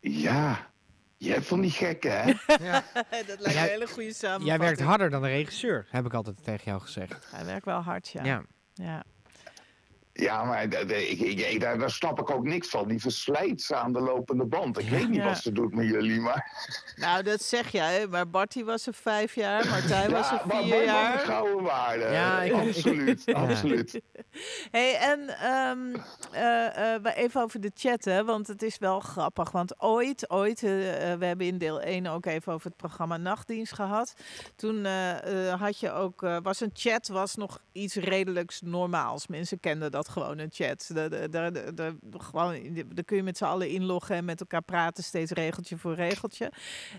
Ja, 0.00 0.70
je 1.16 1.32
hebt 1.32 1.46
van 1.46 1.60
die 1.60 1.70
gekken, 1.70 2.12
hè? 2.12 2.32
ja. 2.70 2.84
dat 3.26 3.40
lijkt 3.40 3.44
een 3.44 3.52
hele 3.54 3.86
goede 3.86 4.12
samenvatting. 4.12 4.48
Jij 4.48 4.58
werkt 4.58 4.80
harder 4.80 5.10
dan 5.10 5.22
de 5.22 5.28
regisseur, 5.28 5.86
heb 5.90 6.06
ik 6.06 6.14
altijd 6.14 6.44
tegen 6.44 6.64
jou 6.64 6.80
gezegd. 6.80 7.30
Hij 7.30 7.44
werkt 7.44 7.64
wel 7.64 7.80
hard, 7.80 8.08
ja. 8.08 8.24
Ja. 8.24 8.42
ja. 8.74 9.04
Ja, 10.20 10.44
maar 10.44 10.62
ik, 10.62 11.20
ik, 11.20 11.60
daar, 11.60 11.78
daar, 11.78 11.90
snap 11.90 12.20
ik 12.20 12.30
ook 12.30 12.44
niks 12.44 12.68
van. 12.68 12.88
Die 12.88 13.00
verslijt 13.00 13.62
ze 13.62 13.76
aan 13.76 13.92
de 13.92 14.00
lopende 14.00 14.46
band. 14.46 14.78
Ik 14.78 14.88
weet 14.88 15.08
niet 15.08 15.16
ja. 15.16 15.24
wat 15.24 15.38
ze 15.38 15.52
doet 15.52 15.74
met 15.74 15.86
jullie, 15.86 16.20
maar... 16.20 16.52
Nou, 16.96 17.22
dat 17.22 17.42
zeg 17.42 17.72
jij, 17.72 18.06
maar 18.06 18.30
Barty 18.30 18.64
was 18.64 18.86
er 18.86 18.94
vijf 18.94 19.34
jaar, 19.34 19.66
Martijn 19.68 20.10
ja, 20.10 20.16
was 20.16 20.30
er 20.30 20.40
vier 20.48 20.68
maar 20.68 20.84
jaar. 20.84 21.12
Ja, 21.12 21.18
gouden 21.18 21.62
waarde. 21.62 22.04
Ja, 22.04 22.42
ik, 22.42 22.52
absoluut, 22.52 23.22
ja. 23.24 23.32
absoluut. 23.32 24.00
hey, 24.76 24.96
en 24.96 25.20
um, 25.52 25.94
uh, 26.34 27.04
uh, 27.04 27.16
even 27.16 27.42
over 27.42 27.60
de 27.60 27.70
chat, 27.74 28.04
hè, 28.04 28.24
want 28.24 28.46
het 28.46 28.62
is 28.62 28.78
wel 28.78 29.00
grappig. 29.00 29.50
Want 29.50 29.80
ooit, 29.80 30.30
ooit, 30.30 30.62
uh, 30.62 30.70
we 31.18 31.24
hebben 31.24 31.46
in 31.46 31.58
deel 31.58 31.80
1 31.80 32.06
ook 32.06 32.26
even 32.26 32.52
over 32.52 32.66
het 32.66 32.76
programma 32.76 33.16
Nachtdienst 33.16 33.74
gehad. 33.74 34.14
Toen 34.56 34.84
had 35.58 35.80
je 35.80 35.92
ook, 35.92 36.20
was 36.42 36.60
een 36.60 36.70
chat 36.74 37.08
was 37.08 37.34
nog 37.34 37.60
iets 37.72 37.94
redelijks 37.94 38.60
normaals. 38.60 39.26
Mensen 39.26 39.60
kenden 39.60 39.90
dat 39.90 40.08
gewoon 40.10 40.38
een 40.38 40.50
chat. 40.52 40.90
Daar, 41.30 41.52
kun 43.04 43.16
je 43.16 43.22
met 43.22 43.36
z'n 43.36 43.44
allen 43.44 43.68
inloggen 43.68 44.16
en 44.16 44.24
met 44.24 44.40
elkaar 44.40 44.62
praten, 44.62 45.04
steeds 45.04 45.30
regeltje 45.30 45.76
voor 45.76 45.94
regeltje. 45.94 46.52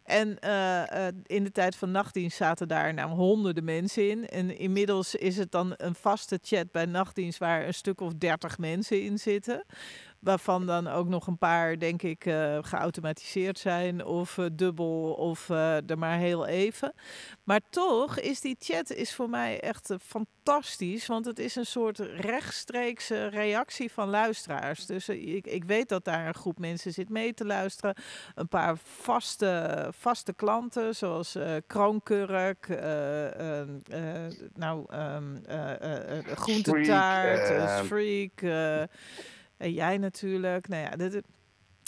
En 0.04 0.38
uh, 0.46 0.84
uh, 0.94 1.08
in 1.26 1.44
de 1.44 1.52
tijd 1.52 1.76
van 1.76 1.92
nachtdienst 1.92 2.38
zaten 2.38 2.68
daar 2.68 2.94
nou 2.94 3.10
honderden 3.10 3.64
mensen 3.64 4.10
in. 4.10 4.28
En 4.28 4.58
inmiddels 4.58 5.16
is 5.16 5.38
het 5.38 5.52
dan 5.52 5.74
een 5.78 5.96
vaste 5.96 6.40
chat 6.42 6.72
bij 6.72 6.86
nachtdienst 6.86 7.40
waar 7.40 7.68
een 7.68 7.74
stuk 7.74 8.02
of 8.02 8.14
dertig 8.14 8.58
mensen 8.58 9.02
in 9.02 9.20
zitten. 9.20 9.66
Waarvan 10.22 10.66
dan 10.66 10.88
ook 10.88 11.08
nog 11.08 11.28
een 11.28 11.38
paar, 11.38 11.80
denk 11.80 12.02
ik, 12.02 12.26
eh, 12.26 12.58
geautomatiseerd 12.62 13.60
zijn. 13.60 14.06
Of 14.06 14.38
eh, 14.38 14.46
dubbel, 14.54 15.14
of 15.14 15.50
eh, 15.50 15.90
er 15.90 15.98
maar 15.98 16.18
heel 16.18 16.48
even. 16.48 16.94
Maar 17.44 17.62
toch 17.70 18.20
is 18.20 18.42
die 18.42 18.56
chat 18.60 18.90
is 18.90 19.16
voor 19.16 19.30
mij 19.30 19.60
echt 19.60 19.94
fantastisch. 20.02 21.06
Want 21.06 21.26
het 21.26 21.40
is 21.40 21.56
een 21.56 21.66
soort 21.66 22.00
rechtstreekse 22.00 23.28
reactie 23.28 23.92
van 23.92 24.10
luisteraars. 24.10 24.86
Dus 24.86 25.10
ik, 25.10 25.48
ik 25.48 25.64
weet 25.64 25.90
dat 25.90 26.06
daar 26.06 26.28
een 26.28 26.34
groep 26.34 26.60
mensen 26.60 26.94
zit 26.94 27.10
mee 27.10 27.34
te 27.34 27.46
luisteren. 27.46 27.96
Een 28.36 28.48
paar 28.48 28.78
vaste, 28.78 29.88
vaste 29.98 30.34
klanten, 30.34 30.96
zoals 30.96 31.38
Kroonkurk, 31.68 32.68
nou, 34.54 34.86
Groentetaart, 36.36 37.48
Freak, 37.86 37.86
Freak, 37.86 38.90
en 39.62 39.74
jij 39.74 39.98
natuurlijk. 39.98 40.68
Nou 40.68 40.82
ja, 40.84 40.90
dit, 40.96 41.22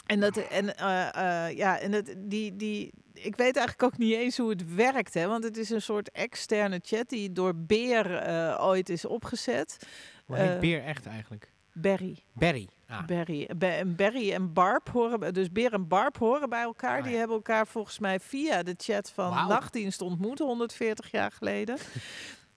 en 0.05 0.19
dat, 0.19 0.37
en, 0.37 0.77
eh, 0.77 1.47
eh, 1.47 1.57
ja, 1.57 1.79
en 1.79 1.91
dat, 1.91 2.13
die, 2.17 2.55
die, 2.55 2.91
ik 3.13 3.35
weet 3.35 3.55
eigenlijk 3.55 3.83
ook 3.83 3.97
niet 3.97 4.13
eens 4.13 4.37
hoe 4.37 4.49
het 4.49 4.75
werkt, 4.75 5.13
hè, 5.13 5.27
want 5.27 5.43
het 5.43 5.57
is 5.57 5.69
een 5.69 5.81
soort 5.81 6.11
externe 6.11 6.79
chat 6.83 7.09
die 7.09 7.31
door 7.31 7.55
Beer 7.55 8.15
eh, 8.15 8.65
ooit 8.65 8.89
is 8.89 9.05
opgezet. 9.05 9.77
Hoe 10.25 10.35
heet 10.35 10.49
Eh, 10.49 10.59
Beer 10.59 10.83
echt 10.83 11.05
eigenlijk? 11.05 11.51
Berry. 11.75 12.17
Barry. 12.33 12.67
Ah. 12.87 13.05
Berry. 13.05 13.49
Be- 13.57 13.65
en 13.65 13.95
Berry 13.95 14.33
en 14.33 14.53
Barb 14.53 14.89
horen, 14.89 15.33
dus 15.33 15.51
Beer 15.51 15.73
en 15.73 15.87
Barb 15.87 16.17
horen 16.17 16.49
bij 16.49 16.61
elkaar. 16.61 16.97
Ah, 16.97 17.03
Die 17.03 17.15
hebben 17.15 17.35
elkaar 17.35 17.67
volgens 17.67 17.99
mij 17.99 18.19
via 18.19 18.63
de 18.63 18.73
chat 18.77 19.11
van. 19.11 19.47
Nachtdienst 19.47 20.01
ontmoet, 20.01 20.39
140 20.39 21.11
jaar 21.11 21.31
geleden. 21.31 21.77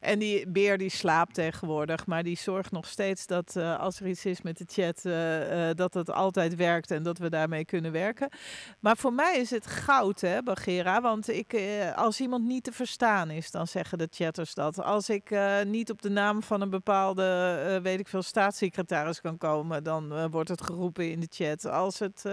En 0.06 0.18
die 0.18 0.48
beer 0.48 0.78
die 0.78 0.90
slaapt 0.90 1.34
tegenwoordig, 1.34 2.06
maar 2.06 2.22
die 2.22 2.36
zorgt 2.36 2.70
nog 2.70 2.86
steeds 2.86 3.26
dat 3.26 3.56
eh, 3.56 3.78
als 3.78 4.00
er 4.00 4.06
iets 4.06 4.24
is 4.24 4.42
met 4.42 4.58
de 4.58 4.64
chat, 4.66 5.04
eh, 5.04 5.70
dat 5.74 5.94
het 5.94 6.10
altijd 6.10 6.54
werkt 6.54 6.90
en 6.90 7.02
dat 7.02 7.18
we 7.18 7.30
daarmee 7.30 7.64
kunnen 7.64 7.92
werken. 7.92 8.28
Maar 8.80 8.96
voor 8.96 9.12
mij 9.12 9.36
is 9.38 9.50
het 9.50 9.66
goud, 9.66 10.20
hè, 10.20 10.42
Bagera. 10.42 11.00
Want 11.00 11.28
ik, 11.28 11.56
als 11.94 12.20
iemand 12.20 12.44
niet 12.44 12.64
te 12.64 12.72
verstaan 12.72 13.30
is, 13.30 13.50
dan 13.50 13.66
zeggen 13.66 13.98
de 13.98 14.08
chatters 14.10 14.54
dat. 14.54 14.82
Als 14.82 15.08
ik 15.08 15.36
niet 15.66 15.90
op 15.90 16.02
de 16.02 16.10
naam 16.10 16.42
van 16.42 16.60
een 16.60 16.70
bepaalde, 16.70 17.80
weet 17.82 18.00
ik 18.00 18.08
veel, 18.08 18.22
staatssecretaris 18.22 19.20
kan 19.20 19.38
komen, 19.38 19.84
dan 19.84 20.30
wordt 20.30 20.48
het 20.48 20.62
geroepen 20.62 21.10
in 21.10 21.20
de 21.20 21.28
chat. 21.30 21.66
Als, 21.66 21.98
het, 21.98 22.24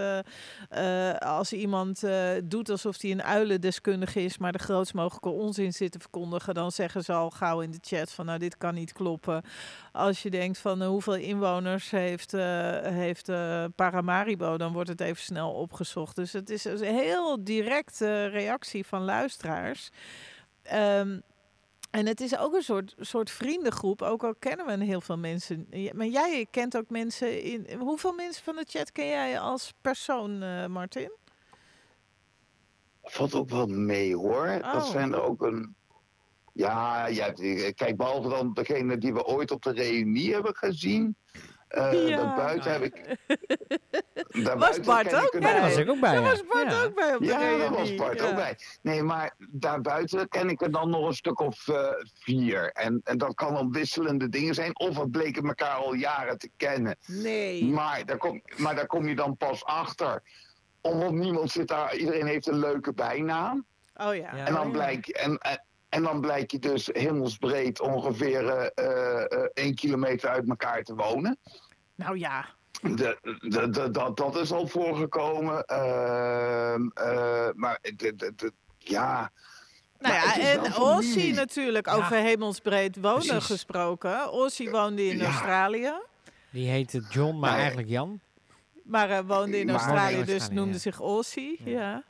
als 1.18 1.52
iemand 1.52 2.02
doet 2.44 2.70
alsof 2.70 3.00
hij 3.00 3.10
een 3.10 3.22
uilendeskundige 3.22 4.22
is, 4.22 4.38
maar 4.38 4.52
de 4.52 4.58
grootst 4.58 4.94
mogelijke 4.94 5.30
onzin 5.30 5.72
zit 5.72 5.92
te 5.92 5.98
verkondigen, 5.98 6.54
dan 6.54 6.72
zeggen 6.72 7.04
ze 7.04 7.12
al 7.12 7.30
gauw 7.30 7.62
in 7.64 7.70
de 7.70 7.78
chat 7.80 8.12
van 8.12 8.26
nou, 8.26 8.38
dit 8.38 8.56
kan 8.56 8.74
niet 8.74 8.92
kloppen. 8.92 9.42
Als 9.92 10.22
je 10.22 10.30
denkt 10.30 10.58
van 10.58 10.82
eh, 10.82 10.88
hoeveel 10.88 11.14
inwoners 11.16 11.90
heeft, 11.90 12.34
eh, 12.34 12.80
heeft 12.82 13.28
eh, 13.28 13.64
Paramaribo, 13.74 14.56
dan 14.56 14.72
wordt 14.72 14.88
het 14.88 15.00
even 15.00 15.22
snel 15.22 15.52
opgezocht. 15.52 16.16
Dus 16.16 16.32
het 16.32 16.50
is 16.50 16.64
een 16.64 16.84
heel 16.84 17.44
directe 17.44 18.26
reactie 18.26 18.86
van 18.86 19.04
luisteraars. 19.04 19.90
Ehm, 20.62 21.18
en 21.94 22.06
het 22.06 22.20
is 22.20 22.38
ook 22.38 22.54
een 22.54 22.62
soort, 22.62 22.94
soort 22.98 23.30
vriendengroep, 23.30 24.02
ook 24.02 24.24
al 24.24 24.34
kennen 24.34 24.66
we 24.66 24.84
heel 24.84 25.00
veel 25.00 25.18
mensen. 25.18 25.68
Maar 25.94 26.06
jij 26.06 26.46
kent 26.50 26.76
ook 26.76 26.90
mensen 26.90 27.42
in. 27.42 27.66
Hoeveel 27.78 28.12
mensen 28.12 28.44
van 28.44 28.56
de 28.56 28.64
chat 28.68 28.92
ken 28.92 29.06
jij 29.06 29.40
als 29.40 29.72
persoon, 29.80 30.42
eh, 30.42 30.66
Martin? 30.66 31.12
Valt 33.02 33.34
ook 33.34 33.48
wel 33.48 33.66
mee 33.66 34.16
hoor. 34.16 34.46
Dat 34.46 34.74
Oh. 34.74 34.90
zijn 34.90 35.12
er 35.12 35.22
ook 35.22 35.42
een. 35.42 35.74
Ja, 36.54 37.06
ja, 37.06 37.30
die- 37.30 37.72
kijk, 37.72 37.96
behalve 37.96 38.28
dan 38.28 38.52
degene 38.52 38.98
die 38.98 39.12
we 39.14 39.24
ooit 39.24 39.50
op 39.50 39.62
de 39.62 39.72
reunie 39.72 40.32
hebben 40.32 40.56
gezien. 40.56 41.16
Eh 41.68 42.08
Ja. 42.08 42.16
Daarbuiten 42.16 42.72
heb 42.72 42.82
ik. 42.82 42.94
daarbuiten 44.44 44.58
Was 44.58 44.80
Bart 44.80 45.14
ook 45.14 45.32
Ja, 45.32 45.40
daar 45.40 45.60
was 45.60 45.74
bij? 45.74 45.82
ik 45.82 45.90
ook 45.90 46.00
bij. 46.00 46.12
Daar 46.12 46.22
ja. 46.22 46.28
was 46.30 46.44
Bart 46.46 46.70
Ja. 46.70 46.82
ook 46.84 46.94
bij 46.94 47.14
op 47.14 47.20
de 47.20 47.26
Ja, 47.26 47.56
daar 47.56 47.70
was 47.72 47.94
Bart 47.94 48.20
ja. 48.20 48.26
ook 48.28 48.34
bij. 48.34 48.58
Nee, 48.82 49.02
maar 49.02 49.34
daarbuiten 49.38 50.28
ken 50.28 50.48
ik 50.48 50.60
er 50.62 50.70
dan 50.70 50.90
nog 50.90 51.06
een 51.06 51.14
stuk 51.14 51.40
of 51.40 51.68
eh, 51.68 51.88
vier. 52.20 52.70
En, 52.72 53.00
en 53.04 53.18
dat 53.18 53.34
kan 53.34 53.54
dan 53.54 53.72
wisselende 53.72 54.28
dingen 54.28 54.54
zijn. 54.54 54.78
Of 54.78 54.96
we 54.96 55.08
bleken 55.08 55.46
elkaar 55.46 55.74
al 55.76 55.94
jaren 55.94 56.38
te 56.38 56.50
kennen. 56.56 56.96
Nee. 57.06 57.64
Maar 57.64 58.04
daar 58.06 58.18
kom, 58.18 58.42
maar 58.56 58.74
daar 58.74 58.86
kom 58.86 59.08
je 59.08 59.14
dan 59.14 59.36
pas 59.36 59.64
achter. 59.64 60.22
Omdat 60.80 61.12
niemand 61.12 61.50
zit 61.50 61.68
daar. 61.68 61.96
Iedereen 61.96 62.26
heeft 62.26 62.46
een 62.46 62.58
leuke 62.58 62.92
bijnaam. 62.92 63.64
Oh 63.94 64.14
ja. 64.14 64.36
Ja. 64.36 64.46
En 64.46 64.52
dan 64.54 64.70
blijkt 64.70 65.12
en, 65.12 65.38
en, 65.38 65.64
en 65.94 66.02
dan 66.02 66.20
blijkt 66.20 66.52
je 66.52 66.58
dus 66.58 66.88
hemelsbreed 66.92 67.80
ongeveer 67.80 68.48
eh, 68.48 68.66
eh, 68.74 69.20
eh, 69.32 69.48
één 69.54 69.74
kilometer 69.74 70.28
uit 70.28 70.48
elkaar 70.48 70.82
te 70.82 70.94
wonen. 70.94 71.38
Nou 71.94 72.18
ja. 72.18 72.46
De, 72.82 73.18
de, 73.40 73.68
de, 73.70 73.90
dat, 73.90 74.16
dat 74.16 74.36
is 74.36 74.52
al 74.52 74.66
voorgekomen. 74.66 75.64
Ehm, 75.64 76.88
eh, 76.94 77.48
maar 77.54 77.78
de, 77.82 78.14
de, 78.16 78.32
de- 78.36 78.52
ja. 78.78 79.30
Nou 79.98 80.14
ja, 80.14 80.38
en 80.40 80.76
Ossie 80.76 81.34
natuurlijk, 81.34 81.86
Ja. 81.86 81.92
over 81.94 82.16
hemelsbreed 82.16 82.96
wonen 83.00 83.18
Precies. 83.26 83.44
gesproken. 83.46 84.32
Ossie 84.32 84.70
woonde 84.70 85.04
in 85.06 85.16
Ja. 85.18 85.24
Australië. 85.24 85.92
Die 86.50 86.68
heette 86.68 87.02
John, 87.10 87.38
maar 87.38 87.48
Nou, 87.50 87.58
eigenlijk 87.60 87.88
Jan. 87.88 88.20
Maar 88.84 89.10
eh, 89.10 89.18
woonde 89.26 89.58
in 89.58 89.66
Maar- 89.66 89.74
Australië, 89.74 90.24
dus 90.24 90.48
noemde 90.48 90.72
ja. 90.72 90.78
zich 90.78 91.00
Ossie. 91.00 91.60
Ja. 91.64 92.02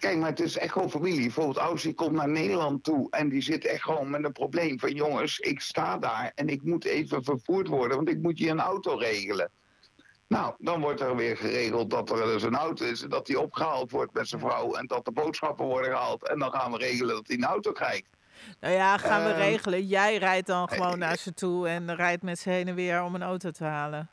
Kijk, 0.00 0.18
maar 0.18 0.28
het 0.28 0.40
is 0.40 0.58
echt 0.58 0.72
gewoon 0.72 0.90
familie. 0.90 1.20
Bijvoorbeeld 1.20 1.56
Aussie 1.56 1.94
komt 1.94 2.12
naar 2.12 2.28
Nederland 2.28 2.84
toe 2.84 3.06
en 3.10 3.28
die 3.28 3.42
zit 3.42 3.64
echt 3.64 3.82
gewoon 3.82 4.10
met 4.10 4.24
een 4.24 4.32
probleem 4.32 4.78
van 4.78 4.92
jongens, 4.94 5.38
ik 5.38 5.60
sta 5.60 5.98
daar 5.98 6.32
en 6.34 6.48
ik 6.48 6.62
moet 6.62 6.84
even 6.84 7.24
vervoerd 7.24 7.68
worden, 7.68 7.96
want 7.96 8.08
ik 8.08 8.22
moet 8.22 8.38
hier 8.38 8.50
een 8.50 8.60
auto 8.60 8.94
regelen. 8.94 9.50
Nou, 10.28 10.54
dan 10.58 10.80
wordt 10.80 11.00
er 11.00 11.16
weer 11.16 11.36
geregeld 11.36 11.90
dat 11.90 12.10
er 12.10 12.16
dus 12.24 12.42
een 12.42 12.56
auto 12.56 12.84
is 12.84 13.02
en 13.02 13.08
dat 13.08 13.26
die 13.26 13.40
opgehaald 13.40 13.90
wordt 13.90 14.14
met 14.14 14.28
zijn 14.28 14.40
vrouw 14.40 14.74
en 14.74 14.86
dat 14.86 15.04
de 15.04 15.12
boodschappen 15.12 15.66
worden 15.66 15.90
gehaald. 15.90 16.28
En 16.28 16.38
dan 16.38 16.52
gaan 16.52 16.72
we 16.72 16.78
regelen 16.78 17.14
dat 17.14 17.26
hij 17.26 17.36
een 17.36 17.44
auto 17.44 17.72
krijgt. 17.72 18.08
Nou 18.60 18.74
ja, 18.74 18.96
gaan 18.98 19.24
we 19.24 19.30
Ehm, 19.30 19.38
regelen. 19.40 19.86
Jij 19.86 20.16
rijdt 20.16 20.46
dan 20.46 20.68
gewoon 20.68 20.98
naar 20.98 21.16
ze 21.16 21.34
toe 21.34 21.68
en 21.68 21.94
rijdt 21.94 22.22
met 22.22 22.38
ze 22.38 22.50
heen 22.50 22.68
en 22.68 22.74
weer 22.74 23.02
om 23.02 23.14
een 23.14 23.22
auto 23.22 23.50
te 23.50 23.64
halen. 23.64 24.10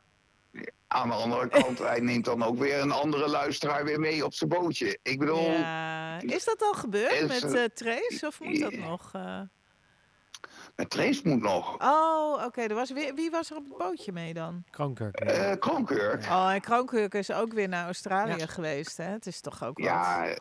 Aan 0.88 1.08
de 1.08 1.14
andere 1.14 1.48
kant, 1.60 1.78
hij 1.78 2.00
neemt 2.00 2.24
dan 2.24 2.42
ook 2.42 2.58
weer 2.58 2.80
een 2.80 2.90
andere 2.92 3.28
luisteraar 3.28 3.84
weer 3.84 4.00
mee 4.00 4.24
op 4.24 4.34
zijn 4.34 4.50
bootje. 4.50 4.98
Ik 5.02 5.18
bedoel, 5.18 5.50
Ja. 5.50 6.20
Is 6.20 6.44
dat 6.44 6.62
al 6.62 6.72
gebeurd 6.74 7.12
is, 7.12 7.42
met 7.42 7.54
eh, 7.54 7.64
eh 7.64 7.70
Trace 7.74 8.26
of 8.26 8.40
moet 8.40 8.60
dat 8.60 8.72
ja. 8.72 8.86
nog? 8.88 9.10
eh? 9.12 9.40
met 10.76 10.90
Trace 10.90 11.20
moet 11.24 11.40
nog. 11.42 11.76
Oh, 11.82 12.44
oké. 12.44 12.60
er 12.60 12.74
was 12.74 12.90
weer. 12.90 13.14
Wie 13.14 13.30
was 13.30 13.50
er 13.50 13.56
op 13.56 13.64
het 13.68 13.76
bootje 13.78 14.12
mee 14.12 14.34
dan? 14.34 14.64
Kroonkurk. 14.70 15.14
Eh 15.20 15.52
Kroonkurk. 15.58 16.22
Oh, 16.24 16.50
en 16.52 16.60
Kroonkurk 16.60 17.14
is 17.14 17.32
ook 17.32 17.52
weer 17.52 17.68
naar 17.68 17.84
Australië 17.84 18.36
Ja. 18.36 18.46
geweest, 18.46 18.96
hè? 18.96 19.04
Het 19.04 19.26
is 19.26 19.40
toch 19.40 19.64
ook 19.64 19.78
wat. 19.78 19.86
Ja, 19.86 20.36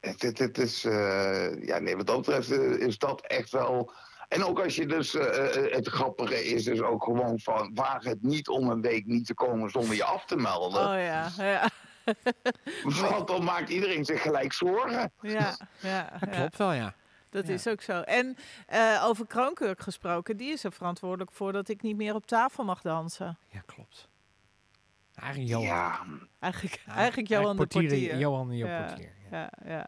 het, 0.00 0.22
het, 0.22 0.38
het 0.38 0.58
is. 0.58 0.84
eh, 0.84 1.62
ja, 1.64 1.78
nee, 1.78 1.96
wat 1.96 2.06
dat 2.06 2.16
betreft 2.16 2.50
eh, 2.50 2.70
is 2.72 2.98
dat 2.98 3.26
echt 3.26 3.50
wel. 3.50 3.92
En 4.32 4.44
ook 4.44 4.60
als 4.60 4.76
je 4.76 4.86
dus. 4.86 5.14
eh, 5.14 5.56
eh, 5.66 5.72
het 5.74 5.88
grappige 5.88 6.44
is 6.44 6.64
dus 6.64 6.80
ook 6.80 7.04
gewoon 7.04 7.38
van. 7.40 7.70
Waag 7.74 8.04
het 8.04 8.22
niet 8.22 8.48
om 8.48 8.68
een 8.70 8.80
week 8.80 9.06
niet 9.06 9.26
te 9.26 9.34
komen 9.34 9.70
zonder 9.70 9.94
je 9.94 10.04
af 10.04 10.24
te 10.24 10.36
melden. 10.36 10.80
Oh 10.88 10.94
ja, 11.04 11.28
ja, 11.38 11.68
Want 13.10 13.26
dan 13.28 13.44
maakt 13.44 13.68
iedereen 13.70 14.04
zich 14.04 14.22
gelijk 14.22 14.52
zorgen. 14.52 15.12
ja, 15.20 15.56
ja, 15.80 16.18
klopt 16.30 16.56
wel, 16.56 16.72
ja. 16.72 16.94
Dat 17.30 17.46
Ja. 17.46 17.52
is 17.52 17.66
ook 17.68 17.80
zo. 17.80 18.00
En 18.00 18.36
eh, 18.66 19.02
over 19.06 19.26
Kroonkurk 19.26 19.80
gesproken, 19.80 20.36
die 20.36 20.52
is 20.52 20.64
er 20.64 20.72
verantwoordelijk 20.72 21.32
voor 21.32 21.52
dat 21.52 21.68
ik 21.68 21.82
niet 21.82 21.96
meer 21.96 22.14
op 22.14 22.26
tafel 22.26 22.64
mag 22.64 22.80
dansen. 22.80 23.38
Ja, 23.48 23.62
klopt. 23.66 24.08
Eigenlijk 25.14 25.50
Johan. 25.52 25.66
Ja, 25.66 26.00
Eigenlijk, 26.40 26.82
eigenlijk 26.88 27.28
Johan 27.28 27.56
de 27.56 27.66
portier, 27.66 27.88
portier. 27.88 28.18
Johan 28.18 28.48
de 28.48 28.56
Ja. 28.56 28.84
portier. 28.86 29.12
Ja. 29.32 29.38
Ja, 29.40 29.50
ja. 29.66 29.86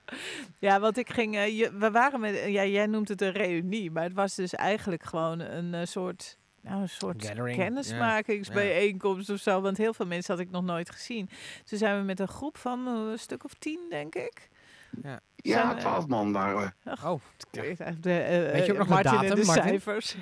ja, 0.58 0.80
want 0.80 0.96
ik 0.98 1.10
ging. 1.10 1.36
eh, 1.36 1.58
je, 1.58 1.72
we 1.78 1.90
waren 1.90 2.20
met. 2.20 2.42
Ja, 2.46 2.64
jij 2.64 2.86
noemt 2.86 3.08
het 3.08 3.20
een 3.22 3.32
reunie, 3.32 3.90
maar 3.90 4.02
het 4.02 4.12
was 4.12 4.34
dus 4.34 4.54
eigenlijk 4.54 5.02
gewoon 5.04 5.40
een 5.40 5.74
eh, 5.74 5.80
soort. 5.86 6.38
Nou, 6.60 6.80
een 6.82 6.88
soort 6.88 7.24
Gathering, 7.26 7.58
kennismakingsbijeenkomst 7.58 9.30
of 9.30 9.38
zo. 9.40 9.60
Want 9.60 9.76
heel 9.76 9.94
veel 9.94 10.06
mensen 10.06 10.34
had 10.34 10.42
ik 10.44 10.50
nog 10.50 10.62
nooit 10.64 10.90
gezien. 10.90 11.28
Toen 11.64 11.78
zijn 11.78 11.98
we 11.98 12.04
met 12.04 12.20
een 12.20 12.28
groep 12.28 12.56
van 12.58 12.86
een 12.86 13.18
stuk 13.18 13.44
of 13.44 13.54
tien, 13.58 13.80
denk 13.90 14.14
ik. 14.14 14.48
Ja 15.36 15.74
we- 15.74 15.80
twaalf 15.80 16.06
man 16.06 16.32
waren 16.32 16.72
we. 16.84 16.90
Oh, 17.04 17.20
De, 18.00 18.12
eh, 18.20 18.52
Weet 18.52 18.66
je 18.66 18.72
ook 18.72 18.78
nog 18.78 18.86
de 18.86 18.92
Martin 18.92 19.12
en 19.12 19.20
datum, 19.20 19.36
de 19.40 19.44
Martin? 19.46 19.64
cijfers. 19.68 20.16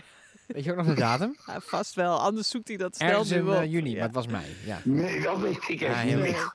weet 0.47 0.65
je 0.65 0.71
ook 0.71 0.77
nog 0.77 0.87
de 0.87 0.95
datum? 0.95 1.37
Ja, 1.47 1.61
vast 1.61 1.95
wel, 1.95 2.19
anders 2.21 2.49
zoekt 2.49 2.69
hij 2.69 2.77
dat 2.77 2.97
snel 2.97 3.09
Ergens 3.09 3.31
nu 3.31 3.37
in 3.37 3.49
op. 3.49 3.65
juni, 3.65 3.91
Ja. 3.91 3.95
maar 3.97 4.05
het 4.07 4.15
was 4.15 4.27
mei. 4.27 4.45
Ja. 4.65 4.79
Nee, 4.85 5.21
dat 5.23 5.39
weet 5.41 5.69
ik 5.69 5.81
Ja, 5.81 5.87
echt 5.89 5.99
heel 6.01 6.19
niet. 6.19 6.55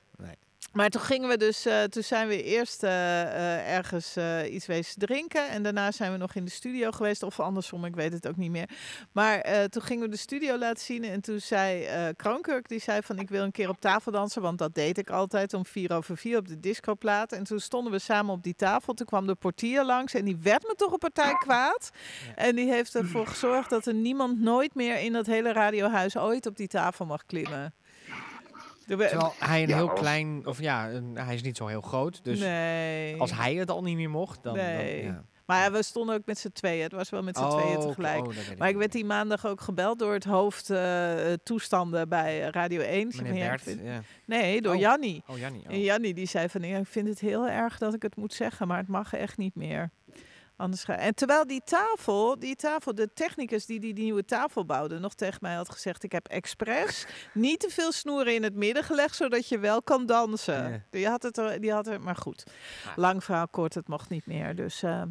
Maar 0.72 0.88
toen 0.88 1.00
gingen 1.00 1.28
we 1.28 1.36
dus, 1.36 1.66
eh, 1.66 1.82
toen 1.82 2.02
zijn 2.02 2.28
we 2.28 2.42
eerst 2.42 2.82
eh, 2.82 3.22
eh, 3.22 3.76
ergens 3.76 4.16
iets 4.50 4.66
wezen 4.66 4.98
drinken. 4.98 5.48
En 5.48 5.62
daarna 5.62 5.92
zijn 5.92 6.12
we 6.12 6.18
nog 6.18 6.34
in 6.34 6.44
de 6.44 6.50
studio 6.50 6.90
geweest. 6.90 7.22
Of 7.22 7.40
andersom, 7.40 7.84
ik 7.84 7.94
weet 7.94 8.12
het 8.12 8.28
ook 8.28 8.36
niet 8.36 8.50
meer. 8.50 8.68
Maar 9.12 9.68
toen 9.68 9.82
gingen 9.82 10.04
we 10.04 10.10
de 10.10 10.16
studio 10.16 10.58
laten 10.58 10.84
zien. 10.84 11.04
En 11.04 11.20
toen 11.20 11.40
zei 11.40 11.86
Kroonkurk, 12.16 12.68
die 12.68 12.80
zei 12.80 13.02
van 13.02 13.18
ik 13.18 13.28
wil 13.28 13.42
een 13.42 13.50
keer 13.50 13.68
op 13.68 13.80
tafel 13.80 14.12
dansen. 14.12 14.42
Want 14.42 14.58
dat 14.58 14.74
deed 14.74 14.98
ik 14.98 15.10
altijd 15.10 15.54
om 15.54 15.66
vier 15.66 15.92
over 15.92 16.16
vier 16.16 16.38
op 16.38 16.48
de 16.48 16.60
discoplaat. 16.60 17.32
En 17.32 17.44
toen 17.44 17.60
stonden 17.60 17.92
we 17.92 17.98
samen 17.98 18.34
op 18.34 18.42
die 18.42 18.54
tafel. 18.54 18.94
Toen 18.94 19.06
kwam 19.06 19.26
de 19.26 19.34
portier 19.34 19.84
langs 19.84 20.14
en 20.14 20.24
die 20.24 20.38
werd 20.42 20.62
me 20.62 20.74
toch 20.76 20.92
een 20.92 20.98
partij 20.98 21.34
kwaad. 21.34 21.90
Ja. 22.26 22.34
En 22.34 22.56
die 22.56 22.70
heeft 22.70 22.94
ervoor 22.94 23.26
gezorgd 23.26 23.70
dat 23.70 23.86
er 23.86 23.94
niemand 23.94 24.40
nooit 24.40 24.74
meer 24.74 24.98
in 24.98 25.12
dat 25.12 25.26
hele 25.26 25.52
radiohuis 25.52 26.16
ooit 26.16 26.46
op 26.46 26.56
die 26.56 26.68
tafel 26.68 27.06
mag 27.06 27.26
klimmen. 27.26 27.74
Er 28.88 28.96
Terwijl 29.08 29.32
hij 29.38 29.62
een 29.62 29.68
Ja, 29.68 29.76
heel 29.76 29.90
als- 29.90 30.00
klein, 30.00 30.46
of 30.46 30.60
ja, 30.60 30.90
een- 30.90 31.16
hij 31.16 31.34
is 31.34 31.42
niet 31.42 31.56
zo 31.56 31.66
heel 31.66 31.80
groot. 31.80 32.24
Dus 32.24 32.38
nee. 32.40 33.20
als 33.20 33.32
hij 33.34 33.54
het 33.54 33.70
al 33.70 33.82
niet 33.82 33.96
meer 33.96 34.10
mocht, 34.10 34.42
dan... 34.42 34.56
Nee. 34.56 35.02
dan 35.02 35.12
ja. 35.12 35.24
Maar 35.46 35.62
ja, 35.64 35.72
we 35.72 35.82
stonden 35.82 36.14
ook 36.14 36.26
met 36.26 36.38
z'n 36.38 36.48
tweeën. 36.52 36.82
Het 36.82 36.92
was 36.92 37.10
wel 37.10 37.22
met 37.22 37.36
z'n 37.36 37.42
Oh, 37.42 37.58
tweeën 37.60 37.80
tegelijk. 37.80 38.26
Oh, 38.26 38.32
weet 38.34 38.58
Maar 38.58 38.68
ik 38.68 38.76
werd 38.76 38.92
die 38.92 39.04
maandag 39.04 39.46
ook 39.46 39.60
gebeld 39.60 39.98
door 39.98 40.12
het 40.12 40.24
hoofd 40.24 40.70
eh, 40.70 41.14
toestanden 41.42 42.08
bij 42.08 42.40
Radio 42.40 42.80
1. 42.80 43.06
Ik 43.08 43.14
zeg, 43.14 43.22
Meneer 43.22 43.60
Bert, 43.64 43.78
ja. 43.84 44.00
Nee, 44.26 44.60
door 44.62 44.74
Oh. 44.74 44.80
Jannie. 44.80 45.22
Oh, 45.26 45.38
Jannie. 45.38 45.62
oh. 45.66 45.72
En 45.72 45.80
Jannie 45.80 46.14
die 46.14 46.26
zei 46.26 46.48
van, 46.48 46.62
ja, 46.62 46.78
ik 46.78 46.86
vind 46.86 47.08
het 47.08 47.20
heel 47.20 47.48
erg 47.48 47.78
dat 47.78 47.94
ik 47.94 48.02
het 48.02 48.16
moet 48.16 48.34
zeggen, 48.34 48.68
maar 48.68 48.78
het 48.78 48.88
mag 48.88 49.12
echt 49.14 49.36
niet 49.36 49.54
meer. 49.54 49.90
Anders 50.58 50.84
ga... 50.84 50.96
En 50.96 51.14
terwijl 51.14 51.46
die 51.46 51.62
tafel, 51.64 52.38
die 52.38 52.56
tafel, 52.56 52.94
de 52.94 53.12
technicus 53.14 53.66
die, 53.66 53.80
die 53.80 53.94
die 53.94 54.04
nieuwe 54.04 54.24
tafel 54.24 54.64
bouwde, 54.64 54.98
nog 54.98 55.14
tegen 55.14 55.38
mij 55.42 55.54
had 55.54 55.70
gezegd, 55.70 56.02
ik 56.02 56.12
heb 56.12 56.26
expres 56.28 57.06
niet 57.32 57.60
te 57.60 57.68
veel 57.70 57.92
snoeren 57.92 58.34
in 58.34 58.42
het 58.42 58.54
midden 58.54 58.84
gelegd, 58.84 59.16
zodat 59.16 59.48
je 59.48 59.58
wel 59.58 59.82
kan 59.82 60.06
dansen. 60.06 60.84
Die 60.90 61.08
had 61.08 61.22
het 61.22 61.38
er, 61.38 61.60
die 61.60 61.72
had 61.72 61.86
het, 61.86 62.02
maar 62.02 62.16
goed. 62.16 62.44
Ah. 62.86 62.96
Lang 62.96 63.24
verhaal 63.24 63.48
kort, 63.48 63.74
het 63.74 63.88
mocht 63.88 64.10
niet 64.10 64.26
meer. 64.26 64.54
Dus 64.54 64.82
eh 64.82 65.02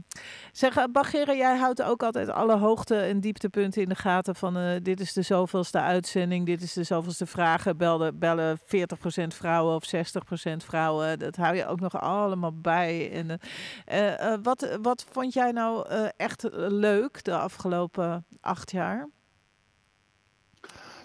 zeg, 0.52 0.78
eh, 0.78 0.84
Bagheera, 0.92 1.34
jij 1.34 1.58
houdt 1.58 1.82
ook 1.82 2.04
altijd 2.04 2.30
alle 2.30 2.58
hoogte- 2.58 3.00
en 3.00 3.20
dieptepunten 3.20 3.82
in 3.82 3.90
de 3.90 3.96
gaten 3.96 4.36
van 4.36 4.58
eh, 4.58 4.76
dit 4.82 5.00
is 5.00 5.14
de 5.14 5.22
zoveelste 5.22 5.80
uitzending, 5.80 6.46
dit 6.46 6.62
is 6.62 6.74
de 6.74 6.84
zoveelste 6.84 7.26
vragen, 7.26 7.78
bellen, 7.78 8.20
bellen 8.20 8.60
40% 8.66 9.34
vrouwen 9.34 9.76
of 9.76 9.86
60% 9.86 10.64
vrouwen. 10.64 11.20
Dat 11.20 11.36
hou 11.36 11.56
je 11.56 11.68
ook 11.68 11.80
nog 11.80 12.02
allemaal 12.02 12.54
bij. 12.54 13.12
En, 13.12 13.40
eh, 13.86 14.34
wat, 14.44 14.78
wat 14.82 15.06
vond 15.12 15.34
jij 15.38 15.52
nou 15.52 15.88
eh, 15.88 16.10
echt 16.18 16.44
eh, 16.44 16.52
leuk 16.70 17.24
de 17.24 17.38
afgelopen 17.38 18.26
acht 18.42 18.72
jaar? 18.72 19.10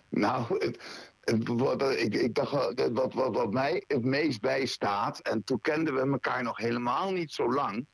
Nou, 0.09 0.45
het, 0.65 0.83
het- 1.21 1.49
wat, 1.49 1.83
ik, 1.83 2.15
ik 2.15 2.35
dacht, 2.35 2.51
wat, 2.93 3.15
wat, 3.15 3.35
wat 3.35 3.53
mij 3.53 3.85
het 3.87 4.05
meest 4.05 4.41
bijstaat, 4.41 5.19
en 5.19 5.45
toen 5.45 5.61
kenden 5.61 5.95
we 5.95 6.01
elkaar 6.13 6.43
nog 6.43 6.57
helemaal 6.59 7.11
niet 7.13 7.33
zo 7.33 7.53
lang. 7.53 7.87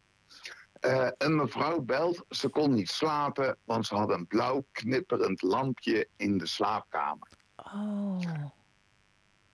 Eh, 0.80 1.08
een 1.18 1.36
mevrouw 1.36 1.80
belt, 1.80 2.24
ze 2.28 2.48
kon 2.48 2.74
niet 2.74 2.88
slapen, 2.90 3.56
want 3.64 3.86
ze 3.86 3.94
had 3.94 4.10
een 4.10 4.26
blauw 4.26 4.64
knipperend 4.72 5.42
lampje 5.42 6.08
in 6.16 6.38
de 6.38 6.46
slaapkamer. 6.46 7.28
Oh. 7.56 8.18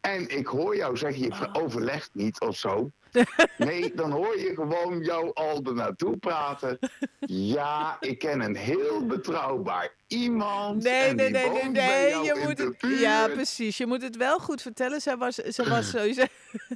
En 0.00 0.28
ik 0.38 0.46
hoor 0.46 0.76
jou 0.76 0.96
zeggen, 0.96 1.22
je 1.22 1.48
overlegt 1.52 2.14
niet 2.14 2.40
of 2.40 2.56
zo. 2.56 2.90
Nee, 3.58 3.94
dan 3.94 4.10
hoor 4.10 4.38
je 4.38 4.52
gewoon 4.54 5.00
jou 5.00 5.30
al 5.34 5.62
er 5.64 5.74
naartoe 5.74 6.16
praten. 6.16 6.78
Ja, 7.26 7.96
ik 8.00 8.18
ken 8.18 8.40
een 8.40 8.56
heel 8.56 9.06
betrouwbaar 9.06 9.94
iemand. 10.06 10.82
Nee, 10.82 11.14
nee, 11.14 11.30
nee, 11.30 11.50
nee, 11.50 11.68
nee. 11.68 12.22
Je 12.22 12.40
moet 12.44 12.58
het, 12.58 13.00
ja, 13.00 13.28
precies. 13.28 13.76
Je 13.76 13.86
moet 13.86 14.02
het 14.02 14.16
wel 14.16 14.38
goed 14.38 14.62
vertellen. 14.62 15.00
Zij 15.00 15.16
was, 15.16 15.34
ze 15.34 15.68
was 15.68 15.90
sowieso. 15.96 16.24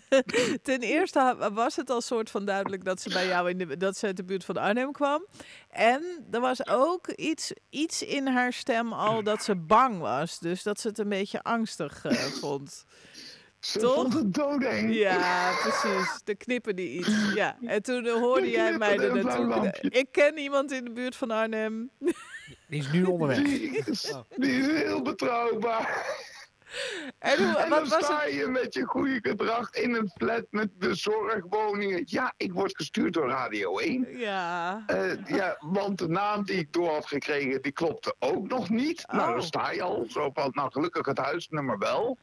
Ten 0.63 0.81
eerste 0.81 1.51
was 1.53 1.77
het 1.77 1.91
al 1.91 2.01
soort 2.01 2.31
van 2.31 2.45
duidelijk 2.45 2.85
dat 2.85 3.01
ze 3.01 3.09
bij 3.09 3.27
jou 3.27 3.51
in 3.51 3.59
de, 3.59 3.77
dat 3.77 3.97
ze 3.97 4.07
uit 4.07 4.17
de 4.17 4.25
buurt 4.25 4.45
van 4.45 4.57
Arnhem 4.57 4.93
kwam. 4.93 5.27
En 5.71 6.27
er 6.31 6.41
was 6.41 6.67
ook 6.67 7.09
iets, 7.09 7.53
iets 7.71 8.03
in 8.03 8.27
haar 8.27 8.53
stem 8.53 8.93
al 8.93 9.23
dat 9.23 9.43
ze 9.43 9.57
bang 9.57 9.99
was. 9.99 10.39
Dus 10.39 10.63
dat 10.63 10.81
ze 10.81 10.89
het 10.89 10.99
een 10.99 11.09
beetje 11.09 11.43
angstig 11.43 12.05
eh, 12.05 12.13
vond. 12.41 12.85
Ze 13.69 13.79
toch? 13.79 13.95
vond 13.95 14.13
het 14.13 14.35
doodeng. 14.35 14.95
Ja, 14.95 15.51
precies. 15.63 16.21
De 16.25 16.35
knipperde 16.35 16.89
iets. 16.91 17.33
Ja. 17.35 17.57
En 17.67 17.83
toen 17.83 18.07
eh, 18.07 18.13
hoorde 18.13 18.41
De 18.47 18.51
jij 18.51 18.79
mij 18.79 18.99
er 18.99 19.25
naartoe. 19.25 19.73
Ik 19.91 20.07
ken 20.13 20.39
iemand 20.39 20.73
in 20.73 20.85
de 20.85 20.91
buurt 20.91 21.17
van 21.17 21.31
Arnhem. 21.31 21.91
Die 22.69 22.81
is 22.81 22.93
nu 22.93 23.05
onderweg. 23.05 23.39
Die 23.39 23.83
is, 23.85 24.15
die 24.37 24.53
is 24.59 24.67
heel 24.83 25.03
betrouwbaar. 25.03 26.07
En 27.19 27.39
hoe, 27.39 27.57
En 27.57 27.69
wat 27.69 27.81
dan 27.81 27.89
was 27.89 28.05
sta 28.05 28.21
het? 28.21 28.33
je 28.35 28.47
met 28.47 28.75
je 28.75 28.85
goede 28.85 29.19
gedrag 29.23 29.71
in 29.75 29.95
een 29.95 30.11
flat 30.17 30.45
met 30.51 30.69
de 30.79 30.95
zorgwoningen. 30.95 32.03
Ja, 32.07 32.33
ik 32.37 32.53
word 32.53 32.77
gestuurd 32.77 33.13
door 33.13 33.29
Radio 33.29 33.79
1. 33.79 34.07
Ja. 34.19 34.83
Eh, 34.87 35.27
ja, 35.27 35.57
want 35.61 35.99
de 35.99 36.09
naam 36.09 36.45
die 36.45 36.57
ik 36.59 36.73
door 36.73 36.89
had 36.91 37.07
gekregen, 37.07 37.63
die 37.63 37.73
klopte 37.73 38.15
ook 38.19 38.49
nog 38.49 38.69
niet. 38.71 39.05
Nou, 39.13 39.29
Oh. 39.29 39.33
dan 39.35 39.43
sta 39.43 39.71
je 39.71 39.83
al 39.83 40.05
zo 40.09 40.31
van, 40.35 40.51
nou 40.55 40.71
gelukkig 40.73 41.07
het 41.07 41.19
huisnummer 41.19 41.79
wel. 41.79 42.19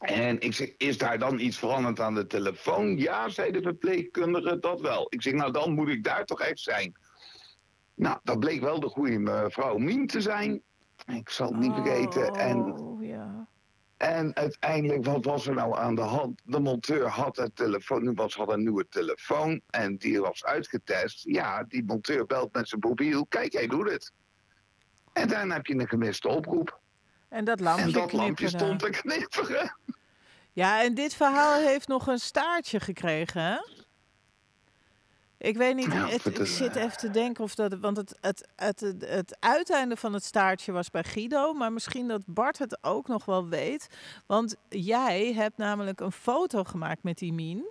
En 0.00 0.40
ik 0.40 0.54
zeg, 0.54 0.76
is 0.76 0.98
daar 0.98 1.18
dan 1.18 1.38
iets 1.38 1.58
veranderd 1.58 2.00
aan 2.00 2.14
de 2.14 2.26
telefoon? 2.26 2.96
Ja, 2.98 3.28
zei 3.28 3.50
de 3.50 3.62
verpleegkundige, 3.62 4.58
dat 4.58 4.80
wel. 4.80 5.06
Ik 5.08 5.22
zeg, 5.22 5.32
nou 5.32 5.52
dan 5.52 5.74
moet 5.74 5.88
ik 5.88 6.04
daar 6.04 6.24
toch 6.24 6.40
echt 6.40 6.58
zijn. 6.58 6.92
Nou, 7.94 8.18
dat 8.22 8.38
bleek 8.38 8.60
wel 8.60 8.80
de 8.80 8.88
goede 8.88 9.18
mevrouw 9.18 9.76
Mien 9.76 10.06
te 10.06 10.20
zijn. 10.20 10.62
Ik 11.06 11.28
zal 11.30 11.48
het 11.48 11.58
niet 11.58 11.72
vergeten. 11.74 12.34
En 12.34 12.80
Oh, 12.80 13.02
ja. 13.04 13.48
en 13.96 14.36
uiteindelijk, 14.36 15.04
wat 15.04 15.24
was 15.24 15.46
er 15.46 15.54
nou 15.54 15.76
aan 15.78 15.94
de 15.94 16.00
hand? 16.00 16.40
De 16.44 16.60
monteur 16.60 17.06
had 17.08 17.38
een 17.38 17.52
telefoon, 17.54 18.02
nu 18.02 18.12
was 18.12 18.34
had 18.34 18.52
een 18.52 18.62
nieuwe 18.62 18.88
telefoon 18.88 19.60
en 19.70 19.96
die 19.96 20.20
was 20.20 20.44
uitgetest. 20.44 21.22
Ja, 21.24 21.64
die 21.64 21.84
monteur 21.84 22.26
belt 22.26 22.52
met 22.52 22.68
zijn 22.68 22.80
mobiel. 22.80 23.26
Kijk, 23.26 23.52
hij 23.52 23.66
doet 23.66 23.90
het. 23.90 24.12
En 25.12 25.28
daarna 25.28 25.54
heb 25.54 25.66
je 25.66 25.74
een 25.74 25.88
gemiste 25.88 26.28
oproep. 26.28 26.80
En 27.28 27.44
dat 27.44 27.60
lampje 27.60 27.84
en 27.84 27.92
dat 27.92 28.12
lampje 28.12 28.48
stond 28.48 28.78
te 28.78 28.90
knipperen. 28.90 29.76
Ja, 30.52 30.82
en 30.82 30.94
dit 30.94 31.14
verhaal 31.14 31.60
heeft 31.60 31.88
nog 31.88 32.06
een 32.06 32.18
staartje 32.18 32.80
gekregen, 32.80 33.42
hè? 33.42 33.58
Ik 35.38 35.56
weet 35.56 35.74
niet, 35.74 35.92
het, 35.92 36.24
het 36.24 36.38
ik 36.38 36.46
zit 36.46 36.76
eh, 36.76 36.82
even 36.82 36.96
te 36.98 37.10
denken 37.10 37.44
of 37.44 37.54
dat... 37.54 37.78
Want 37.78 37.96
het, 37.96 38.18
het, 38.20 38.48
het, 38.56 38.80
het, 38.80 39.04
het 39.08 39.36
uiteinde 39.40 39.96
van 39.96 40.12
het 40.12 40.24
staartje 40.24 40.72
was 40.72 40.90
bij 40.90 41.04
Guido. 41.04 41.52
Maar 41.52 41.72
misschien 41.72 42.08
dat 42.08 42.22
Bart 42.26 42.58
het 42.58 42.84
ook 42.84 43.08
nog 43.08 43.24
wel 43.24 43.48
weet. 43.48 43.88
Want 44.26 44.56
jij 44.68 45.32
hebt 45.32 45.56
namelijk 45.56 46.00
een 46.00 46.12
foto 46.12 46.64
gemaakt 46.64 47.02
met 47.02 47.18
die 47.18 47.32
Mien. 47.32 47.70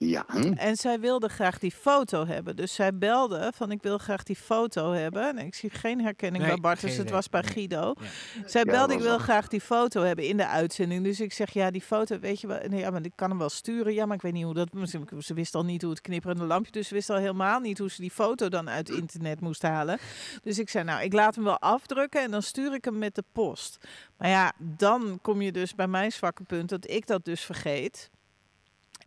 Ja, 0.00 0.26
En 0.54 0.76
zij 0.76 1.00
wilde 1.00 1.28
graag 1.28 1.58
die 1.58 1.70
foto 1.70 2.26
hebben. 2.26 2.56
Dus 2.56 2.74
zij 2.74 2.94
belde 2.94 3.52
van 3.54 3.70
ik 3.70 3.82
wil 3.82 3.98
graag 3.98 4.22
die 4.22 4.36
foto 4.36 4.92
hebben. 4.92 5.38
En 5.38 5.46
ik 5.46 5.54
zie 5.54 5.70
geen 5.70 6.00
herkenning 6.00 6.42
Nee, 6.44 6.52
bij 6.52 6.60
Bart, 6.60 6.80
dus 6.80 6.96
het 6.96 7.10
was 7.10 7.28
bij. 7.28 7.42
Guido. 7.42 7.94
Ja. 8.00 8.48
Zij 8.48 8.64
belde 8.64 8.94
ik 8.94 9.00
wil 9.00 9.18
graag 9.18 9.48
die 9.48 9.60
foto 9.60 10.02
hebben 10.02 10.24
in 10.24 10.36
de 10.36 10.46
uitzending. 10.46 11.04
Dus 11.04 11.20
ik 11.20 11.32
zeg 11.32 11.50
ja, 11.50 11.70
die 11.70 11.82
foto, 11.82 12.18
weet 12.18 12.40
je 12.40 12.46
wel. 12.46 12.60
Nee, 12.68 12.80
ja, 12.80 12.90
maar 12.90 13.04
ik 13.04 13.12
kan 13.14 13.28
hem 13.28 13.38
wel 13.38 13.48
sturen. 13.48 13.94
Ja, 13.94 14.06
maar 14.06 14.16
ik 14.16 14.22
weet 14.22 14.32
niet 14.32 14.44
hoe 14.44 14.54
dat... 14.54 14.68
Ze, 14.82 15.00
ze 15.18 15.34
wist 15.34 15.54
al 15.54 15.64
niet 15.64 15.82
hoe 15.82 15.90
het 15.90 16.00
knipperende 16.00 16.44
lampje... 16.44 16.72
Dus 16.72 16.88
ze 16.88 16.94
wist 16.94 17.10
al 17.10 17.16
helemaal 17.16 17.60
niet 17.60 17.78
hoe 17.78 17.90
ze 17.90 18.00
die 18.00 18.10
foto 18.10 18.48
dan 18.48 18.70
uit 18.70 18.90
internet 18.90 19.40
moest 19.40 19.62
halen. 19.62 19.98
Dus 20.42 20.58
ik 20.58 20.68
zei 20.68 20.84
nou, 20.84 21.02
ik 21.02 21.12
laat 21.12 21.34
hem 21.34 21.44
wel 21.44 21.58
afdrukken... 21.58 22.22
en 22.22 22.30
dan 22.30 22.42
stuur 22.42 22.74
ik 22.74 22.84
hem 22.84 22.98
met 22.98 23.14
de 23.14 23.24
post. 23.32 23.78
Maar 24.16 24.28
ja, 24.28 24.52
dan 24.58 25.18
kom 25.22 25.42
je 25.42 25.52
dus 25.52 25.74
bij 25.74 25.88
mijn 25.88 26.12
zwakke 26.12 26.42
punt... 26.42 26.68
dat 26.68 26.90
ik 26.90 27.06
dat 27.06 27.24
dus 27.24 27.40
vergeet... 27.40 28.10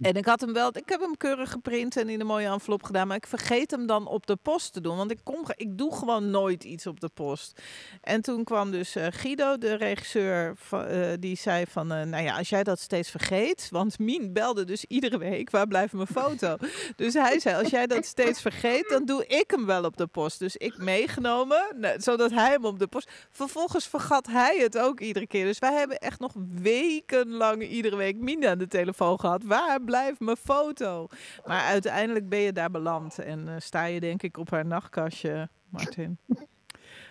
En 0.02 0.14
ik 0.14 0.26
had 0.26 0.42
hem 0.42 0.54
wel, 0.54 0.78
ik 0.78 0.90
heb 0.90 1.00
hem 1.00 1.18
keurig 1.18 1.52
geprint 1.52 1.98
en 1.98 2.10
in 2.10 2.20
een 2.20 2.26
mooie 2.26 2.48
envelop 2.48 2.84
gedaan, 2.84 3.08
maar 3.08 3.18
ik 3.18 3.28
vergeet 3.28 3.72
hem 3.72 3.86
dan 3.86 4.08
op 4.08 4.28
de 4.28 4.36
post 4.36 4.74
te 4.74 4.82
doen, 4.82 4.98
want 4.98 5.12
ik 5.12 5.20
kom, 5.24 5.46
ik 5.56 5.78
doe 5.78 5.96
gewoon 5.96 6.30
nooit 6.30 6.64
iets 6.64 6.88
op 6.88 7.00
de 7.00 7.10
post. 7.14 7.62
En 8.02 8.22
toen 8.22 8.44
kwam 8.44 8.72
dus 8.72 8.96
eh, 8.96 9.08
Guido, 9.10 9.58
de 9.58 9.74
regisseur, 9.74 10.56
eh, 10.72 11.12
die 11.20 11.36
zei 11.36 11.66
van, 11.70 11.92
eh, 11.92 12.04
nou 12.04 12.24
ja, 12.24 12.38
als 12.38 12.50
jij 12.50 12.64
dat 12.64 12.80
steeds 12.80 13.10
vergeet, 13.10 13.68
want 13.72 14.00
Mien 14.00 14.34
belde 14.34 14.64
dus 14.64 14.86
iedere 14.86 15.18
week, 15.18 15.50
waar 15.50 15.68
blijft 15.68 15.94
mijn 15.94 16.08
foto? 16.08 16.58
dus 16.96 17.14
hij 17.14 17.40
zei, 17.40 17.64
als 17.64 17.70
jij 17.70 17.88
dat 17.88 18.06
steeds 18.06 18.42
vergeet, 18.42 18.90
dan 18.90 19.06
doe 19.06 19.26
ik 19.28 19.52
hem 19.52 19.66
wel 19.66 19.84
op 19.84 19.98
de 19.98 20.08
post. 20.08 20.40
Dus 20.40 20.58
ik 20.58 20.78
meegenomen, 20.78 21.64
nou, 21.76 22.02
zodat 22.02 22.32
hij 22.32 22.52
hem 22.52 22.66
op 22.66 22.80
de 22.80 22.88
post. 22.88 23.10
Vervolgens 23.32 23.88
vergat 23.88 24.28
hij 24.28 24.58
het 24.58 24.78
ook 24.78 25.00
iedere 25.00 25.28
keer. 25.28 25.46
Dus 25.46 25.60
wij 25.60 25.74
hebben 25.74 25.98
echt 25.98 26.20
nog 26.20 26.34
wekenlang 26.62 27.68
iedere 27.68 27.96
week 27.96 28.18
Mien 28.18 28.48
aan 28.48 28.58
de 28.58 28.68
telefoon 28.68 29.20
gehad. 29.20 29.44
Waar 29.44 29.80
blijft 29.92 30.20
mijn 30.20 30.38
foto? 30.38 31.08
Maar 31.46 31.62
uiteindelijk 31.64 32.30
ben 32.30 32.40
je 32.40 32.52
daar 32.54 32.72
beland 32.72 33.20
en 33.20 33.48
eh, 33.48 33.56
sta 33.58 33.86
je 33.86 34.00
denk 34.00 34.22
ik 34.24 34.38
op 34.38 34.50
haar 34.50 34.66
nachtkastje, 34.66 35.50
Martin. 35.70 36.18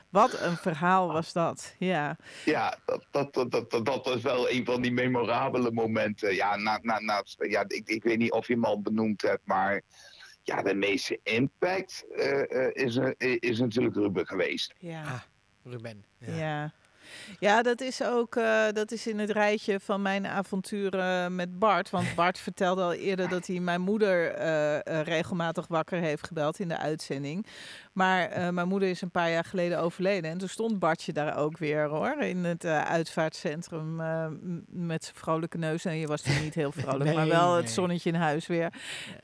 Wat 0.09 0.41
een 0.41 0.57
verhaal 0.57 1.13
was 1.13 1.33
dat. 1.33 1.75
Ja. 1.79 2.17
ja 2.45 2.79
dat, 3.11 3.33
dat, 3.33 3.51
dat, 3.51 3.71
dat, 3.71 4.05
was 4.05 4.23
wel 4.23 4.51
een 4.51 4.65
van 4.65 4.83
die 4.83 4.93
memorabele 4.93 5.71
momenten. 5.73 6.35
Ja, 6.35 6.57
na, 6.57 6.79
na, 6.83 6.99
na, 7.01 7.23
ja 7.39 7.65
ik, 7.67 7.89
ik 7.89 8.03
weet 8.03 8.19
niet 8.19 8.33
of 8.33 8.47
je 8.47 8.53
hem 8.55 8.65
al 8.65 8.81
benoemd 8.81 9.23
hebt, 9.23 9.43
maar 9.47 9.83
ja, 10.43 10.63
de 10.63 10.75
meeste 10.75 11.21
impact 11.23 12.05
eh, 12.17 12.67
eh, 12.67 12.71
is, 12.87 12.97
er- 12.97 13.15
is 13.43 13.59
natuurlijk 13.59 13.95
Ruben 13.95 14.27
geweest. 14.27 14.75
Ja. 14.79 15.03
Ah, 15.03 15.21
Ruben. 15.65 16.05
Ja. 16.19 16.35
Ja. 16.35 16.73
Ja. 17.39 17.63
dat 17.63 17.81
is 17.81 18.03
ook 18.03 18.37
eh, 18.37 18.65
dat 18.73 18.93
is 18.93 19.07
in 19.07 19.19
het 19.19 19.31
rijtje 19.31 19.81
van 19.81 20.03
mijn 20.03 20.27
avonturen 20.27 21.35
met 21.35 21.59
Bart. 21.59 21.91
Want 21.91 22.15
Bart 22.21 22.39
vertelde 22.39 22.83
al 22.83 22.93
eerder 22.93 23.29
dat 23.29 23.47
hij 23.47 23.61
mijn 23.61 23.81
moeder 23.81 24.33
eh, 24.33 24.77
eh, 24.77 25.07
regelmatig 25.07 25.67
wakker 25.67 25.99
heeft 26.01 26.27
gebeld 26.27 26.59
in 26.59 26.69
de 26.69 26.79
uitzending. 26.79 27.47
Maar 27.93 28.53
mijn 28.55 28.69
moeder 28.69 28.89
is 28.89 29.01
een 29.01 29.11
paar 29.11 29.31
jaar 29.31 29.45
geleden 29.45 29.81
overleden. 29.81 30.31
En 30.31 30.39
toen 30.39 30.49
stond 30.49 30.79
Bartje 30.79 31.13
daar 31.13 31.37
ook 31.37 31.59
weer 31.59 31.89
hoor. 31.89 32.23
In 32.23 32.45
het 32.45 32.65
uitvaartcentrum 32.65 33.97
met 34.67 35.05
zijn 35.05 35.17
vrolijke 35.17 35.59
neus. 35.59 35.85
En 35.85 35.97
je 35.97 36.07
was 36.07 36.23
toen 36.23 36.43
niet 36.43 36.55
heel 36.55 36.73
vrolijk, 36.73 37.05
maar 37.15 37.21
Nee, 37.31 37.39
wel 37.39 37.57
het 37.57 37.71
zonnetje 37.71 38.11
in 38.11 38.15
huis 38.15 38.47
weer. 38.47 38.73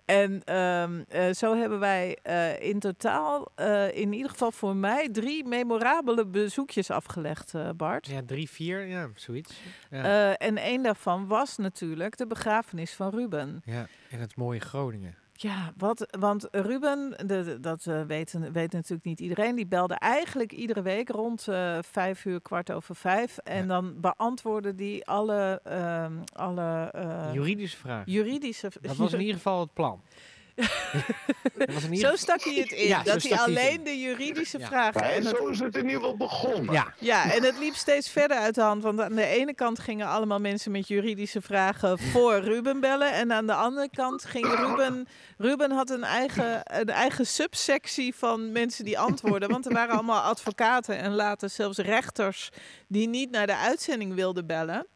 En 0.05 0.43
ehm, 0.45 1.03
eh, 1.09 1.33
zo 1.33 1.57
hebben 1.57 1.79
wij 1.79 2.19
in 2.61 2.79
totaal, 2.79 3.49
in 3.93 4.13
ieder 4.13 4.31
geval 4.31 4.53
voor 4.53 4.77
mij, 4.77 5.09
drie 5.13 5.45
memorabele 5.45 6.27
bezoekjes 6.27 6.91
afgelegd, 6.91 7.53
Bart. 7.77 8.07
Ja, 8.07 8.21
drie, 8.27 8.51
vier, 8.51 8.87
ja, 8.87 9.09
zoiets. 9.15 9.55
Ja, 9.91 10.03
Eh, 10.39 10.47
en 10.49 10.57
één 10.57 10.83
daarvan 10.83 11.27
was 11.27 11.57
natuurlijk 11.57 12.17
de 12.17 12.27
begrafenis 12.27 12.93
van 12.93 13.11
Ruben. 13.11 13.63
ja. 13.65 13.87
in 14.09 14.21
het 14.21 14.37
mooie 14.37 14.61
Groningen. 14.61 15.15
Ja, 15.39 15.73
wat, 15.77 16.17
want 16.19 16.49
Ruben, 16.51 17.11
de, 17.27 17.43
de- 17.45 17.61
dat 17.61 17.87
eh, 17.87 18.03
weet, 18.03 18.33
weet 18.53 18.73
natuurlijk 18.73 19.05
niet 19.05 19.21
iedereen, 19.21 19.55
die 19.57 19.67
belde 19.67 19.95
eigenlijk 19.95 20.53
iedere 20.53 20.83
week 20.83 21.09
rond 21.09 21.49
eh, 21.49 21.79
vijf 21.83 22.25
uur, 22.25 22.41
kwart 22.43 22.73
over 22.73 22.97
vijf. 22.97 23.39
En 23.39 23.61
Ja. 23.61 23.67
dan 23.67 24.01
beantwoordde 24.01 24.75
die 24.75 25.07
alle, 25.07 25.61
ehm, 25.65 26.13
alle 26.33 26.91
Juridische 27.33 27.77
vraag. 27.77 28.03
juridische... 28.07 28.71
Dat 28.81 28.97
was 28.97 29.13
in 29.13 29.21
ieder 29.21 29.35
geval 29.35 29.61
het 29.61 29.73
plan. 29.73 30.01
Dat 30.57 31.73
was 31.75 31.85
in 31.85 31.93
ieder 31.93 32.11
Zo 32.11 32.17
stak 32.17 32.43
hij 32.43 32.55
het 32.55 32.73
in, 32.73 32.89
Ja, 32.89 33.03
dat 33.03 33.23
hij 33.23 33.39
alleen 33.39 33.79
in. 33.79 33.85
de 33.85 33.99
juridische 34.01 34.59
Ja. 34.59 34.67
vragen... 34.67 35.01
Ja, 35.01 35.11
en 35.11 35.23
zo 35.23 35.47
is 35.49 35.59
het 35.59 35.77
in 35.77 35.85
ieder 35.85 36.01
geval 36.01 36.17
begonnen. 36.17 36.73
Ja, 36.75 36.95
Ja, 36.99 37.33
en 37.33 37.43
het 37.43 37.59
liep 37.59 37.75
steeds 37.75 38.11
verder 38.11 38.37
uit 38.37 38.55
de 38.55 38.61
hand. 38.61 38.83
Want 38.83 39.01
aan 39.01 39.15
de 39.15 39.27
ene 39.27 39.55
kant 39.55 39.79
gingen 39.79 40.07
allemaal 40.07 40.41
mensen 40.41 40.71
met 40.71 40.89
juridische 40.89 41.41
vragen 41.41 41.99
voor 42.13 42.35
Ruben 42.39 42.81
bellen. 42.81 43.13
En 43.13 43.33
aan 43.33 43.47
de 43.47 43.55
andere 43.55 43.89
kant 43.91 44.25
ging 44.25 44.47
Ruben... 44.47 45.07
Ruben 45.39 45.71
had 45.71 45.91
een 45.91 46.05
eigen, 46.05 46.61
een 46.65 46.89
eigen 46.89 47.27
subsectie 47.27 48.15
van 48.15 48.53
mensen 48.53 48.85
die 48.85 48.99
antwoorden. 48.99 49.49
Want 49.51 49.67
er 49.67 49.73
waren 49.73 49.95
allemaal 49.95 50.21
advocaten 50.23 50.99
en 50.99 51.15
later 51.15 51.51
zelfs 51.51 51.79
rechters... 51.79 52.49
die 52.89 53.09
niet 53.09 53.31
naar 53.31 53.47
de 53.47 53.57
uitzending 53.57 54.15
wilden 54.15 54.47
bellen. 54.47 54.87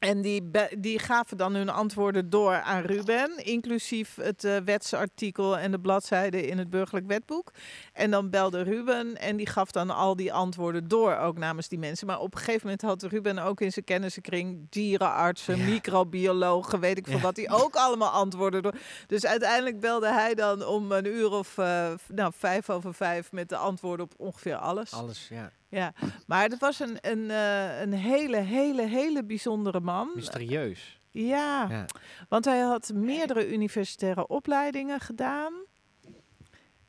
En 0.00 0.20
die, 0.22 0.50
die 0.78 0.98
gaven 0.98 1.36
dan 1.36 1.54
hun 1.54 1.68
antwoorden 1.68 2.30
door 2.30 2.60
aan 2.60 2.82
Ruben, 2.82 3.44
inclusief 3.44 4.14
het 4.16 4.44
eh, 4.44 4.56
wetsartikel 4.64 5.58
en 5.58 5.70
de 5.70 5.80
bladzijde 5.80 6.46
in 6.46 6.58
het 6.58 6.70
burgerlijk 6.70 7.06
wetboek. 7.06 7.50
En 7.92 8.10
dan 8.10 8.30
belde 8.30 8.62
Ruben 8.62 9.16
en 9.16 9.36
die 9.36 9.46
gaf 9.46 9.70
dan 9.70 9.90
al 9.90 10.16
die 10.16 10.32
antwoorden 10.32 10.88
door, 10.88 11.16
ook 11.16 11.38
namens 11.38 11.68
die 11.68 11.78
mensen. 11.78 12.06
Maar 12.06 12.18
op 12.20 12.32
een 12.34 12.38
gegeven 12.40 12.60
moment 12.62 12.82
had 12.82 13.02
Ruben 13.02 13.38
ook 13.38 13.60
in 13.60 13.72
zijn 13.72 13.84
kennissenkring 13.84 14.66
dierenartsen, 14.70 15.56
Ja. 15.56 15.64
microbiologen, 15.64 16.80
weet 16.80 16.98
ik 16.98 17.06
veel 17.06 17.16
Ja. 17.16 17.22
wat, 17.22 17.34
die 17.34 17.48
ook 17.50 17.74
allemaal 17.76 18.10
antwoorden 18.10 18.62
door. 18.62 18.74
Dus 19.06 19.26
uiteindelijk 19.26 19.80
belde 19.80 20.08
hij 20.12 20.34
dan 20.34 20.64
om 20.66 20.92
een 20.92 21.06
uur 21.06 21.30
of 21.30 21.58
eh, 21.58 21.92
nou, 22.08 22.32
vijf 22.36 22.70
over 22.70 22.94
vijf 22.94 23.32
met 23.32 23.48
de 23.48 23.56
antwoorden 23.56 24.04
op 24.06 24.12
ongeveer 24.16 24.56
alles. 24.56 24.92
alles, 24.92 25.28
ja. 25.30 25.50
Ja, 25.70 25.92
maar 26.26 26.42
het 26.42 26.58
was 26.58 26.80
een, 26.80 26.98
een, 27.00 27.30
eh, 27.30 27.80
een 27.80 27.92
hele, 27.92 28.36
hele, 28.36 28.82
hele 28.82 29.24
bijzondere 29.24 29.80
man. 29.80 30.10
Mysterieus. 30.14 31.00
Ja, 31.10 31.66
Ja. 31.70 31.84
want 32.28 32.44
hij 32.44 32.58
had 32.60 32.90
meerdere 32.94 33.52
universitaire 33.52 34.26
opleidingen 34.26 35.00
gedaan. 35.00 35.52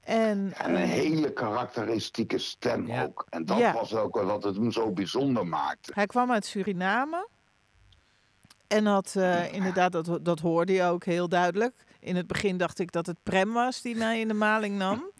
En, 0.01 0.53
En 0.57 0.69
een 0.69 0.75
eh, 0.75 0.89
hele 0.89 1.33
karakteristieke 1.33 2.37
stem 2.37 2.87
Ja. 2.87 3.03
ook. 3.03 3.25
En 3.29 3.45
dat 3.45 3.57
Ja. 3.57 3.73
was 3.73 3.93
ook 3.95 4.15
wat 4.21 4.43
het 4.43 4.55
hem 4.55 4.71
zo 4.71 4.91
bijzonder 4.91 5.47
maakte. 5.47 5.91
hij 5.95 6.05
kwam 6.05 6.31
uit 6.31 6.45
Suriname. 6.45 7.27
En 8.67 8.85
had 8.85 9.13
eh, 9.15 9.53
inderdaad, 9.53 9.91
dat, 9.91 10.19
dat 10.25 10.39
hoorde 10.39 10.73
je 10.73 10.83
ook 10.83 11.03
heel 11.05 11.29
duidelijk. 11.29 11.85
In 11.99 12.15
het 12.15 12.27
begin 12.27 12.57
dacht 12.57 12.79
ik 12.79 12.91
dat 12.91 13.05
het 13.05 13.17
Prem 13.23 13.53
was 13.53 13.81
die 13.81 13.95
mij 13.95 14.19
in 14.19 14.27
de 14.27 14.33
maling 14.33 14.77
nam. 14.77 15.10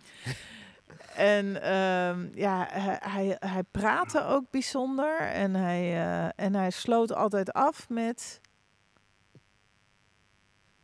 En 1.15 1.61
ehm, 1.61 2.27
ja, 2.33 2.67
hij, 2.99 3.37
hij, 3.39 3.63
praatte 3.71 4.25
ook 4.25 4.43
bijzonder. 4.49 5.19
En 5.19 5.55
hij, 5.55 5.81
eh, 5.81 6.45
en 6.45 6.55
hij 6.55 6.69
sloot 6.69 7.13
altijd 7.13 7.53
af 7.53 7.89
met... 7.89 8.40